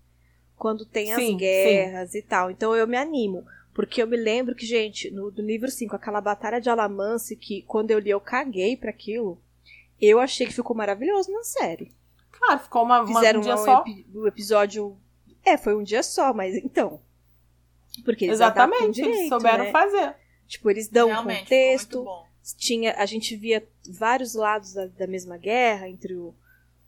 [0.55, 2.19] Quando tem sim, as guerras sim.
[2.19, 2.51] e tal.
[2.51, 3.45] Então eu me animo.
[3.73, 7.61] Porque eu me lembro que, gente, no, no livro 5, aquela batalha de Alamance, que
[7.63, 9.41] quando eu li eu caguei para aquilo,
[9.99, 11.91] eu achei que ficou maravilhoso na série.
[12.31, 13.83] Claro, ficou uma, uma Fizeram um dia um só.
[14.13, 14.97] Um episódio.
[15.43, 16.99] É, foi um dia só, mas então.
[18.03, 19.71] Porque eles Exatamente, direito, eles souberam né?
[19.71, 20.15] fazer.
[20.47, 22.05] Tipo, eles dão Realmente, um contexto
[22.57, 26.35] tinha a gente via vários lados da, da mesma guerra entre o,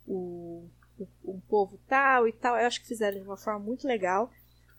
[0.06, 2.58] o, o, o, povo tal e tal.
[2.58, 4.32] Eu acho que fizeram de uma forma muito legal.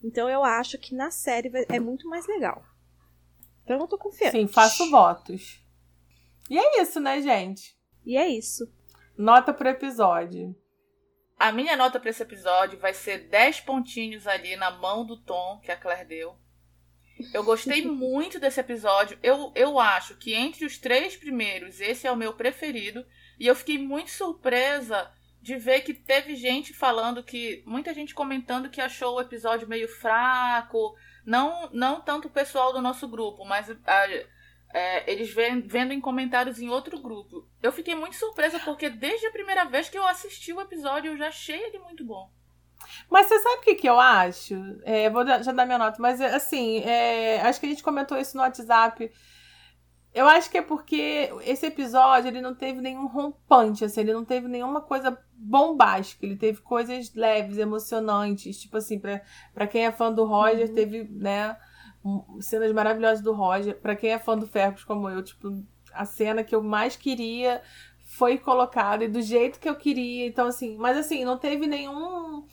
[0.02, 2.64] Então eu acho que na série é muito mais legal.
[3.62, 4.32] Então eu tô confiante.
[4.32, 5.64] Sim, faço votos.
[6.50, 7.76] E é isso, né, gente?
[8.04, 8.70] E é isso.
[9.16, 10.54] Nota pro episódio.
[11.38, 15.58] A minha nota para esse episódio vai ser 10 pontinhos ali na mão do Tom
[15.60, 16.36] que a Claire deu.
[17.32, 19.18] Eu gostei muito desse episódio.
[19.22, 23.04] Eu, eu acho que entre os três primeiros, esse é o meu preferido.
[23.38, 25.10] E eu fiquei muito surpresa
[25.40, 27.62] de ver que teve gente falando que.
[27.66, 30.96] Muita gente comentando que achou o episódio meio fraco.
[31.24, 34.06] Não, não tanto o pessoal do nosso grupo, mas a,
[34.74, 37.48] é, eles vendo em comentários em outro grupo.
[37.62, 41.16] Eu fiquei muito surpresa porque desde a primeira vez que eu assisti o episódio eu
[41.16, 42.30] já achei ele muito bom.
[43.10, 44.54] Mas você sabe o que, que eu acho?
[44.84, 48.36] É, vou já dar minha nota, mas assim, é, acho que a gente comentou isso
[48.36, 49.10] no WhatsApp.
[50.12, 54.24] Eu acho que é porque esse episódio ele não teve nenhum rompante, assim, ele não
[54.24, 59.20] teve nenhuma coisa bombástica, ele teve coisas leves, emocionantes, tipo assim, pra,
[59.52, 60.74] pra quem é fã do Roger, uhum.
[60.74, 61.56] teve, né,
[62.40, 63.76] cenas maravilhosas do Roger.
[63.80, 65.48] Pra quem é fã do Fergus como eu, tipo,
[65.92, 67.60] a cena que eu mais queria
[68.04, 70.26] foi colocada e do jeito que eu queria.
[70.26, 72.46] Então, assim, mas assim, não teve nenhum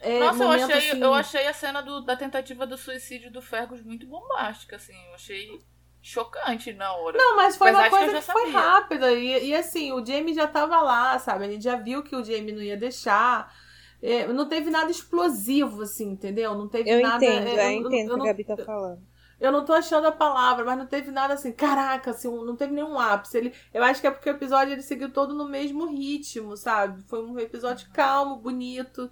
[0.00, 1.02] é, Nossa, eu achei, assim...
[1.02, 4.94] eu achei a cena do, da tentativa do suicídio do Fergus muito bombástica, assim.
[5.08, 5.60] Eu achei
[6.00, 7.18] chocante na hora.
[7.18, 9.12] Não, mas foi Apesar uma coisa que, que foi rápida.
[9.12, 11.44] E, e assim, o Jamie já tava lá, sabe?
[11.44, 13.52] A gente já viu que o Jamie não ia deixar.
[14.00, 16.54] É, não teve nada explosivo, assim, entendeu?
[16.54, 17.24] Não teve eu nada.
[17.24, 19.02] Entendo, é, eu, eu entendo o que a Gabi tá falando.
[19.40, 22.72] Eu não tô achando a palavra, mas não teve nada assim, caraca, assim, não teve
[22.72, 23.38] nenhum ápice.
[23.38, 27.02] Ele, eu acho que é porque o episódio ele seguiu todo no mesmo ritmo, sabe?
[27.04, 29.08] Foi um episódio calmo, bonito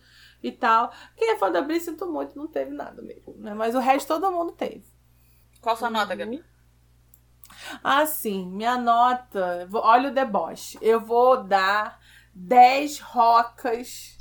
[0.46, 0.92] e tal.
[1.16, 3.52] Quem é fã da Bri, sinto muito, não teve nada mesmo, né?
[3.52, 4.84] Mas o resto todo mundo teve.
[5.60, 6.44] Qual sua nota, Gabi?
[7.82, 8.48] Ah, sim.
[8.48, 9.68] Minha nota.
[9.72, 10.78] Olha o deboche.
[10.80, 12.00] Eu vou dar
[12.32, 14.18] 10 rocas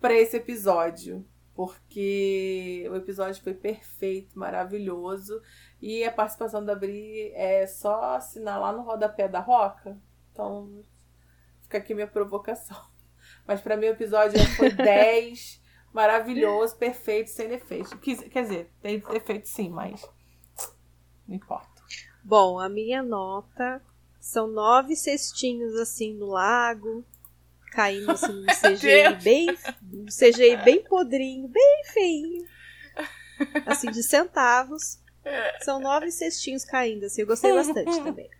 [0.00, 1.26] para esse episódio.
[1.54, 5.42] Porque o episódio foi perfeito, maravilhoso.
[5.82, 10.00] E a participação da Bri é só assinar lá no rodapé da roca.
[10.30, 10.84] Então,
[11.62, 12.76] fica aqui minha provocação.
[13.48, 17.96] Mas para mim o episódio foi 10, maravilhoso, perfeito, sem defeito.
[17.98, 20.06] Quer dizer, tem defeito sim, mas
[21.26, 21.82] não importa.
[22.22, 23.82] Bom, a minha nota
[24.20, 27.02] são nove cestinhos assim no lago,
[27.72, 29.48] caindo assim no CGI bem,
[29.94, 32.44] um CGI bem podrinho, bem feinho,
[33.64, 35.00] assim de centavos.
[35.60, 37.20] São nove cestinhos caindo assim.
[37.20, 38.30] Eu gostei bastante também.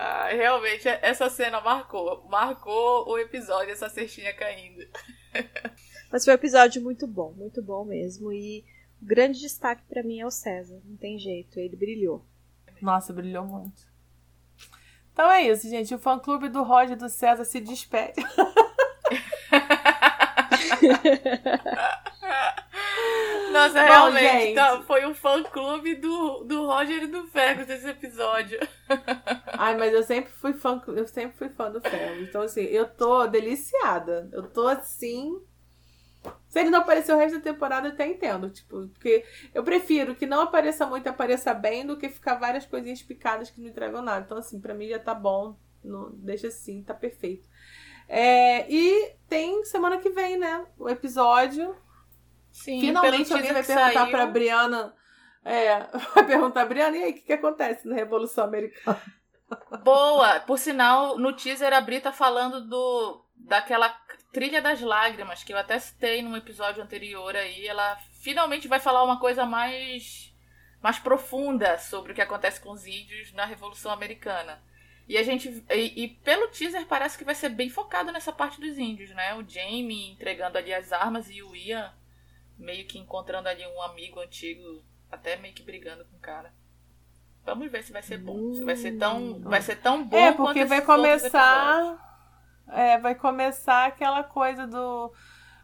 [0.00, 2.24] Ah, realmente, essa cena marcou.
[2.28, 4.86] Marcou o episódio, essa cestinha caindo.
[6.12, 8.32] Mas foi um episódio muito bom, muito bom mesmo.
[8.32, 8.64] E
[9.02, 10.80] o grande destaque para mim é o César.
[10.84, 12.24] Não tem jeito, ele brilhou.
[12.80, 13.88] Nossa, brilhou muito.
[15.12, 15.92] Então é isso, gente.
[15.92, 18.22] O fã-clube do Roger do César se despede.
[23.52, 28.58] Nossa, Bom, realmente, tá, foi um fã-clube do, do Roger e do Fergus esse episódio.
[29.58, 32.28] Ai, mas eu sempre fui fã, eu sempre fui fã do Fergus.
[32.28, 34.28] Então, assim, eu tô deliciada.
[34.32, 35.40] Eu tô assim
[36.48, 38.50] se ele não aparecer o resto da temporada, eu até entendo.
[38.50, 42.66] Tipo, porque eu prefiro que não apareça muito e apareça bem do que ficar várias
[42.66, 44.24] coisinhas picadas que não entregam nada.
[44.24, 45.56] Então, assim, pra mim já tá bom.
[45.84, 47.48] Não, deixa assim, tá perfeito.
[48.08, 50.66] É, e tem semana que vem, né?
[50.78, 51.76] O episódio.
[52.58, 54.10] Sim, Finalmente alguém vai perguntar saiu...
[54.10, 54.92] pra Briana.
[55.44, 59.00] É, vai perguntar, Briana, e aí, o que, que acontece na Revolução Americana?
[59.84, 60.40] Boa!
[60.40, 63.88] Por sinal, no teaser a Bri tá falando do, daquela
[64.32, 69.04] Trilha das Lágrimas, que eu até citei num episódio anterior aí, ela finalmente vai falar
[69.04, 70.34] uma coisa mais,
[70.82, 74.60] mais profunda sobre o que acontece com os índios na Revolução Americana.
[75.08, 75.64] E a gente.
[75.70, 79.34] E, e, pelo teaser parece que vai ser bem focado nessa parte dos índios, né?
[79.36, 81.94] O Jamie entregando ali as armas e o Ian
[82.58, 86.52] meio que encontrando ali um amigo antigo, até meio que brigando com o cara.
[87.44, 88.52] Vamos ver se vai ser bom.
[88.52, 89.40] Se vai ser tão, hum.
[89.40, 92.08] vai ser tão bom É, porque vai começar
[92.70, 95.12] é, vai começar aquela coisa do.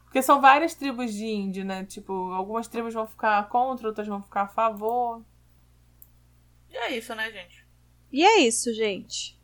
[0.04, 1.84] Porque são várias tribos de índio, né?
[1.84, 5.22] Tipo, algumas tribos vão ficar contra, outras vão ficar a favor.
[6.70, 7.64] E é isso, né, gente?
[8.12, 9.38] E é isso, gente.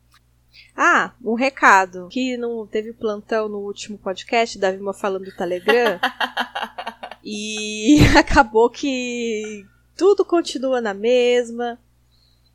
[0.77, 2.09] Ah, um recado.
[2.09, 5.99] Que não teve plantão no último podcast, da Vilma falando do Telegram.
[7.25, 9.67] e acabou que
[9.97, 11.79] tudo continua na mesma.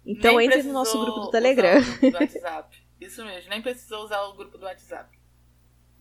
[0.05, 1.81] Então Nem entre no nosso grupo do Telegram.
[1.81, 2.85] Do WhatsApp.
[2.99, 5.15] Isso mesmo, nem precisou usar o grupo do WhatsApp.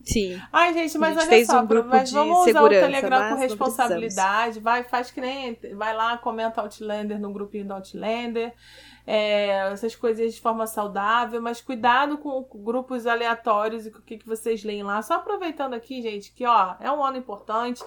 [0.05, 0.39] Sim.
[0.53, 4.61] Ai, gente, mas olha só, um grupo mas vamos usar o Telegram com responsabilidade.
[4.61, 5.59] Vai, faz que nem.
[5.75, 8.53] Vai lá, comenta Outlander no grupinho do Outlander.
[9.07, 14.19] É, essas coisinhas de forma saudável, mas cuidado com grupos aleatórios e com o que,
[14.19, 15.01] que vocês leem lá.
[15.03, 17.83] Só aproveitando aqui, gente, que ó, é um ano importante.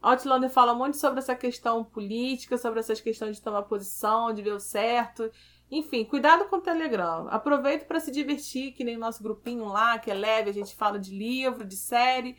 [0.00, 4.52] Outlander fala muito sobre essa questão política, sobre essas questões de tomar posição, de ver
[4.52, 5.30] o certo.
[5.70, 7.26] Enfim, cuidado com o Telegram.
[7.28, 10.76] Aproveita para se divertir, que nem o nosso grupinho lá, que é leve, a gente
[10.76, 12.36] fala de livro, de série,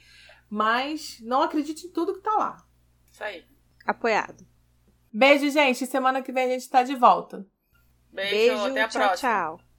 [0.50, 2.66] mas não acredite em tudo que tá lá.
[3.12, 3.46] Isso aí.
[3.86, 4.46] Apoiado.
[5.12, 5.86] Beijo, gente.
[5.86, 7.46] Semana que vem a gente tá de volta.
[8.12, 9.30] Beijo, Beijo até a tchau, próxima.
[9.30, 9.67] Tchau.